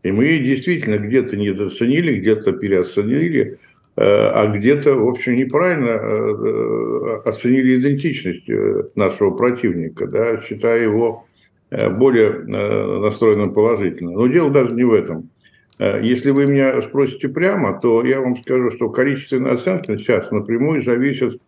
И 0.03 0.11
мы 0.11 0.39
действительно 0.39 0.97
где-то 0.97 1.35
недооценили, 1.35 2.19
где-то 2.19 2.53
переоценили, 2.53 3.41
э, 3.41 3.57
а 4.01 4.47
где-то, 4.47 4.95
в 4.95 5.09
общем, 5.09 5.35
неправильно 5.35 5.89
э, 5.89 5.97
э, 5.97 7.21
оценили 7.25 7.79
идентичность 7.79 8.47
нашего 8.95 9.31
противника, 9.31 10.07
да, 10.07 10.41
считая 10.41 10.83
его 10.83 11.25
более 11.69 12.31
настроенным 12.99 13.53
положительно. 13.53 14.13
Но 14.13 14.25
дело 14.25 14.49
даже 14.49 14.73
не 14.73 14.83
в 14.83 14.91
этом. 14.91 15.29
Если 15.77 16.31
вы 16.31 16.47
меня 16.47 16.81
спросите 16.81 17.29
прямо, 17.29 17.79
то 17.79 18.03
я 18.03 18.21
вам 18.21 18.35
скажу, 18.41 18.71
что 18.71 18.89
количественные 18.89 19.53
оценки 19.53 19.95
сейчас 19.97 20.31
напрямую 20.31 20.81
зависят 20.81 21.39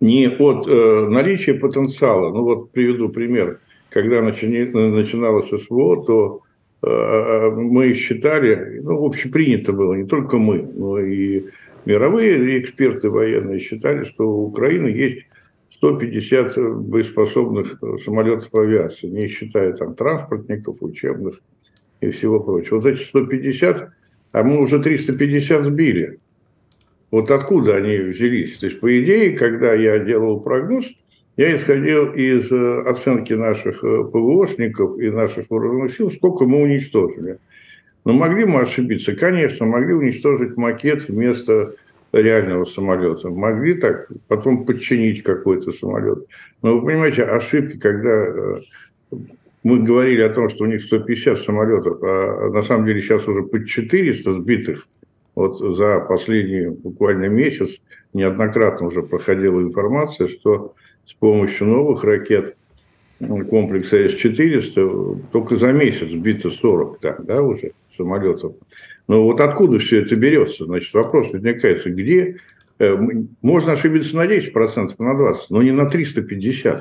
не 0.00 0.26
от 0.26 0.66
наличия 0.66 1.54
потенциала. 1.54 2.34
Ну 2.34 2.42
вот 2.42 2.72
приведу 2.72 3.08
пример. 3.08 3.60
Когда 3.88 4.20
начиналось 4.20 5.48
СВО, 5.48 6.04
то 6.04 6.42
Э, 6.42 6.45
мы 6.82 7.94
считали, 7.94 8.80
ну, 8.82 9.04
общепринято 9.04 9.72
было, 9.72 9.94
не 9.94 10.06
только 10.06 10.38
мы, 10.38 10.62
но 10.62 11.00
и 11.00 11.44
мировые 11.84 12.60
эксперты 12.60 13.10
военные 13.10 13.60
считали, 13.60 14.04
что 14.04 14.28
у 14.28 14.46
Украины 14.46 14.88
есть 14.88 15.26
150 15.76 16.58
боеспособных 16.82 17.80
самолетов 18.04 18.54
авиации, 18.54 19.08
не 19.08 19.28
считая 19.28 19.72
там 19.72 19.94
транспортников, 19.94 20.76
учебных 20.80 21.40
и 22.00 22.10
всего 22.10 22.40
прочего. 22.40 22.76
Вот 22.76 22.86
эти 22.86 23.02
150, 23.04 23.88
а 24.32 24.42
мы 24.42 24.62
уже 24.62 24.82
350 24.82 25.64
сбили. 25.64 26.18
Вот 27.10 27.30
откуда 27.30 27.76
они 27.76 27.96
взялись? 27.98 28.58
То 28.58 28.66
есть, 28.66 28.80
по 28.80 29.02
идее, 29.02 29.36
когда 29.36 29.74
я 29.74 29.98
делал 29.98 30.40
прогноз, 30.40 30.86
я 31.36 31.56
исходил 31.56 32.12
из 32.12 32.50
э, 32.50 32.82
оценки 32.86 33.34
наших 33.34 33.84
э, 33.84 34.04
ПВОшников 34.04 34.98
и 34.98 35.10
наших 35.10 35.50
вооруженных 35.50 35.94
сил, 35.94 36.10
сколько 36.10 36.46
мы 36.46 36.62
уничтожили. 36.62 37.38
Но 38.04 38.12
могли 38.14 38.46
мы 38.46 38.60
ошибиться? 38.60 39.14
Конечно, 39.14 39.66
могли 39.66 39.92
уничтожить 39.92 40.56
макет 40.56 41.08
вместо 41.08 41.74
реального 42.12 42.64
самолета. 42.64 43.28
Могли 43.28 43.74
так 43.74 44.08
потом 44.28 44.64
подчинить 44.64 45.22
какой-то 45.22 45.72
самолет. 45.72 46.26
Но 46.62 46.78
вы 46.78 46.86
понимаете, 46.86 47.24
ошибки, 47.24 47.78
когда 47.78 48.10
э, 48.10 48.60
мы 49.62 49.82
говорили 49.82 50.22
о 50.22 50.30
том, 50.30 50.48
что 50.48 50.64
у 50.64 50.68
них 50.68 50.84
150 50.84 51.38
самолетов, 51.38 52.02
а 52.02 52.48
на 52.50 52.62
самом 52.62 52.86
деле 52.86 53.02
сейчас 53.02 53.26
уже 53.28 53.42
под 53.42 53.66
400 53.66 54.40
сбитых 54.40 54.88
вот 55.34 55.58
за 55.58 56.00
последний 56.00 56.68
буквально 56.68 57.26
месяц 57.26 57.76
неоднократно 58.14 58.86
уже 58.86 59.02
проходила 59.02 59.60
информация, 59.60 60.28
что 60.28 60.74
с 61.06 61.14
помощью 61.14 61.66
новых 61.68 62.04
ракет 62.04 62.56
комплекса 63.48 64.08
С-400 64.08 65.20
только 65.32 65.56
за 65.56 65.72
месяц 65.72 66.08
сбито 66.08 66.50
40 66.50 67.00
там, 67.00 67.16
да, 67.20 67.42
уже 67.42 67.72
самолетов. 67.96 68.54
Но 69.08 69.22
вот 69.22 69.40
откуда 69.40 69.78
все 69.78 70.02
это 70.02 70.16
берется? 70.16 70.66
Значит, 70.66 70.92
вопрос 70.92 71.32
возникает, 71.32 71.86
где 71.86 72.36
э, 72.78 72.96
можно 73.40 73.72
ошибиться 73.72 74.16
на 74.16 74.26
10%, 74.26 74.94
на 74.98 75.14
20%, 75.14 75.36
но 75.48 75.62
не 75.62 75.70
на 75.70 75.88
350%. 75.88 76.80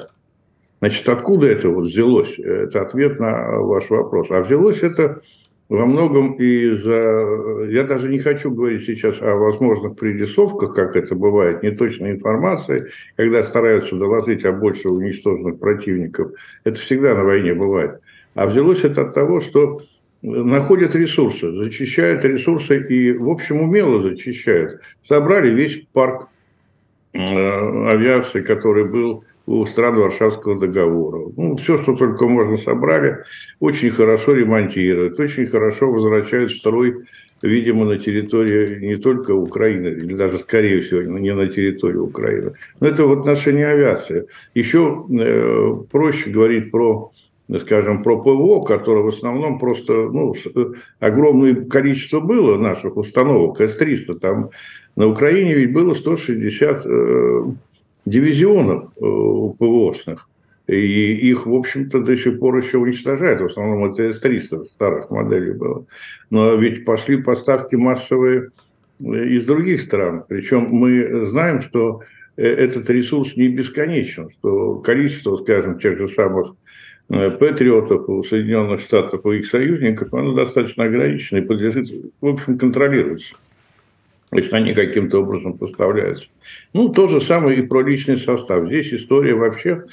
Значит, 0.79 1.07
откуда 1.07 1.47
это 1.47 1.69
вот 1.69 1.85
взялось? 1.85 2.37
Это 2.37 2.81
ответ 2.81 3.19
на 3.19 3.59
ваш 3.59 3.89
вопрос. 3.89 4.27
А 4.29 4.41
взялось 4.41 4.79
это 4.83 5.21
во 5.67 5.85
многом 5.85 6.33
из-за... 6.33 7.65
Я 7.69 7.83
даже 7.83 8.09
не 8.09 8.19
хочу 8.19 8.51
говорить 8.51 8.85
сейчас 8.85 9.19
о 9.21 9.35
возможных 9.35 9.95
пририсовках, 9.95 10.75
как 10.75 10.95
это 10.95 11.15
бывает, 11.15 11.63
неточной 11.63 12.11
информации, 12.11 12.91
когда 13.15 13.43
стараются 13.43 13.95
доложить 13.95 14.45
о 14.45 14.51
больше 14.51 14.89
уничтоженных 14.89 15.59
противников. 15.59 16.31
Это 16.63 16.79
всегда 16.79 17.15
на 17.15 17.23
войне 17.23 17.53
бывает. 17.53 17.99
А 18.35 18.45
взялось 18.47 18.83
это 18.83 19.01
от 19.01 19.13
того, 19.13 19.41
что 19.41 19.81
находят 20.21 20.95
ресурсы, 20.95 21.51
зачищают 21.51 22.23
ресурсы 22.25 22.85
и, 22.87 23.13
в 23.13 23.29
общем, 23.29 23.61
умело 23.61 24.03
зачищают. 24.03 24.81
Собрали 25.07 25.49
весь 25.49 25.83
парк 25.93 26.29
э, 27.13 27.19
авиации, 27.19 28.41
который 28.41 28.85
был 28.85 29.23
у 29.45 29.65
стран 29.65 29.95
Варшавского 29.95 30.59
договора. 30.59 31.31
Ну, 31.37 31.55
все, 31.57 31.81
что 31.81 31.95
только 31.95 32.27
можно 32.27 32.57
собрали, 32.57 33.19
очень 33.59 33.91
хорошо 33.91 34.33
ремонтируют, 34.33 35.19
очень 35.19 35.45
хорошо 35.45 35.91
возвращают 35.91 36.51
в 36.51 36.57
строй, 36.57 37.05
видимо, 37.41 37.85
на 37.85 37.97
территории 37.97 38.79
не 38.85 38.95
только 38.97 39.31
Украины, 39.31 39.89
или 39.89 40.15
даже, 40.15 40.39
скорее 40.39 40.81
всего, 40.81 41.01
не 41.01 41.33
на 41.33 41.47
территории 41.47 41.97
Украины. 41.97 42.53
Но 42.79 42.87
это 42.87 43.05
в 43.05 43.11
отношении 43.11 43.63
авиации. 43.63 44.25
Еще 44.55 45.05
э, 45.09 45.73
проще 45.91 46.29
говорить 46.29 46.71
про 46.71 47.11
скажем, 47.61 48.01
про 48.01 48.17
ПВО, 48.17 48.63
которое 48.63 49.03
в 49.03 49.09
основном 49.09 49.59
просто 49.59 49.93
ну, 49.93 50.33
э, 50.33 50.65
огромное 50.99 51.53
количество 51.53 52.19
было 52.19 52.57
наших 52.57 52.97
установок, 52.97 53.61
С-300. 53.61 54.15
Там 54.15 54.49
на 54.95 55.07
Украине 55.07 55.53
ведь 55.53 55.71
было 55.71 55.93
160 55.93 56.85
дивизионов 58.05 58.91
э, 58.97 58.99
ПВОшных. 58.99 60.29
И 60.67 61.29
их, 61.29 61.45
в 61.45 61.53
общем-то, 61.53 61.99
до 62.01 62.17
сих 62.17 62.39
пор 62.39 62.57
еще 62.57 62.77
уничтожают. 62.77 63.41
В 63.41 63.45
основном 63.45 63.91
это 63.91 64.13
С-300 64.13 64.65
старых 64.65 65.11
моделей 65.11 65.53
было. 65.53 65.85
Но 66.31 66.55
ведь 66.55 66.85
пошли 66.85 67.21
поставки 67.21 67.75
массовые 67.75 68.49
э, 68.99 69.03
из 69.03 69.45
других 69.45 69.81
стран. 69.81 70.23
Причем 70.27 70.69
мы 70.71 71.27
знаем, 71.29 71.61
что 71.61 72.01
э, 72.37 72.43
этот 72.43 72.89
ресурс 72.89 73.35
не 73.35 73.49
бесконечен, 73.49 74.29
что 74.31 74.75
количество, 74.77 75.37
скажем, 75.37 75.79
тех 75.79 75.97
же 75.97 76.09
самых 76.09 76.55
патриотов 77.07 78.09
у 78.09 78.23
Соединенных 78.23 78.81
Штатов, 78.81 79.21
у 79.25 79.31
их 79.31 79.45
союзников, 79.45 80.11
оно 80.11 80.33
достаточно 80.33 80.85
ограничено 80.85 81.37
и 81.37 81.41
подлежит, 81.41 81.87
в 82.19 82.25
общем, 82.25 82.57
контролироваться 82.57 83.35
если 84.37 84.55
они 84.55 84.73
каким-то 84.73 85.21
образом 85.21 85.57
поставляются. 85.57 86.25
Ну, 86.73 86.89
то 86.89 87.07
же 87.07 87.21
самое 87.21 87.59
и 87.59 87.61
про 87.61 87.81
личный 87.81 88.17
состав. 88.17 88.67
Здесь 88.67 88.93
история 88.93 89.35
вообще 89.35 89.83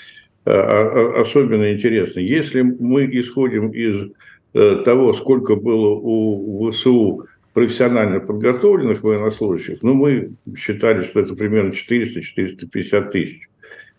э, 0.45 1.21
особенно 1.21 1.73
интересная. 1.73 2.25
Если 2.25 2.63
мы 2.63 3.07
исходим 3.13 3.71
из 3.71 4.13
э, 4.55 4.83
того, 4.85 5.13
сколько 5.15 5.57
было 5.57 5.89
у 5.89 6.71
ВСУ 6.71 7.27
профессионально 7.53 8.21
подготовленных 8.21 9.03
военнослужащих, 9.03 9.83
ну, 9.83 9.95
мы 9.95 10.33
считали, 10.57 11.03
что 11.03 11.21
это 11.21 11.35
примерно 11.35 11.73
400-450 11.73 13.11
тысяч 13.11 13.49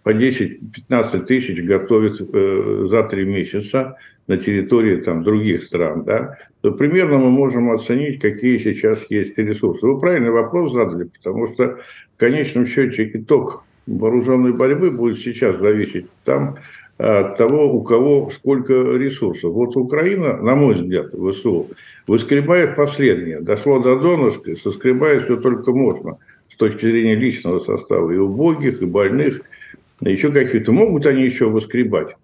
по 0.04 0.10
10-15 0.10 1.26
тысяч 1.26 1.64
готовят 1.64 2.20
э, 2.22 2.88
за 2.90 3.04
три 3.04 3.24
месяца 3.24 3.98
на 4.28 4.38
территории 4.38 4.98
там, 4.98 5.24
других 5.24 5.64
стран, 5.64 6.04
да, 6.04 6.38
то 6.62 6.72
примерно 6.72 7.18
мы 7.18 7.30
можем 7.30 7.72
оценить, 7.72 8.22
какие 8.22 8.58
сейчас 8.58 9.00
есть 9.10 9.38
ресурсы. 9.38 9.86
Вы 9.86 10.00
правильный 10.00 10.32
вопрос 10.32 10.74
задали, 10.74 11.06
потому 11.06 11.54
что 11.54 11.80
в 12.16 12.20
конечном 12.20 12.68
счете 12.68 13.10
итог 13.14 13.64
вооруженной 13.88 14.54
борьбы 14.54 14.92
будет 14.92 15.20
сейчас 15.20 15.60
зависеть 15.60 16.08
там 16.26 16.58
от 16.98 17.38
того, 17.38 17.74
у 17.74 17.84
кого 17.84 18.30
сколько 18.30 18.74
ресурсов. 18.74 19.52
Вот 19.54 19.76
Украина, 19.76 20.38
на 20.38 20.56
мой 20.56 20.76
взгляд, 20.76 21.08
ВСУ, 21.12 21.70
выскребает 22.08 22.76
последнее. 22.76 23.42
Дошло 23.42 23.80
до 23.80 24.00
донышка, 24.00 24.56
соскребает 24.56 25.24
все 25.24 25.38
только 25.38 25.72
можно 25.72 26.18
с 26.50 26.56
точки 26.56 26.86
зрения 26.86 27.16
личного 27.16 27.60
состава 27.60 28.12
и 28.12 28.18
убогих, 28.18 28.82
и 28.82 28.86
больных– 28.86 29.42
еще 30.12 30.32
какие-то. 30.32 30.72
Могут 30.72 31.06
они 31.06 31.24
еще 31.24 31.50
выскребать? 31.50 32.16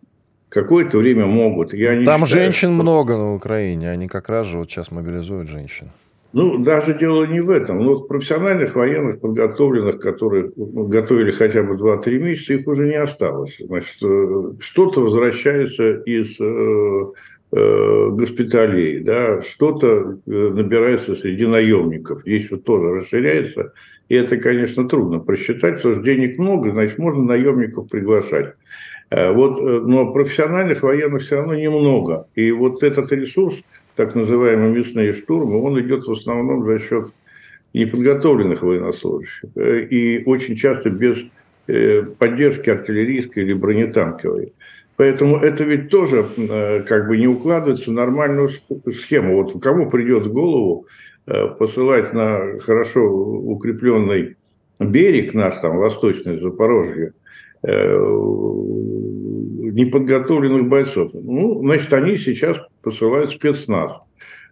Какое-то 0.49 0.97
время 0.97 1.25
могут. 1.27 1.73
Я 1.73 1.95
не 1.95 2.05
Там 2.05 2.25
считаю, 2.25 2.45
женщин 2.45 2.69
что... 2.69 2.81
много 2.81 3.17
на 3.17 3.35
Украине. 3.35 3.89
Они 3.91 4.07
как 4.07 4.29
раз 4.29 4.47
же 4.47 4.57
вот 4.57 4.69
сейчас 4.69 4.91
мобилизуют 4.91 5.47
женщин. 5.47 5.89
Ну, 6.31 6.59
даже 6.59 6.93
дело 6.97 7.25
не 7.25 7.39
в 7.39 7.49
этом. 7.49 7.83
Но 7.83 8.01
профессиональных 8.01 8.75
военных, 8.75 9.19
подготовленных, 9.19 9.99
которые 9.99 10.51
готовили 10.55 11.31
хотя 11.31 11.63
бы 11.63 11.75
2-3 11.75 12.19
месяца, 12.19 12.53
их 12.53 12.67
уже 12.67 12.87
не 12.87 12.95
осталось. 13.01 13.55
Значит, 13.59 13.95
э, 14.03 14.51
что-то 14.59 15.01
возвращается 15.01 15.93
из 16.01 16.39
э, 16.39 17.05
госпиталей, 17.51 18.99
да, 18.99 19.41
что-то 19.41 20.19
э, 20.25 20.31
набирается 20.31 21.15
среди 21.15 21.45
наемников. 21.45 22.21
Здесь 22.21 22.49
вот 22.51 22.63
тоже 22.63 22.99
расширяется. 22.99 23.73
И 24.07 24.15
это, 24.15 24.37
конечно, 24.37 24.87
трудно 24.87 25.19
просчитать, 25.19 25.77
потому 25.77 25.95
что 25.95 26.03
денег 26.03 26.37
много, 26.37 26.71
значит, 26.71 26.97
можно 26.97 27.23
наемников 27.23 27.89
приглашать. 27.89 28.53
Вот, 29.11 29.59
но 29.59 30.11
профессиональных 30.11 30.83
военных 30.83 31.23
все 31.23 31.37
равно 31.37 31.55
немного. 31.55 32.27
И 32.35 32.51
вот 32.51 32.83
этот 32.83 33.11
ресурс– 33.11 33.55
так 33.99 34.15
называемые 34.15 34.71
мясные 34.71 35.11
штурмы, 35.11 35.61
он 35.61 35.77
идет 35.81 36.07
в 36.07 36.11
основном 36.13 36.63
за 36.63 36.79
счет 36.79 37.11
неподготовленных 37.73 38.61
военнослужащих 38.61 39.49
э, 39.57 39.81
и 39.89 40.23
очень 40.23 40.55
часто 40.55 40.89
без 40.89 41.17
э, 41.67 42.03
поддержки 42.17 42.69
артиллерийской 42.69 43.43
или 43.43 43.51
бронетанковой. 43.51 44.53
Поэтому 44.99 45.37
это 45.37 45.63
ведь 45.63 45.89
тоже 45.89 46.25
э, 46.35 46.81
как 46.81 47.07
бы 47.07 47.17
не 47.17 47.25
укладывается 47.25 47.89
в 47.89 47.93
нормальную 47.93 48.49
схему. 48.93 49.41
Вот 49.41 49.63
кому 49.63 49.89
придет 49.89 50.25
в 50.25 50.33
голову 50.33 50.87
посылать 51.57 52.11
на 52.11 52.59
хорошо 52.59 53.01
укрепленный 53.01 54.35
берег 54.79 55.33
наш, 55.33 55.55
там, 55.61 55.77
восточный 55.77 56.41
Запорожье, 56.41 57.13
неподготовленных 59.79 60.67
бойцов. 60.67 61.11
Ну, 61.13 61.61
значит, 61.61 61.93
они 61.93 62.17
сейчас 62.17 62.57
посылают 62.81 63.31
спецназ. 63.31 64.01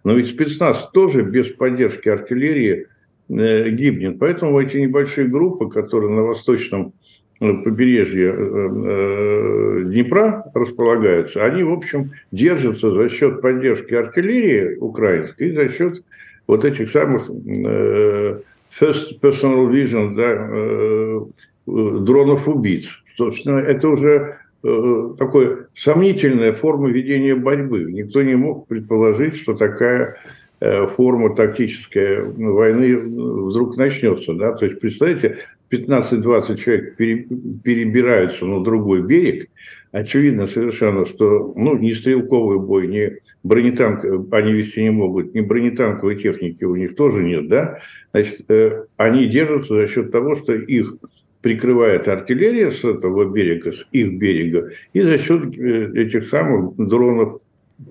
Но 0.04 0.14
ведь 0.14 0.30
спецназ 0.30 0.90
тоже 0.94 1.24
без 1.24 1.48
поддержки 1.48 2.08
артиллерии 2.08 2.86
э, 3.28 3.70
гибнет. 3.72 4.20
Поэтому 4.20 4.62
эти 4.62 4.78
небольшие 4.78 5.28
группы, 5.28 5.68
которые 5.68 6.12
на 6.12 6.22
восточном 6.22 6.94
э, 7.39 7.54
побережье 7.63 8.34
э, 8.38 9.84
Днепра 9.86 10.43
располагаются, 10.54 11.43
они, 11.45 11.63
в 11.63 11.71
общем, 11.71 12.12
держатся 12.32 12.91
за 12.91 13.10
счет 13.10 13.41
поддержки 13.41 13.93
артиллерии 13.93 14.76
украинской 14.78 15.50
и 15.50 15.56
за 15.56 15.69
счет 15.69 16.04
вот 16.47 16.65
этих 16.65 16.89
самых 16.91 17.30
first 17.30 19.19
personal 19.21 19.69
vision, 19.71 20.15
да, 20.15 21.28
дронов-убийц. 21.65 22.88
Собственно, 23.17 23.60
это 23.60 23.89
уже 23.89 24.38
Э, 24.63 25.13
такой 25.17 25.67
сомнительная 25.76 26.52
форма 26.54 26.89
ведения 26.89 27.36
борьбы. 27.36 27.91
Никто 27.91 28.21
не 28.23 28.36
мог 28.36 28.67
предположить, 28.67 29.38
что 29.38 29.54
такая 29.54 30.17
э, 30.60 30.88
форма 30.88 31.36
тактической 31.36 32.23
войны 32.23 32.97
вдруг 32.97 33.78
начнется. 33.78 34.34
Да? 34.34 34.54
То 34.54 34.65
есть, 34.65 34.80
представьте, 34.80 35.38
15-20 35.72 36.58
человек 36.58 36.96
перебираются 36.96 38.46
на 38.46 38.64
другой 38.64 39.02
берег, 39.02 39.50
очевидно 39.92 40.48
совершенно, 40.48 41.06
что 41.06 41.54
ну, 41.56 41.78
ни 41.78 41.92
стрелковый 41.92 42.60
бой, 42.60 42.88
ни 42.88 43.18
бронетанк 43.44 44.06
они 44.32 44.54
вести 44.54 44.84
не 44.84 44.92
могут, 44.92 45.34
ни 45.34 45.42
бронетанковой 45.42 46.16
техники 46.16 46.64
у 46.64 46.76
них 46.76 46.96
тоже 46.96 47.24
нет, 47.24 47.48
да, 47.48 47.80
значит, 48.14 48.50
э, 48.50 48.86
они 48.98 49.28
держатся 49.28 49.76
за 49.76 49.88
счет 49.88 50.12
того, 50.12 50.36
что 50.38 50.54
их 50.54 50.96
прикрывает 51.42 52.08
артиллерия 52.08 52.72
с 52.72 52.84
этого 52.84 53.32
берега, 53.32 53.72
с 53.72 53.86
их 53.92 54.18
берега, 54.18 54.70
и 54.94 55.02
за 55.02 55.18
счет 55.18 55.58
э, 55.58 55.92
этих 55.96 56.30
самых 56.30 56.76
дронов, 56.76 57.42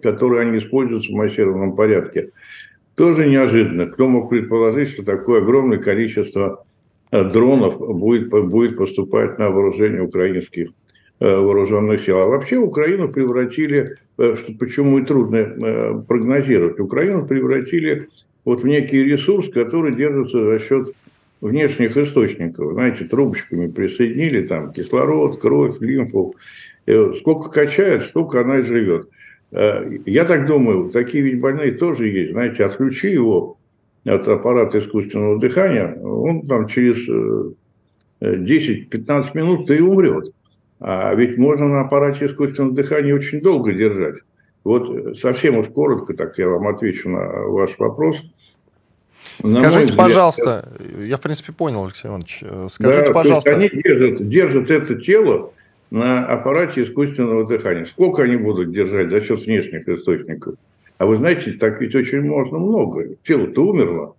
которые 0.02 0.42
они 0.42 0.58
используют 0.58 1.06
в 1.06 1.12
массированном 1.12 1.76
порядке. 1.76 2.30
Тоже 2.96 3.26
неожиданно. 3.26 3.86
Кто 3.86 4.08
мог 4.08 4.30
предположить, 4.30 4.88
что 4.88 5.04
такое 5.04 5.42
огромное 5.42 5.78
количество 5.78 6.65
дронов 7.10 7.78
будет, 7.78 8.30
будет 8.30 8.76
поступать 8.76 9.38
на 9.38 9.50
вооружение 9.50 10.02
украинских 10.02 10.70
э, 11.20 11.36
вооруженных 11.36 12.02
сил. 12.02 12.18
А 12.18 12.26
вообще 12.26 12.56
Украину 12.56 13.08
превратили, 13.08 13.96
что 14.16 14.52
почему 14.58 14.98
и 14.98 15.04
трудно 15.04 16.04
прогнозировать, 16.08 16.80
Украину 16.80 17.26
превратили 17.26 18.08
вот 18.44 18.62
в 18.62 18.66
некий 18.66 19.04
ресурс, 19.04 19.50
который 19.52 19.94
держится 19.94 20.44
за 20.44 20.58
счет 20.60 20.94
внешних 21.40 21.96
источников. 21.96 22.72
Знаете, 22.72 23.04
трубочками 23.04 23.66
присоединили 23.66 24.46
там 24.46 24.72
кислород, 24.72 25.40
кровь, 25.40 25.76
лимфу. 25.80 26.34
Сколько 27.18 27.50
качает, 27.50 28.04
столько 28.04 28.40
она 28.40 28.60
и 28.60 28.62
живет. 28.62 29.08
Э, 29.52 29.98
я 30.06 30.24
так 30.24 30.46
думаю, 30.46 30.90
такие 30.90 31.22
ведь 31.24 31.40
больные 31.40 31.72
тоже 31.72 32.08
есть. 32.08 32.32
Знаете, 32.32 32.64
отключи 32.64 33.10
его 33.10 33.55
от 34.06 34.28
аппарата 34.28 34.78
искусственного 34.78 35.38
дыхания, 35.38 35.96
он 36.02 36.46
там 36.46 36.68
через 36.68 37.08
10-15 38.20 38.90
э, 38.90 39.24
минут 39.34 39.70
и 39.70 39.80
умрет. 39.80 40.32
А 40.80 41.14
ведь 41.14 41.38
можно 41.38 41.68
на 41.68 41.80
аппарате 41.82 42.26
искусственного 42.26 42.74
дыхания 42.74 43.14
очень 43.14 43.40
долго 43.40 43.72
держать. 43.72 44.16
Вот 44.64 45.18
совсем 45.18 45.58
уж 45.58 45.68
коротко, 45.68 46.14
так 46.14 46.38
я 46.38 46.48
вам 46.48 46.66
отвечу 46.68 47.08
на 47.08 47.26
ваш 47.48 47.78
вопрос– 47.78 48.16
Скажите, 49.38 49.68
взгляд, 49.68 49.96
пожалуйста, 49.96 50.68
я 50.98 51.16
в 51.16 51.20
принципе 51.20 51.52
понял, 51.52 51.84
Алексей 51.84 52.08
Иванович, 52.08 52.40
э, 52.42 52.66
скажите, 52.70 53.06
да, 53.06 53.12
пожалуйста. 53.12 53.54
Они 53.54 53.68
держат, 53.68 54.28
держат 54.28 54.70
это 54.70 54.94
тело 54.96 55.52
на 55.90 56.26
аппарате 56.26 56.84
искусственного 56.84 57.46
дыхания. 57.46 57.84
Сколько 57.84 58.22
они 58.22 58.36
будут 58.36 58.72
держать 58.72 59.10
за 59.10 59.20
счет 59.20 59.44
внешних 59.44 59.88
источников? 59.88 60.54
А 60.98 61.06
вы 61.06 61.16
знаете, 61.16 61.52
так 61.52 61.80
ведь 61.80 61.94
очень 61.94 62.22
можно 62.22 62.58
много. 62.58 63.16
Тело-то 63.24 63.66
умерло, 63.66 64.16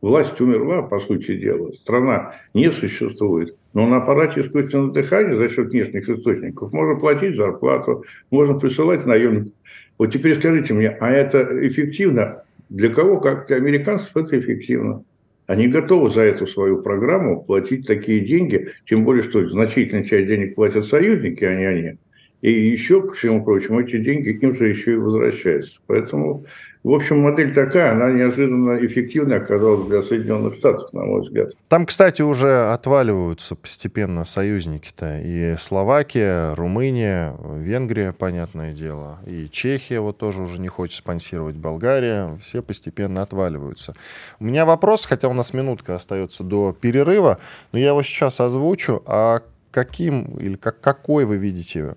власть 0.00 0.40
умерла, 0.40 0.82
по 0.82 1.00
сути 1.00 1.36
дела, 1.36 1.72
страна 1.72 2.34
не 2.54 2.70
существует. 2.70 3.56
Но 3.74 3.88
на 3.88 3.96
аппарате 3.96 4.42
искусственного 4.42 4.92
дыхания 4.92 5.36
за 5.36 5.48
счет 5.48 5.70
внешних 5.70 6.08
источников 6.08 6.72
можно 6.72 6.98
платить 6.98 7.36
зарплату, 7.36 8.04
можно 8.30 8.58
присылать 8.58 9.06
наемников. 9.06 9.52
Вот 9.98 10.12
теперь 10.12 10.38
скажите 10.38 10.74
мне, 10.74 10.88
а 10.88 11.10
это 11.10 11.66
эффективно? 11.66 12.44
Для 12.68 12.88
кого, 12.88 13.20
как 13.20 13.48
для 13.48 13.56
американцев, 13.56 14.16
это 14.16 14.38
эффективно. 14.38 15.04
Они 15.46 15.68
готовы 15.68 16.10
за 16.10 16.22
эту 16.22 16.46
свою 16.46 16.82
программу 16.82 17.42
платить 17.42 17.86
такие 17.86 18.20
деньги, 18.20 18.68
тем 18.86 19.04
более, 19.04 19.22
что 19.22 19.46
значительная 19.48 20.04
часть 20.04 20.28
денег 20.28 20.54
платят 20.54 20.86
союзники, 20.86 21.44
а 21.44 21.54
не 21.54 21.64
они. 21.64 21.98
И 22.42 22.50
еще, 22.50 23.02
ко 23.02 23.14
всему 23.14 23.44
прочему, 23.44 23.80
эти 23.80 23.98
деньги 23.98 24.30
им 24.30 24.56
же 24.56 24.68
еще 24.68 24.92
и 24.92 24.96
возвращаются. 24.96 25.78
Поэтому 25.86 26.44
в 26.84 26.94
общем, 26.94 27.20
модель 27.20 27.54
такая, 27.54 27.92
она 27.92 28.10
неожиданно 28.10 28.76
эффективная 28.84 29.36
оказалась 29.36 29.86
для 29.86 30.02
Соединенных 30.02 30.56
Штатов, 30.56 30.92
на 30.92 31.04
мой 31.04 31.22
взгляд. 31.22 31.52
Там, 31.68 31.86
кстати, 31.86 32.22
уже 32.22 32.72
отваливаются 32.72 33.54
постепенно 33.54 34.24
союзники-то. 34.24 35.20
И 35.22 35.54
Словакия, 35.60 36.54
Румыния, 36.54 37.36
Венгрия, 37.56 38.12
понятное 38.12 38.72
дело. 38.72 39.20
И 39.28 39.48
Чехия 39.48 40.00
вот 40.00 40.18
тоже 40.18 40.42
уже 40.42 40.58
не 40.60 40.66
хочет 40.66 40.96
спонсировать 40.96 41.54
Болгария. 41.54 42.36
Все 42.40 42.62
постепенно 42.62 43.22
отваливаются. 43.22 43.94
У 44.40 44.44
меня 44.44 44.66
вопрос, 44.66 45.06
хотя 45.06 45.28
у 45.28 45.34
нас 45.34 45.54
минутка 45.54 45.94
остается 45.94 46.42
до 46.42 46.72
перерыва, 46.72 47.38
но 47.70 47.78
я 47.78 47.90
его 47.90 48.02
сейчас 48.02 48.40
озвучу. 48.40 49.04
А 49.06 49.42
каким 49.72 50.36
или 50.38 50.54
как, 50.54 50.80
какой 50.80 51.24
вы 51.24 51.38
видите 51.38 51.96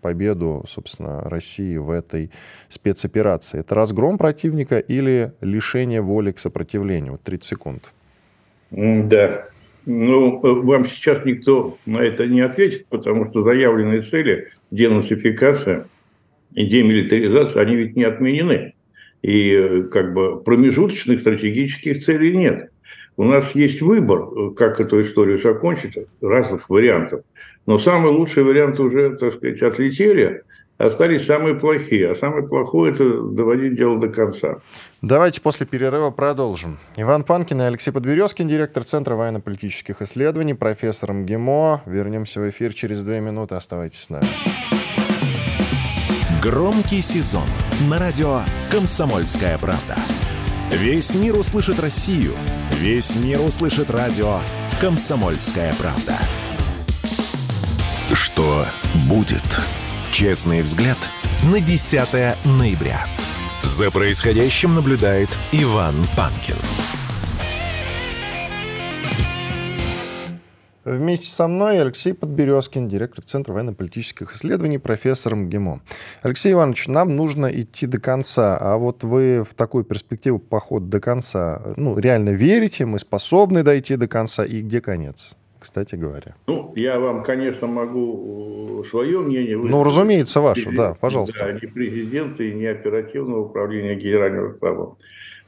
победу, 0.00 0.64
собственно, 0.66 1.20
России 1.28 1.76
в 1.76 1.90
этой 1.90 2.30
спецоперации? 2.68 3.60
Это 3.60 3.74
разгром 3.74 4.18
противника 4.18 4.78
или 4.78 5.32
лишение 5.40 6.00
воли 6.00 6.32
к 6.32 6.38
сопротивлению? 6.38 7.12
Вот 7.12 7.22
30 7.22 7.44
секунд. 7.44 7.92
Да. 8.70 9.46
Ну, 9.86 10.40
вам 10.40 10.86
сейчас 10.86 11.24
никто 11.24 11.78
на 11.86 11.98
это 11.98 12.26
не 12.26 12.40
ответит, 12.40 12.86
потому 12.86 13.30
что 13.30 13.42
заявленные 13.42 14.02
цели, 14.02 14.48
денацификация 14.70 15.86
и 16.54 16.66
демилитаризация, 16.66 17.62
они 17.62 17.76
ведь 17.76 17.96
не 17.96 18.04
отменены. 18.04 18.74
И 19.22 19.52
э, 19.52 19.82
как 19.84 20.14
бы 20.14 20.42
промежуточных 20.42 21.20
стратегических 21.20 22.02
целей 22.02 22.36
нет. 22.36 22.69
У 23.20 23.24
нас 23.24 23.54
есть 23.54 23.82
выбор, 23.82 24.20
э, 24.22 24.54
как 24.56 24.80
эту 24.80 25.06
историю 25.06 25.42
закончить, 25.42 25.94
разных 26.22 26.70
вариантов. 26.70 27.20
Но 27.66 27.78
самые 27.78 28.14
лучшие 28.14 28.44
варианты 28.44 28.82
уже, 28.82 29.14
так 29.14 29.34
сказать, 29.34 29.60
отлетели, 29.60 30.42
остались 30.78 31.26
самые 31.26 31.54
плохие. 31.56 32.12
А 32.12 32.16
самое 32.16 32.48
плохое– 32.48 32.92
это 32.94 33.20
доводить 33.20 33.76
дело 33.76 34.00
до 34.00 34.08
конца. 34.08 34.60
Давайте 35.02 35.42
после 35.42 35.66
перерыва 35.66 36.10
продолжим. 36.10 36.78
Иван 36.96 37.24
Панкин 37.24 37.60
и 37.60 37.64
Алексей 37.64 37.90
Подберезкин, 37.90 38.48
директор 38.48 38.84
Центра 38.84 39.16
военно-политических 39.16 40.00
исследований, 40.00 40.54
профессор 40.54 41.12
МГИМО. 41.12 41.82
Вернемся 41.84 42.40
в 42.40 42.48
эфир 42.48 42.72
через 42.72 43.02
две 43.02 43.20
минуты. 43.20 43.54
Оставайтесь 43.54 44.00
с 44.00 44.08
нами. 44.08 44.24
Громкий 46.42 47.02
сезон 47.02 47.44
на 47.90 47.98
радио 47.98 48.40
«Комсомольская 48.70 49.58
правда». 49.58 49.96
Весь 50.70 51.14
мир 51.16 51.36
услышит 51.36 51.80
Россию. 51.80 52.34
Весь 52.72 53.16
мир 53.16 53.40
услышит 53.40 53.90
радио 53.90 54.40
«Комсомольская 54.80 55.74
правда». 55.74 56.16
Что 58.14 58.66
будет? 59.08 59.42
Честный 60.12 60.62
взгляд 60.62 60.96
на 61.42 61.60
10 61.60 62.36
ноября. 62.58 63.04
За 63.62 63.90
происходящим 63.90 64.74
наблюдает 64.74 65.36
Иван 65.52 65.94
Панкин. 66.16 66.56
Вместе 70.90 71.26
со 71.26 71.46
мной 71.46 71.80
Алексей 71.80 72.12
Подберезкин, 72.12 72.88
директор 72.88 73.24
Центра 73.24 73.52
военно-политических 73.52 74.34
исследований, 74.34 74.78
профессор 74.78 75.36
МГИМО. 75.36 75.80
Алексей 76.22 76.52
Иванович, 76.52 76.88
нам 76.88 77.14
нужно 77.14 77.46
идти 77.46 77.86
до 77.86 78.00
конца, 78.00 78.58
а 78.60 78.76
вот 78.76 79.04
вы 79.04 79.44
в 79.48 79.54
такую 79.54 79.84
перспективу 79.84 80.40
поход 80.40 80.88
до 80.88 80.98
конца, 80.98 81.62
ну, 81.76 81.96
реально 81.96 82.30
верите, 82.30 82.86
мы 82.86 82.98
способны 82.98 83.62
дойти 83.62 83.94
до 83.94 84.08
конца, 84.08 84.44
и 84.44 84.62
где 84.62 84.80
конец? 84.80 85.36
кстати 85.60 85.94
говоря. 85.94 86.34
Ну, 86.46 86.72
я 86.74 86.98
вам, 86.98 87.22
конечно, 87.22 87.66
могу 87.66 88.80
э, 88.82 88.88
свое 88.88 89.20
мнение 89.20 89.58
высказать. 89.58 89.76
Ну, 89.76 89.84
разумеется, 89.84 90.40
ваше, 90.40 90.70
да, 90.72 90.96
пожалуйста. 90.98 91.38
Да, 91.38 91.52
не 91.52 91.66
президента 91.66 92.42
и 92.42 92.54
не 92.54 92.64
оперативного 92.64 93.44
управления 93.44 93.94
Генерального 93.94 94.56
штаба. 94.56 94.96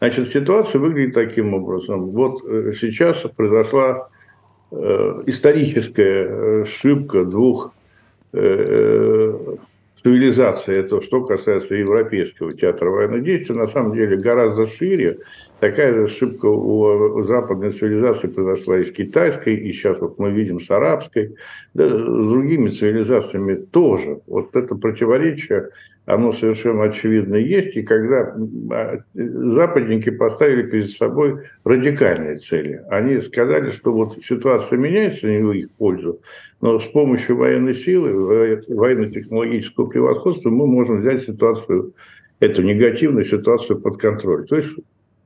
Значит, 0.01 0.31
ситуация 0.31 0.83
выглядит 0.83 1.15
таким 1.15 1.55
образом. 1.55 2.11
Вот 2.11 2.45
э, 2.45 2.75
сейчас 2.79 3.23
произошла 3.35 4.11
историческая 5.27 6.27
э, 6.27 6.63
ошибка 6.63 7.25
двух 7.25 7.73
э, 8.33 9.57
цивилизаций. 10.03 10.77
Это 10.77 11.03
что 11.03 11.25
касается 11.25 11.75
европейского 11.75 12.53
театра 12.53 12.91
военных 12.91 13.23
действий, 13.25 13.55
на 13.55 13.69
самом 13.69 13.95
деле 13.95 14.17
гораздо 14.17 14.67
шире 14.67 15.19
Такая 15.63 15.95
же 15.95 16.05
ошибка 16.07 16.47
у 16.47 17.23
западной 17.23 17.71
цивилизации 17.71 18.27
произошла 18.27 18.81
и 18.81 18.85
с 18.85 18.91
китайской, 18.91 19.55
и 19.55 19.73
сейчас 19.73 20.01
вот 20.01 20.19
мы 20.19 20.33
видим 20.33 20.59
с 20.59 20.69
арабской, 20.69 21.37
да, 21.73 21.89
с 21.89 22.03
другими 22.03 22.69
цивилизациями 22.69 23.55
тоже. 23.55 24.19
Вот 24.27 24.57
это 24.57 24.75
противоречие, 24.75 25.69
оно 26.07 26.33
совершенно 26.33 26.85
очевидно 26.85 27.37
есть. 27.37 27.77
И 27.77 27.83
когда 27.83 28.35
а, 28.71 28.99
западники 29.15 30.11
поставили 30.11 30.63
перед 30.63 30.91
собой 30.91 31.45
радикальные 31.65 32.37
цели, 32.37 32.83
они 32.91 33.21
сказали, 33.21 33.71
что 33.71 33.93
вот 33.93 34.19
ситуация 34.25 34.79
меняется 34.79 35.27
не 35.29 35.43
в 35.43 35.53
их 35.53 35.71
пользу, 35.73 36.21
но 36.61 36.81
с 36.81 36.85
помощью 36.87 37.37
военной 37.37 37.75
силы, 37.75 38.63
военно-технологического 38.69 39.87
превосходства 39.87 40.51
мы 40.51 40.67
можем 40.67 41.01
взять 41.01 41.25
ситуацию 41.25 41.93
эту 42.41 42.63
негативную 42.63 43.25
ситуацию 43.25 43.81
под 43.81 43.99
контроль. 43.99 44.47
То 44.47 44.57
есть 44.57 44.75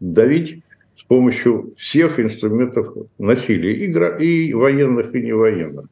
давить 0.01 0.63
с 0.97 1.03
помощью 1.05 1.75
всех 1.77 2.21
инструментов 2.21 2.95
насилия, 3.19 3.73
и, 3.75 4.53
военных, 4.53 5.15
и 5.15 5.23
невоенных. 5.23 5.87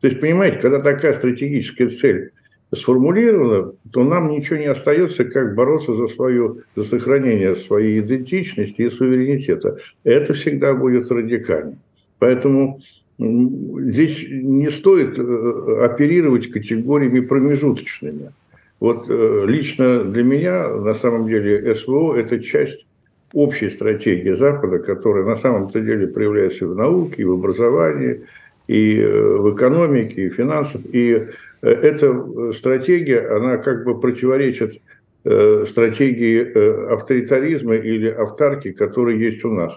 То 0.00 0.08
есть, 0.08 0.20
понимаете, 0.20 0.58
когда 0.58 0.80
такая 0.80 1.14
стратегическая 1.16 1.88
цель 1.88 2.32
сформулирована, 2.74 3.72
то 3.92 4.04
нам 4.04 4.30
ничего 4.30 4.56
не 4.56 4.66
остается, 4.66 5.24
как 5.24 5.54
бороться 5.54 5.94
за, 5.94 6.08
свою, 6.08 6.62
за 6.76 6.84
сохранение 6.84 7.56
своей 7.56 8.00
идентичности 8.00 8.82
и 8.82 8.90
суверенитета. 8.90 9.78
Это 10.04 10.34
всегда 10.34 10.74
будет 10.74 11.10
радикально. 11.10 11.78
Поэтому 12.18 12.80
здесь 13.18 14.26
не 14.30 14.70
стоит 14.70 15.18
э, 15.18 15.84
оперировать 15.84 16.50
категориями 16.50 17.20
промежуточными. 17.20 18.30
Вот 18.78 19.06
э, 19.08 19.44
лично 19.46 20.04
для 20.04 20.22
меня, 20.22 20.68
на 20.68 20.94
самом 20.94 21.26
деле, 21.28 21.74
СВО– 21.74 22.14
это 22.16 22.40
часть 22.40 22.86
общей 23.32 23.70
стратегии 23.70 24.34
Запада, 24.34 24.78
которая 24.78 25.24
на 25.24 25.36
самом-то 25.36 25.80
деле 25.80 26.06
проявляется 26.06 26.66
в 26.66 26.74
науке, 26.74 27.24
в 27.24 27.32
образовании, 27.32 28.22
и 28.68 29.00
э, 29.00 29.36
в 29.36 29.54
экономике, 29.54 30.26
и 30.26 30.28
в 30.28 30.34
финансах. 30.34 30.80
И 30.92 31.26
эта 31.62 32.52
стратегия, 32.52 33.28
она 33.28 33.58
как 33.58 33.84
бы 33.84 34.00
противоречит 34.00 34.80
э, 35.24 35.64
стратегии 35.68 36.92
авторитаризма 36.92 37.76
или 37.76 38.08
автарки, 38.08 38.72
которые 38.72 39.20
есть 39.20 39.44
у 39.44 39.52
нас. 39.52 39.74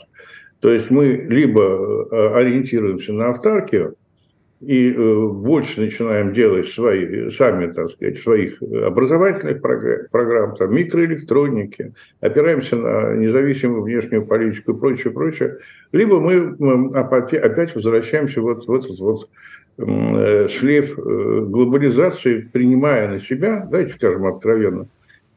То 0.60 0.72
есть 0.72 0.90
мы 0.90 1.26
либо 1.30 2.38
ориентируемся 2.38 3.12
на 3.12 3.32
автаркию, 3.32 3.98
и 4.66 4.94
э, 4.94 5.28
больше 5.28 5.82
начинаем 5.82 6.34
делать 6.34 6.70
свои, 6.70 7.30
сами, 7.32 7.72
так 7.72 7.90
сказать, 7.92 8.20
своих 8.20 8.62
образовательных 8.62 9.62
программ, 9.62 10.56
там, 10.56 10.74
микроэлектроники, 10.74 11.94
опираемся 12.22 12.78
на 12.78 13.14
независимую 13.16 13.84
внешнюю 13.84 14.26
политику 14.26 14.72
и 14.72 14.80
прочее, 14.80 15.12
прочее, 15.12 15.58
либо 15.92 16.20
мы 16.20 16.90
опять 16.94 17.76
возвращаемся 17.76 18.42
вот 18.42 18.66
в 18.66 18.74
этот 18.74 18.98
вот 19.00 19.24
э, 19.24 19.28
шлейф 19.78 20.98
э, 20.98 21.46
глобализации, 21.48 22.48
принимая 22.52 23.10
на 23.10 23.20
себя, 23.20 23.68
давайте 23.70 23.94
скажем 23.94 24.26
откровенно, 24.26 24.88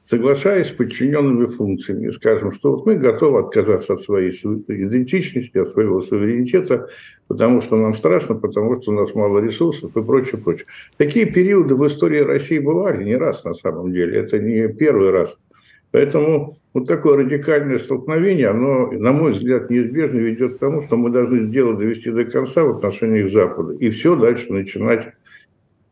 соглашаясь 0.09 0.69
с 0.69 0.73
подчиненными 0.73 1.47
функциями, 1.47 2.11
скажем, 2.11 2.53
что 2.53 2.73
вот 2.73 2.87
мы 2.87 2.97
готовы 2.97 3.41
отказаться 3.41 3.95
от 3.95 4.03
своей 4.03 4.31
идентичности, 4.31 5.59
от 5.59 5.71
своего 5.71 6.03
суверенитета, 6.03 6.89
потому 7.29 7.63
что 7.63 7.77
нам 7.77 7.95
страшно, 7.95 8.35
потому 8.35 8.81
что 8.81 8.93
у 8.93 8.95
нас 8.95 9.15
мало 9.15 9.39
ресурсов 9.39 9.97
и 9.97 10.03
прочее, 10.03 10.41
прочее. 10.41 10.67
Такие 10.97 11.27
периоды 11.27 11.75
в 11.75 11.87
истории 11.87 12.21
России 12.21 12.59
бывали 12.59 13.05
не 13.05 13.17
раз 13.17 13.43
на 13.45 13.55
самом 13.55 13.93
деле, 13.93 14.19
это 14.19 14.39
не 14.39 14.69
первый 14.69 15.11
раз. 15.11 15.37
Поэтому 15.97 16.59
вот 16.75 16.87
такое 16.87 17.17
радикальное 17.17 17.79
столкновение, 17.79 18.49
оно, 18.49 18.91
на 18.93 19.13
мой 19.13 19.33
взгляд, 19.33 19.71
неизбежно 19.71 20.19
ведет 20.19 20.57
к 20.57 20.59
тому, 20.59 20.83
что 20.83 20.99
мы 20.99 21.09
должны 21.09 21.47
дело 21.47 21.75
довести 21.75 22.11
до 22.11 22.27
конца 22.27 22.65
в 22.65 22.77
отношении 22.77 23.27
Запада, 23.33 23.73
и 23.81 23.89
все 23.89 24.15
дальше 24.15 24.53
начинать 24.53 25.15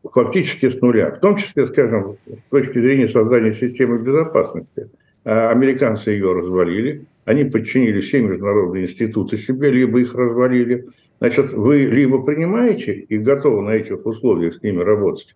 фактически 0.03 0.69
с 0.69 0.79
нуля. 0.79 1.09
В 1.09 1.21
том 1.21 1.37
числе, 1.37 1.65
скажем, 1.65 2.17
с 2.27 2.51
точки 2.51 2.79
зрения 2.79 3.07
создания 3.07 3.55
системы 3.55 3.97
безопасности. 3.97 4.91
А 5.23 5.49
американцы 5.49 6.11
ее 6.11 6.33
развалили, 6.33 7.05
они 7.23 7.45
подчинили 7.45 7.99
все 8.01 8.21
международные 8.21 8.85
институты 8.85 9.39
себе, 9.39 9.71
либо 9.71 10.01
их 10.01 10.13
развалили. 10.13 10.85
Значит, 11.19 11.51
вы 11.53 11.85
либо 11.85 12.21
принимаете 12.21 12.93
и 12.93 13.17
готовы 13.17 13.63
на 13.63 13.71
этих 13.71 14.05
условиях 14.05 14.53
с 14.53 14.61
ними 14.61 14.83
работать, 14.83 15.35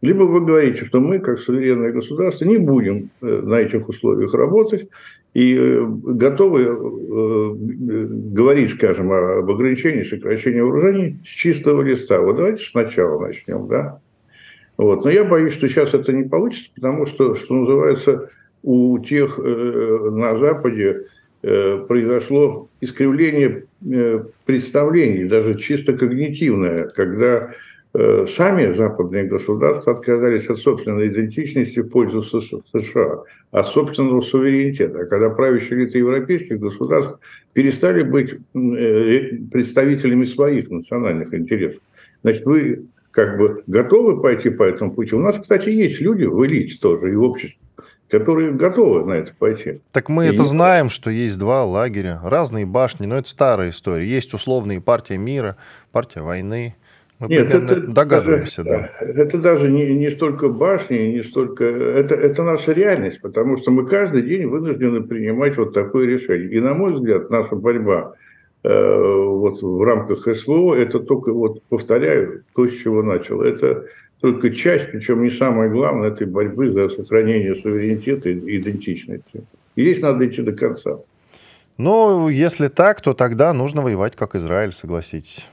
либо 0.00 0.22
вы 0.22 0.44
говорите, 0.44 0.84
что 0.84 1.00
мы, 1.00 1.18
как 1.18 1.40
суверенное 1.40 1.92
государство, 1.92 2.44
не 2.44 2.58
будем 2.58 3.10
э, 3.20 3.26
на 3.26 3.56
этих 3.56 3.88
условиях 3.88 4.32
работать 4.32 4.88
и 5.34 5.56
э, 5.56 5.84
готовы 5.84 6.62
э, 6.62 7.54
говорить, 7.56 8.74
скажем, 8.74 9.10
об 9.10 9.50
ограничении, 9.50 10.04
сокращении 10.04 10.60
вооружений 10.60 11.18
с 11.24 11.28
чистого 11.28 11.82
листа. 11.82 12.20
Вот 12.20 12.36
давайте 12.36 12.64
сначала 12.64 13.20
начнем, 13.20 13.66
да? 13.66 14.00
Вот. 14.76 15.04
Но 15.04 15.10
я 15.10 15.24
боюсь, 15.24 15.54
что 15.54 15.68
сейчас 15.68 15.92
это 15.92 16.12
не 16.12 16.28
получится, 16.28 16.70
потому 16.76 17.06
что, 17.06 17.34
что 17.34 17.54
называется, 17.54 18.30
у 18.62 18.98
тех 19.00 19.38
на 19.38 20.36
Западе 20.38 21.06
произошло 21.42 22.68
искривление 22.80 23.64
представлений, 24.44 25.24
даже 25.24 25.54
чисто 25.56 25.96
когнитивное, 25.96 26.88
когда 26.88 27.52
сами 27.94 28.72
западные 28.74 29.24
государства 29.24 29.94
отказались 29.94 30.46
от 30.46 30.58
собственной 30.58 31.08
идентичности 31.08 31.80
в 31.80 31.88
пользу 31.88 32.22
США, 32.22 33.22
от 33.50 33.68
собственного 33.68 34.20
суверенитета. 34.20 35.00
А 35.00 35.06
когда 35.06 35.30
правящие 35.30 35.80
элиты 35.80 35.98
европейских 35.98 36.60
государств 36.60 37.18
перестали 37.54 38.02
быть 38.02 38.32
э, 38.32 39.36
представителями 39.50 40.26
своих 40.26 40.70
национальных 40.70 41.32
интересов, 41.32 41.80
значит, 42.22 42.44
вы 42.44 42.84
как 43.10 43.38
бы 43.38 43.64
готовы 43.66 44.20
пойти 44.20 44.50
по 44.50 44.64
этому 44.64 44.92
пути? 44.92 45.14
У 45.14 45.20
нас, 45.20 45.38
кстати, 45.40 45.70
есть 45.70 46.00
люди 46.00 46.24
в 46.24 46.44
элите 46.46 46.78
тоже 46.78 47.10
и 47.10 47.16
в 47.16 47.22
обществе, 47.22 47.58
которые 48.10 48.52
готовы 48.52 49.06
на 49.06 49.14
это 49.14 49.32
пойти. 49.36 49.80
Так 49.92 50.10
мы 50.10 50.26
и 50.26 50.28
это 50.28 50.42
не... 50.42 50.48
знаем, 50.48 50.88
что 50.90 51.10
есть 51.10 51.38
два 51.38 51.64
лагеря, 51.64 52.20
разные 52.22 52.66
башни, 52.66 53.06
но 53.06 53.16
это 53.16 53.28
старая 53.28 53.70
история. 53.70 54.06
Есть 54.06 54.34
условные 54.34 54.80
партия 54.80 55.16
мира, 55.16 55.56
партия 55.90 56.20
войны. 56.20 56.76
Мы 57.18 57.28
Нет, 57.28 57.52
это, 57.52 57.80
догадываемся, 57.80 58.62
даже, 58.62 58.90
да. 59.00 59.06
Это 59.06 59.38
даже 59.38 59.68
не, 59.68 59.92
не 59.94 60.10
столько 60.10 60.48
башни, 60.48 60.98
не 60.98 61.24
столько... 61.24 61.64
Это, 61.64 62.14
это 62.14 62.44
наша 62.44 62.72
реальность, 62.72 63.20
потому 63.20 63.58
что 63.58 63.72
мы 63.72 63.86
каждый 63.86 64.22
день 64.22 64.46
вынуждены 64.46 65.02
принимать 65.02 65.56
вот 65.56 65.74
такое 65.74 66.06
решение. 66.06 66.48
И, 66.48 66.60
на 66.60 66.74
мой 66.74 66.92
взгляд, 66.92 67.28
наша 67.28 67.56
борьба 67.56 68.14
э, 68.62 69.22
вот 69.24 69.60
в 69.60 69.82
рамках 69.82 70.28
СВО, 70.36 70.74
это 70.74 71.00
только, 71.00 71.32
вот 71.32 71.60
повторяю, 71.64 72.44
то, 72.54 72.68
с 72.68 72.76
чего 72.76 73.02
начал. 73.02 73.42
Это 73.42 73.86
только 74.20 74.50
часть, 74.50 74.92
причем 74.92 75.24
не 75.24 75.30
самое 75.30 75.70
главное, 75.70 76.10
этой 76.10 76.26
борьбы 76.28 76.70
за 76.70 76.88
сохранение 76.88 77.56
суверенитета 77.56 78.28
и 78.30 78.58
идентичности. 78.58 79.42
И 79.74 79.82
здесь 79.82 80.00
надо 80.02 80.24
идти 80.24 80.42
до 80.42 80.52
конца. 80.52 80.98
Ну, 81.78 82.28
если 82.28 82.68
так, 82.68 83.00
то 83.00 83.12
тогда 83.12 83.52
нужно 83.52 83.82
воевать 83.82 84.14
как 84.14 84.36
Израиль, 84.36 84.72
согласитесь. 84.72 85.48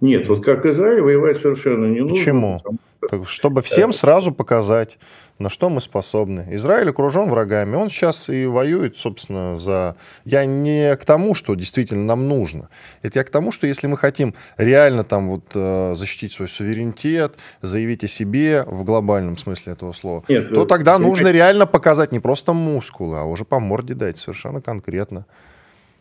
Нет, 0.00 0.28
вот 0.28 0.44
как 0.44 0.66
Израиль 0.66 1.00
воевать 1.00 1.40
совершенно 1.40 1.86
не 1.86 2.00
нужно. 2.00 2.16
Почему? 2.16 2.62
Так, 3.08 3.26
чтобы 3.26 3.62
всем 3.62 3.92
сразу 3.92 4.30
показать, 4.30 4.98
на 5.38 5.48
что 5.48 5.70
мы 5.70 5.80
способны. 5.80 6.46
Израиль 6.50 6.90
окружен 6.90 7.30
врагами. 7.30 7.74
Он 7.76 7.88
сейчас 7.88 8.28
и 8.28 8.44
воюет, 8.44 8.96
собственно, 8.96 9.56
за... 9.56 9.96
Я 10.24 10.44
не 10.44 10.94
к 10.96 11.04
тому, 11.06 11.34
что 11.34 11.54
действительно 11.54 12.04
нам 12.04 12.28
нужно. 12.28 12.68
Это 13.02 13.20
я 13.20 13.24
к 13.24 13.30
тому, 13.30 13.52
что 13.52 13.66
если 13.66 13.86
мы 13.86 13.96
хотим 13.96 14.34
реально 14.58 15.02
там 15.02 15.30
вот 15.30 15.44
э, 15.54 15.94
защитить 15.96 16.34
свой 16.34 16.48
суверенитет, 16.48 17.36
заявить 17.62 18.04
о 18.04 18.06
себе 18.06 18.64
в 18.66 18.84
глобальном 18.84 19.38
смысле 19.38 19.72
этого 19.72 19.92
слова, 19.92 20.22
Нет, 20.28 20.52
то 20.52 20.66
тогда 20.66 20.98
нужно 20.98 21.28
реально 21.28 21.66
показать 21.66 22.12
не 22.12 22.20
просто 22.20 22.52
мускулы, 22.52 23.18
а 23.18 23.24
уже 23.24 23.46
по 23.46 23.60
морде 23.60 23.94
дать 23.94 24.18
совершенно 24.18 24.60
конкретно. 24.60 25.24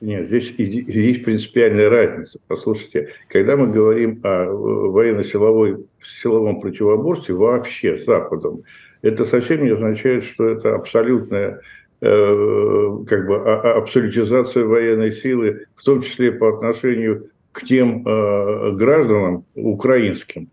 Нет, 0.01 0.27
здесь 0.27 0.53
есть 0.57 1.25
принципиальная 1.25 1.89
разница. 1.89 2.39
Послушайте, 2.47 3.09
когда 3.27 3.57
мы 3.57 3.67
говорим 3.67 4.21
о 4.23 4.45
э, 4.45 4.49
военно-силовой 4.49 5.85
силовом 6.21 6.61
противоборстве 6.61 7.35
вообще 7.35 7.97
с 7.97 8.05
Западом, 8.05 8.63
это 9.01 9.25
совсем 9.25 9.65
не 9.65 9.71
означает, 9.71 10.23
что 10.23 10.45
это 10.45 10.75
абсолютная 10.75 11.61
э, 11.99 12.97
как 13.07 13.27
бы 13.27 13.35
а, 13.35 13.61
а, 13.61 13.77
абсолютизация 13.77 14.63
военной 14.63 15.11
силы, 15.11 15.65
в 15.75 15.83
том 15.83 16.01
числе 16.01 16.31
по 16.31 16.47
отношению 16.47 17.29
к 17.51 17.65
тем 17.65 18.07
э, 18.07 18.71
гражданам 18.77 19.43
украинским, 19.55 20.47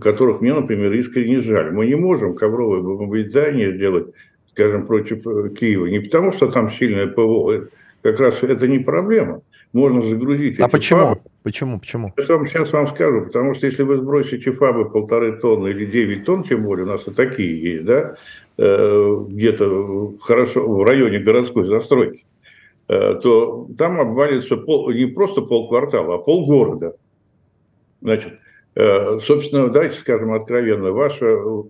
которых 0.00 0.40
мне, 0.40 0.54
например, 0.54 0.92
искренне 0.92 1.40
жаль. 1.40 1.72
Мы 1.72 1.86
не 1.86 1.96
можем 1.96 2.36
ковровое 2.36 2.82
мобилизание 2.82 3.74
сделать, 3.74 4.14
скажем, 4.52 4.86
против 4.86 5.24
Киева, 5.54 5.86
не 5.86 5.98
потому 5.98 6.30
что 6.30 6.46
там 6.52 6.70
сильное 6.70 7.08
ПВО, 7.08 7.68
как 8.02 8.18
раз 8.18 8.42
это 8.42 8.66
не 8.66 8.80
проблема. 8.80 9.42
Можно 9.72 10.02
загрузить 10.02 10.60
А 10.60 10.68
почему? 10.68 11.00
Фабы. 11.00 11.20
Почему? 11.42 11.78
Почему? 11.80 12.12
Я 12.16 12.36
вам 12.36 12.48
сейчас 12.48 12.72
вам 12.72 12.88
скажу, 12.88 13.22
потому 13.22 13.54
что 13.54 13.66
если 13.66 13.82
вы 13.82 13.96
сбросите 13.96 14.52
фабы 14.52 14.90
полторы 14.90 15.38
тонны 15.38 15.68
или 15.68 15.86
9 15.86 16.24
тонн, 16.24 16.44
тем 16.44 16.64
более 16.64 16.84
у 16.84 16.88
нас 16.88 17.06
и 17.06 17.10
такие 17.10 17.60
есть, 17.62 17.84
да, 17.84 18.14
э, 18.58 19.16
где-то 19.28 20.14
хорошо 20.20 20.68
в 20.68 20.84
районе 20.84 21.20
городской 21.20 21.64
застройки, 21.64 22.26
э, 22.88 23.18
то 23.22 23.68
там 23.78 24.00
обвалится 24.00 24.56
пол, 24.56 24.90
не 24.90 25.06
просто 25.06 25.40
полквартала, 25.40 26.16
а 26.16 26.18
полгорода. 26.18 26.96
Значит, 28.02 28.34
э, 28.74 29.20
собственно, 29.20 29.68
давайте 29.68 29.96
скажем 29.98 30.32
откровенно, 30.32 30.92
ваш 30.92 31.14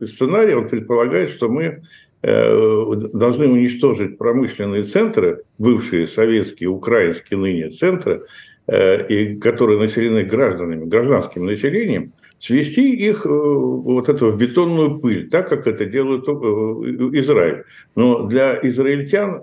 сценарий, 0.07 0.55
он 0.55 0.69
предполагает, 0.69 1.31
что 1.31 1.49
мы 1.49 1.83
должны 2.23 3.49
уничтожить 3.49 4.17
промышленные 4.17 4.85
центры, 4.85 5.43
бывшие 5.59 6.07
советские, 6.07 6.69
украинские 6.69 7.39
ныне 7.39 7.71
центры, 7.71 8.25
э, 8.69 9.07
и 9.09 9.37
которые 9.41 9.81
населены 9.81 10.23
гражданами, 10.23 10.85
гражданским 10.85 11.45
населением, 11.47 12.13
свести 12.39 12.95
их 12.95 13.27
э, 13.27 13.29
вот 13.29 14.09
это 14.09 14.27
в 14.27 14.37
бетонную 14.37 15.01
пыль, 15.01 15.31
так 15.31 15.49
как 15.49 15.67
это 15.67 15.85
делает 15.85 16.23
Израиль. 16.29 17.65
Но 17.97 18.27
для 18.29 18.59
израильтян 18.63 19.41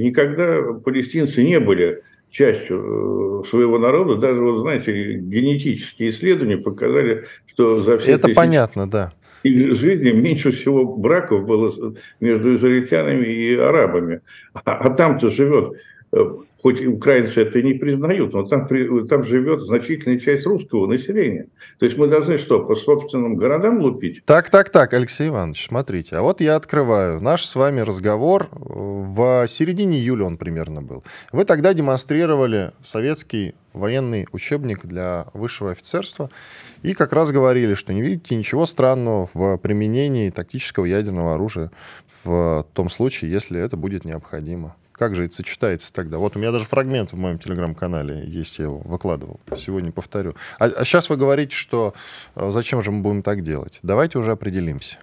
никогда 0.00 0.72
палестинцы 0.72 1.42
не 1.42 1.60
были 1.60 2.02
частью 2.30 3.44
своего 3.46 3.78
народа. 3.78 4.16
Даже, 4.16 4.40
вот 4.40 4.62
знаете, 4.62 5.18
генетические 5.18 6.10
исследования 6.10 6.56
показали, 6.56 7.26
что 7.46 7.76
за 7.76 7.98
все... 7.98 8.12
Это 8.12 8.22
тысячи... 8.22 8.36
понятно, 8.36 8.88
да 8.88 9.12
их 9.42 9.74
жизни 9.74 10.10
меньше 10.10 10.52
всего 10.52 10.84
браков 10.84 11.44
было 11.44 11.94
между 12.20 12.54
израильтянами 12.56 13.26
и 13.26 13.56
арабами. 13.56 14.20
А, 14.54 14.74
а 14.74 14.90
там-то 14.90 15.30
живет, 15.30 15.74
э, 16.12 16.24
хоть 16.62 16.80
украинцы 16.86 17.42
это 17.42 17.60
не 17.60 17.74
признают, 17.74 18.32
но 18.32 18.44
там, 18.44 18.68
там 19.08 19.24
живет 19.24 19.62
значительная 19.62 20.20
часть 20.20 20.46
русского 20.46 20.86
населения. 20.86 21.46
То 21.78 21.86
есть 21.86 21.98
мы 21.98 22.06
должны 22.06 22.38
что, 22.38 22.60
по 22.60 22.76
собственным 22.76 23.36
городам 23.36 23.80
лупить? 23.80 24.24
Так, 24.24 24.48
так, 24.48 24.70
так, 24.70 24.94
Алексей 24.94 25.28
Иванович, 25.28 25.66
смотрите. 25.66 26.16
А 26.16 26.22
вот 26.22 26.40
я 26.40 26.56
открываю 26.56 27.20
наш 27.20 27.44
с 27.44 27.56
вами 27.56 27.80
разговор. 27.80 28.48
В 28.52 29.46
середине 29.48 29.98
июля 29.98 30.24
он 30.24 30.36
примерно 30.36 30.82
был. 30.82 31.02
Вы 31.32 31.44
тогда 31.44 31.74
демонстрировали 31.74 32.72
советский 32.82 33.54
военный 33.72 34.26
учебник 34.32 34.84
для 34.86 35.26
высшего 35.34 35.70
офицерства. 35.70 36.30
И 36.82 36.94
как 36.94 37.12
раз 37.12 37.30
говорили, 37.30 37.74
что 37.74 37.92
не 37.92 38.02
видите 38.02 38.34
ничего 38.34 38.66
странного 38.66 39.28
в 39.32 39.56
применении 39.58 40.30
тактического 40.30 40.84
ядерного 40.84 41.34
оружия 41.34 41.70
в 42.24 42.66
том 42.74 42.90
случае, 42.90 43.30
если 43.30 43.60
это 43.60 43.76
будет 43.76 44.04
необходимо. 44.04 44.76
Как 44.92 45.14
же 45.14 45.24
это 45.24 45.34
сочетается 45.34 45.92
тогда? 45.92 46.18
Вот 46.18 46.36
у 46.36 46.38
меня 46.38 46.52
даже 46.52 46.64
фрагмент 46.66 47.12
в 47.12 47.16
моем 47.16 47.38
телеграм-канале 47.38 48.24
есть, 48.26 48.58
я 48.58 48.66
его 48.66 48.78
выкладывал. 48.78 49.40
Сегодня 49.56 49.90
повторю. 49.90 50.34
А, 50.58 50.66
а 50.66 50.84
сейчас 50.84 51.08
вы 51.08 51.16
говорите, 51.16 51.56
что 51.56 51.94
э, 52.36 52.50
зачем 52.50 52.82
же 52.82 52.90
мы 52.90 53.00
будем 53.00 53.22
так 53.22 53.42
делать? 53.42 53.80
Давайте 53.82 54.18
уже 54.18 54.32
определимся. 54.32 54.98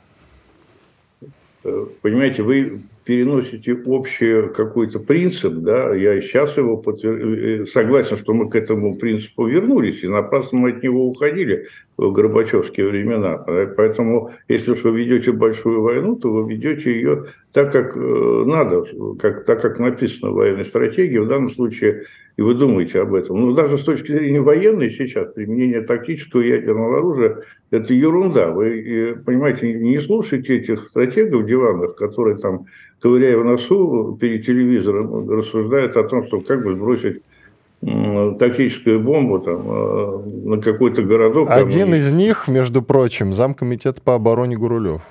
Э, 1.63 1.86
понимаете, 2.01 2.43
вы 2.43 2.82
переносите 3.10 3.74
общий 3.74 4.53
какой-то 4.53 4.99
принцип, 4.99 5.51
да, 5.53 5.95
я 5.95 6.22
сейчас 6.22 6.55
его 6.57 6.78
подтвер... 6.78 7.64
Э, 7.64 7.66
согласен, 7.66 8.20
что 8.20 8.36
мы 8.36 8.51
к 8.51 8.55
этому 8.55 8.99
принципу 8.99 9.47
вернулись, 9.47 10.03
и 10.03 10.07
напрасно 10.07 10.60
мы 10.60 10.70
от 10.74 10.84
него 10.84 11.07
уходили 11.07 11.66
Горбачевские 12.00 12.88
времена. 12.88 13.38
Поэтому, 13.76 14.32
если 14.47 14.72
уж 14.72 14.84
вы 14.84 14.91
ведете 14.91 15.32
большую 15.32 15.82
войну, 15.82 16.16
то 16.16 16.32
вы 16.32 16.50
ведете 16.52 16.91
ее 16.91 17.26
так, 17.52 17.72
как 17.72 17.97
э, 17.97 18.43
надо, 18.45 18.86
как, 19.20 19.45
так, 19.45 19.62
как 19.62 19.80
написано 19.80 20.32
в 20.32 20.36
военной 20.36 20.66
стратегии, 20.66 21.18
в 21.18 21.28
данном 21.28 21.50
случае, 21.50 22.04
и 22.38 22.41
вы 22.41 22.54
думаете 22.54 23.02
об 23.02 23.14
этом. 23.14 23.41
Но 23.41 23.54
даже 23.54 23.78
с 23.78 23.82
точки 23.82 24.14
зрения 24.14 24.39
военной 24.39 24.91
сейчас 24.91 25.34
применение 25.34 25.82
тактического 25.82 26.41
ядерного 26.41 27.00
оружия– 27.00 27.43
это 27.72 27.93
ерунда. 27.93 28.52
Вы, 28.52 28.80
э, 28.80 29.16
понимаете, 29.16 29.74
не 29.74 30.00
слушайте 30.00 30.58
этих 30.58 30.88
стратегов 30.88 31.45
диванных, 31.45 31.95
которые 31.95 32.38
там, 32.38 32.68
ковыряя 33.02 33.38
в 33.38 33.43
носу 33.43 34.18
перед 34.22 34.45
телевизором, 34.45 35.30
рассуждают 35.30 35.97
о 35.97 36.04
том, 36.04 36.26
что 36.28 36.39
как 36.39 36.64
бы 36.64 36.76
сбросить 36.76 37.22
тактическую 37.82 38.99
бомбу 38.99 39.39
там, 39.39 39.61
э, 39.65 40.30
на 40.43 40.61
какой-то 40.61 41.01
городок. 41.01 41.49
Один 41.49 41.88
там, 41.88 41.95
из 41.95 42.11
них, 42.11 42.47
между 42.47 42.82
прочим, 42.82 43.34
замкомитет 43.34 44.01
по 44.01 44.15
обороне 44.15 44.57
Гурулев. 44.57 45.01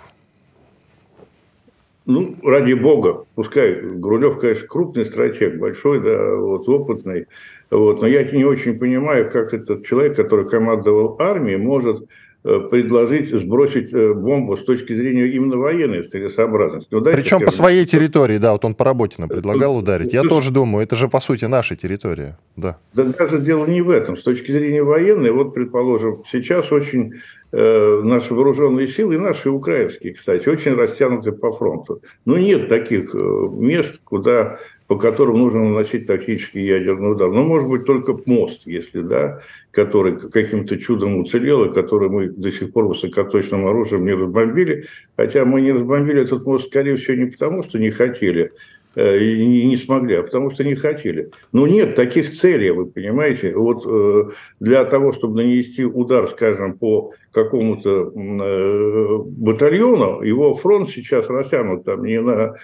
Ну, 2.05 2.35
ради 2.43 2.73
бога, 2.73 3.25
пускай 3.35 3.81
Гурулев, 3.81 4.39
конечно, 4.39 4.67
крупный 4.67 5.05
стратег, 5.07 5.59
большой, 5.59 6.01
да, 6.01 6.37
вот, 6.37 6.69
опытный, 6.69 7.27
вот, 7.71 8.01
но 8.01 8.07
я 8.07 8.25
не 8.25 8.45
очень 8.45 8.79
понимаю, 8.79 9.31
как 9.31 9.53
этот 9.53 9.87
человек, 9.87 10.17
который 10.17 10.49
командовал 10.49 11.17
армией, 11.19 11.59
может 11.59 12.07
предложить 12.43 13.31
сбросить 13.31 13.93
э, 13.93 14.15
бомбу 14.15 14.57
с 14.57 14.65
точки 14.65 14.95
зрения 14.95 15.27
именно 15.27 15.57
военной 15.57 16.05
целесообразности. 16.05 16.89
Ну, 16.93 17.03
Причем 17.03 17.41
по 17.41 17.51
своей 17.51 17.85
территории, 17.85 18.39
да, 18.39 18.53
вот 18.53 18.65
он 18.65 18.75
по 18.75 18.85
работе 18.85 19.17
предлагал 19.29 19.77
ударить. 19.77 20.13
Я 20.13 20.23
тоже 20.23 20.53
думаю, 20.53 20.85
это 20.85 20.97
же 20.97 21.09
по 21.09 21.21
сути 21.21 21.47
наша 21.47 21.77
территория, 21.77 22.39
да. 22.57 22.79
Да 22.95 23.05
даже 23.05 23.41
дело 23.41 23.67
не 23.67 23.83
в 23.83 23.91
этом. 23.91 24.17
С 24.17 24.23
точки 24.23 24.53
зрения 24.53 24.83
военной, 24.83 25.33
вот, 25.33 25.53
предположим, 25.53 26.23
сейчас 26.31 26.71
очень 26.71 27.15
э, 27.15 27.19
наши 27.51 28.35
вооруженные 28.35 28.89
силы, 28.89 29.15
и 29.15 29.19
наши 29.19 29.49
украинские, 29.49 30.15
кстати, 30.15 30.49
очень 30.49 30.75
растянуты 30.75 31.33
по 31.33 31.53
фронту. 31.53 32.03
Но 32.27 32.37
нет 32.37 32.69
таких 32.69 33.15
э, 33.15 33.19
мест, 33.19 34.01
куда 34.05 34.59
по 34.89 34.97
которым 34.97 35.39
нужно 35.39 35.65
наносить 35.65 36.07
тактический 36.07 36.67
ядерный 36.67 37.13
удар. 37.13 37.31
Ну, 37.31 37.45
может 37.45 37.69
быть, 37.69 37.85
только 37.85 38.19
мост, 38.25 38.63
если, 38.65 39.03
да, 39.03 39.43
который 39.71 40.19
каким-то 40.19 40.79
чудом 40.79 41.19
уцелел, 41.19 41.65
и 41.65 41.75
который 41.75 42.09
мы 42.09 42.29
до 42.29 42.51
сих 42.51 42.73
пор 42.73 42.87
высокоточным 42.87 43.67
оружием 43.67 44.07
не 44.07 44.15
разбомбили. 44.15 44.87
Хотя 45.15 45.45
мы 45.45 45.61
не 45.61 45.73
разбомбили 45.73 46.23
этот 46.23 46.45
мост, 46.47 46.69
скорее 46.69 46.97
всего, 46.97 47.19
не 47.19 47.27
потому, 47.27 47.63
что 47.65 47.79
не 47.79 47.91
хотели, 47.91 48.45
э, 48.45 48.51
и 48.97 49.65
не 49.67 49.77
смогли, 49.77 50.17
а 50.17 50.23
потому 50.23 50.51
что 50.51 50.65
не 50.65 50.75
хотели. 50.75 51.31
Но 51.53 51.67
нет 51.67 51.95
таких 51.95 52.33
целей, 52.33 52.71
вы 52.71 52.87
понимаете. 52.87 53.55
Вот 53.55 53.85
э, 53.87 54.31
для 54.61 54.85
того, 54.85 55.13
чтобы 55.13 55.43
нанести 55.43 55.85
удар, 55.85 56.29
скажем, 56.29 56.79
по 56.79 57.13
какому-то 57.33 58.13
э, 58.15 59.19
батальону, 59.25 60.23
его 60.23 60.55
фронт 60.55 60.91
сейчас 60.91 61.29
растянут 61.29 61.85
там 61.85 62.05
не 62.05 62.21
на 62.21 62.57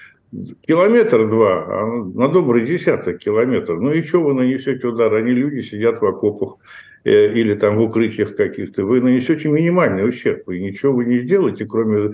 километр-два, 0.67 1.65
а 1.69 1.87
на 2.15 2.29
добрый 2.29 2.67
десяток 2.67 3.19
километров. 3.19 3.81
Ну 3.81 3.93
и 3.93 4.03
что 4.03 4.21
вы 4.21 4.35
нанесете 4.35 4.87
удар? 4.87 5.15
Они 5.15 5.31
люди 5.31 5.63
сидят 5.63 6.01
в 6.01 6.07
окопах 6.07 6.57
э, 7.05 7.33
или 7.33 7.55
там 7.55 7.77
в 7.77 7.83
укрытиях 7.83 8.35
каких-то. 8.35 8.85
Вы 8.85 9.01
нанесете 9.01 9.49
минимальный 9.49 10.09
ущерб, 10.09 10.49
и 10.51 10.61
ничего 10.61 10.93
вы 10.93 11.05
не 11.05 11.21
сделаете, 11.21 11.67
кроме 11.67 11.99
э, 12.01 12.13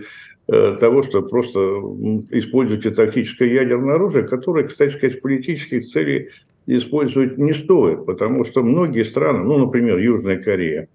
того, 0.51 1.03
что 1.05 1.23
просто 1.23 1.61
используете 2.31 2.91
тактическое 2.91 3.49
ядерное 3.49 3.95
оружие, 3.95 4.27
которое, 4.27 4.67
кстати 4.67 4.97
сказать, 4.97 5.23
политических 5.23 5.89
целей 5.89 6.31
использовать 6.67 7.39
не 7.39 7.53
стоит, 7.53 8.05
потому 8.07 8.45
что 8.45 8.63
многие 8.63 9.05
страны, 9.05 9.45
ну, 9.45 9.59
например, 9.59 9.99
Южная 9.99 10.39
Корея, 10.43 10.89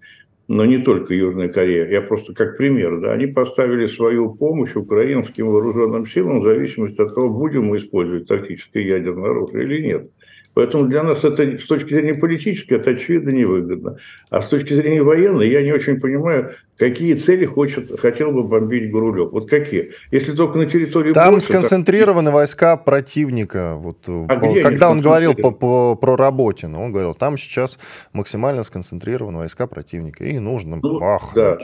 но 0.48 0.64
не 0.64 0.78
только 0.78 1.14
Южная 1.14 1.48
Корея, 1.48 1.88
я 1.88 2.02
просто 2.02 2.34
как 2.34 2.56
пример, 2.56 3.00
да, 3.00 3.12
они 3.12 3.26
поставили 3.26 3.86
свою 3.86 4.34
помощь 4.34 4.76
украинским 4.76 5.48
вооруженным 5.48 6.06
силам 6.06 6.40
в 6.40 6.44
зависимости 6.44 7.00
от 7.00 7.14
того, 7.14 7.30
будем 7.30 7.64
мы 7.64 7.78
использовать 7.78 8.28
тактическое 8.28 8.82
ядерное 8.84 9.30
оружие 9.30 9.64
или 9.64 9.86
нет. 9.86 10.10
Поэтому 10.56 10.86
для 10.86 11.02
нас 11.02 11.22
это 11.22 11.58
с 11.58 11.66
точки 11.66 11.92
зрения 11.92 12.14
политической, 12.14 12.78
это 12.78 12.92
очевидно 12.92 13.28
невыгодно. 13.28 13.98
А 14.30 14.40
с 14.40 14.48
точки 14.48 14.72
зрения 14.72 15.02
военной, 15.02 15.50
я 15.50 15.62
не 15.62 15.70
очень 15.70 16.00
понимаю, 16.00 16.54
какие 16.78 17.12
цели 17.12 17.44
хочет, 17.44 18.00
хотел 18.00 18.32
бы 18.32 18.42
бомбить 18.42 18.90
Гурулев. 18.90 19.32
Вот 19.32 19.50
какие? 19.50 19.92
Если 20.10 20.34
только 20.34 20.56
на 20.56 20.64
территории... 20.64 21.12
Там 21.12 21.32
Больше, 21.32 21.48
сконцентрированы 21.48 22.28
так... 22.28 22.34
войска 22.36 22.78
противника. 22.78 23.74
Вот, 23.76 23.98
а 24.08 24.36
по, 24.36 24.54
когда 24.62 24.90
он 24.90 25.02
говорил 25.02 25.34
по, 25.34 25.50
по, 25.50 25.94
про 25.94 26.16
Работину, 26.16 26.80
он 26.80 26.90
говорил, 26.90 27.14
там 27.14 27.36
сейчас 27.36 27.78
максимально 28.14 28.62
сконцентрированы 28.62 29.36
войска 29.36 29.66
противника. 29.66 30.24
И 30.24 30.38
нужно 30.38 30.80
ну, 30.82 30.98
бах. 30.98 31.32
Да. 31.34 31.58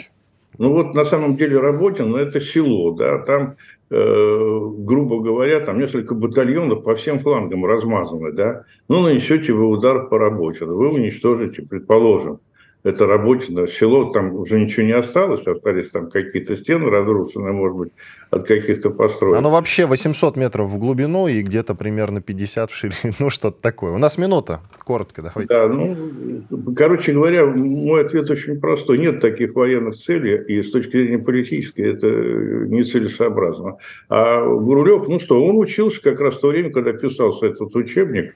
Ну 0.58 0.72
вот 0.72 0.94
на 0.94 1.04
самом 1.04 1.36
деле 1.36 1.58
Работино 1.58 2.16
это 2.18 2.40
село, 2.40 2.92
да, 2.92 3.18
там, 3.18 3.56
э, 3.90 4.60
грубо 4.78 5.20
говоря, 5.20 5.60
там 5.60 5.78
несколько 5.78 6.14
батальонов 6.14 6.84
по 6.84 6.94
всем 6.94 7.20
флангам 7.20 7.64
размазаны, 7.64 8.32
да. 8.32 8.64
Ну, 8.88 9.02
нанесете 9.02 9.52
вы 9.52 9.66
удар 9.66 10.08
по 10.08 10.18
Работино, 10.18 10.74
вы 10.74 10.90
уничтожите, 10.90 11.62
предположим, 11.62 12.40
это 12.84 13.06
Работино, 13.06 13.68
село, 13.68 14.10
там 14.10 14.34
уже 14.34 14.58
ничего 14.58 14.84
не 14.84 14.92
осталось, 14.92 15.46
остались 15.46 15.90
там 15.90 16.10
какие-то 16.10 16.56
стены 16.56 16.90
разрушенные, 16.90 17.52
может 17.52 17.76
быть, 17.76 17.92
от 18.30 18.46
каких-то 18.46 18.90
построек. 18.90 19.38
Оно 19.38 19.50
вообще 19.50 19.86
800 19.86 20.36
метров 20.36 20.68
в 20.68 20.78
глубину 20.78 21.28
и 21.28 21.42
где-то 21.42 21.76
примерно 21.76 22.20
50 22.20 22.70
в 22.70 22.74
ширину, 22.74 23.14
ну 23.20 23.30
что-то 23.30 23.60
такое. 23.60 23.92
У 23.92 23.98
нас 23.98 24.18
минута, 24.18 24.60
коротко 24.84 25.22
давайте. 25.22 25.54
Да, 25.54 25.68
ну, 25.68 26.74
короче 26.74 27.12
говоря, 27.12 27.46
мой 27.46 28.04
ответ 28.04 28.28
очень 28.30 28.58
простой. 28.58 28.98
Нет 28.98 29.20
таких 29.20 29.54
военных 29.54 29.96
целей, 29.96 30.42
и 30.48 30.62
с 30.62 30.72
точки 30.72 30.90
зрения 30.90 31.18
политической 31.18 31.82
это 31.82 32.08
нецелесообразно. 32.08 33.76
А 34.08 34.44
Гурулев, 34.44 35.06
ну 35.06 35.20
что, 35.20 35.44
он 35.44 35.56
учился 35.58 36.02
как 36.02 36.20
раз 36.20 36.34
в 36.34 36.40
то 36.40 36.48
время, 36.48 36.70
когда 36.70 36.92
писался 36.92 37.46
этот 37.46 37.74
учебник, 37.76 38.34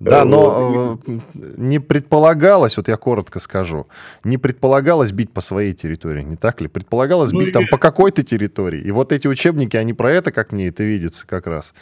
да, 0.00 0.24
но 0.24 0.98
э, 1.06 1.18
не 1.56 1.78
предполагалось, 1.78 2.76
вот 2.76 2.88
я 2.88 2.96
коротко 2.96 3.38
скажу, 3.38 3.86
не 4.24 4.38
предполагалось 4.38 5.12
бить 5.12 5.30
по 5.30 5.40
своей 5.40 5.72
территории, 5.72 6.22
не 6.22 6.36
так 6.36 6.60
ли? 6.60 6.68
Предполагалось 6.68 7.32
ну, 7.32 7.40
бить 7.40 7.52
там 7.52 7.66
по 7.70 7.78
какой-то 7.78 8.22
территории. 8.22 8.80
И 8.80 8.90
вот 8.90 9.12
эти 9.12 9.28
учебники, 9.28 9.76
они 9.76 9.94
про 9.94 10.10
это, 10.10 10.32
как 10.32 10.52
мне 10.52 10.68
это 10.68 10.82
видится, 10.82 11.26
как 11.26 11.46
раз 11.46 11.74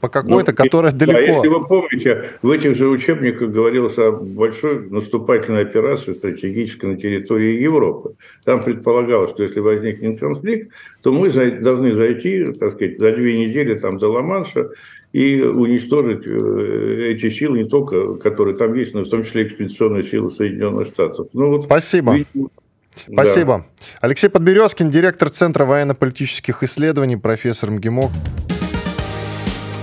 по 0.00 0.08
какой-то, 0.08 0.52
ну, 0.52 0.56
которая 0.56 0.92
да, 0.92 1.06
далеко. 1.06 1.20
Если 1.20 1.48
вы 1.48 1.66
помните, 1.66 2.30
в 2.42 2.50
этих 2.50 2.76
же 2.76 2.88
учебниках 2.88 3.50
говорилось 3.50 3.98
о 3.98 4.12
большой 4.12 4.88
наступательной 4.90 5.62
операции 5.62 6.12
стратегической 6.12 6.90
на 6.90 6.96
территории 6.96 7.60
Европы. 7.60 8.14
Там 8.44 8.62
предполагалось, 8.62 9.30
что 9.30 9.42
если 9.42 9.60
возникнет 9.60 10.20
конфликт, 10.20 10.70
то 11.02 11.12
мы 11.12 11.30
должны 11.30 11.94
зайти, 11.94 12.52
так 12.52 12.74
сказать, 12.74 12.98
за 12.98 13.12
две 13.12 13.38
недели 13.38 13.78
там 13.78 13.98
до 13.98 14.12
Ла-Манша 14.12 14.70
и 15.16 15.40
уничтожить 15.40 16.26
э, 16.26 17.12
эти 17.14 17.30
силы, 17.30 17.62
не 17.62 17.64
только 17.64 18.16
которые 18.16 18.54
там 18.54 18.74
есть, 18.74 18.92
но 18.92 19.02
в 19.02 19.08
том 19.08 19.24
числе 19.24 19.44
экспедиционные 19.44 20.02
силы 20.02 20.30
Соединенных 20.30 20.88
Штатов. 20.88 21.28
Ну, 21.32 21.52
вот, 21.52 21.64
Спасибо. 21.64 22.16
Видимо, 22.16 22.50
Спасибо. 22.94 23.64
Да. 23.78 23.86
Алексей 24.02 24.28
Подберезкин, 24.28 24.90
директор 24.90 25.30
Центра 25.30 25.64
военно-политических 25.64 26.62
исследований, 26.62 27.16
профессор 27.16 27.70
МГИМО. 27.70 28.10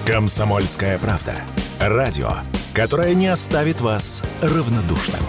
Комсомольская 0.06 1.00
правда. 1.00 1.34
Радио, 1.80 2.30
которое 2.76 3.16
не 3.16 3.28
оставит 3.28 3.82
вас 3.82 4.24
равнодушным. 4.44 5.24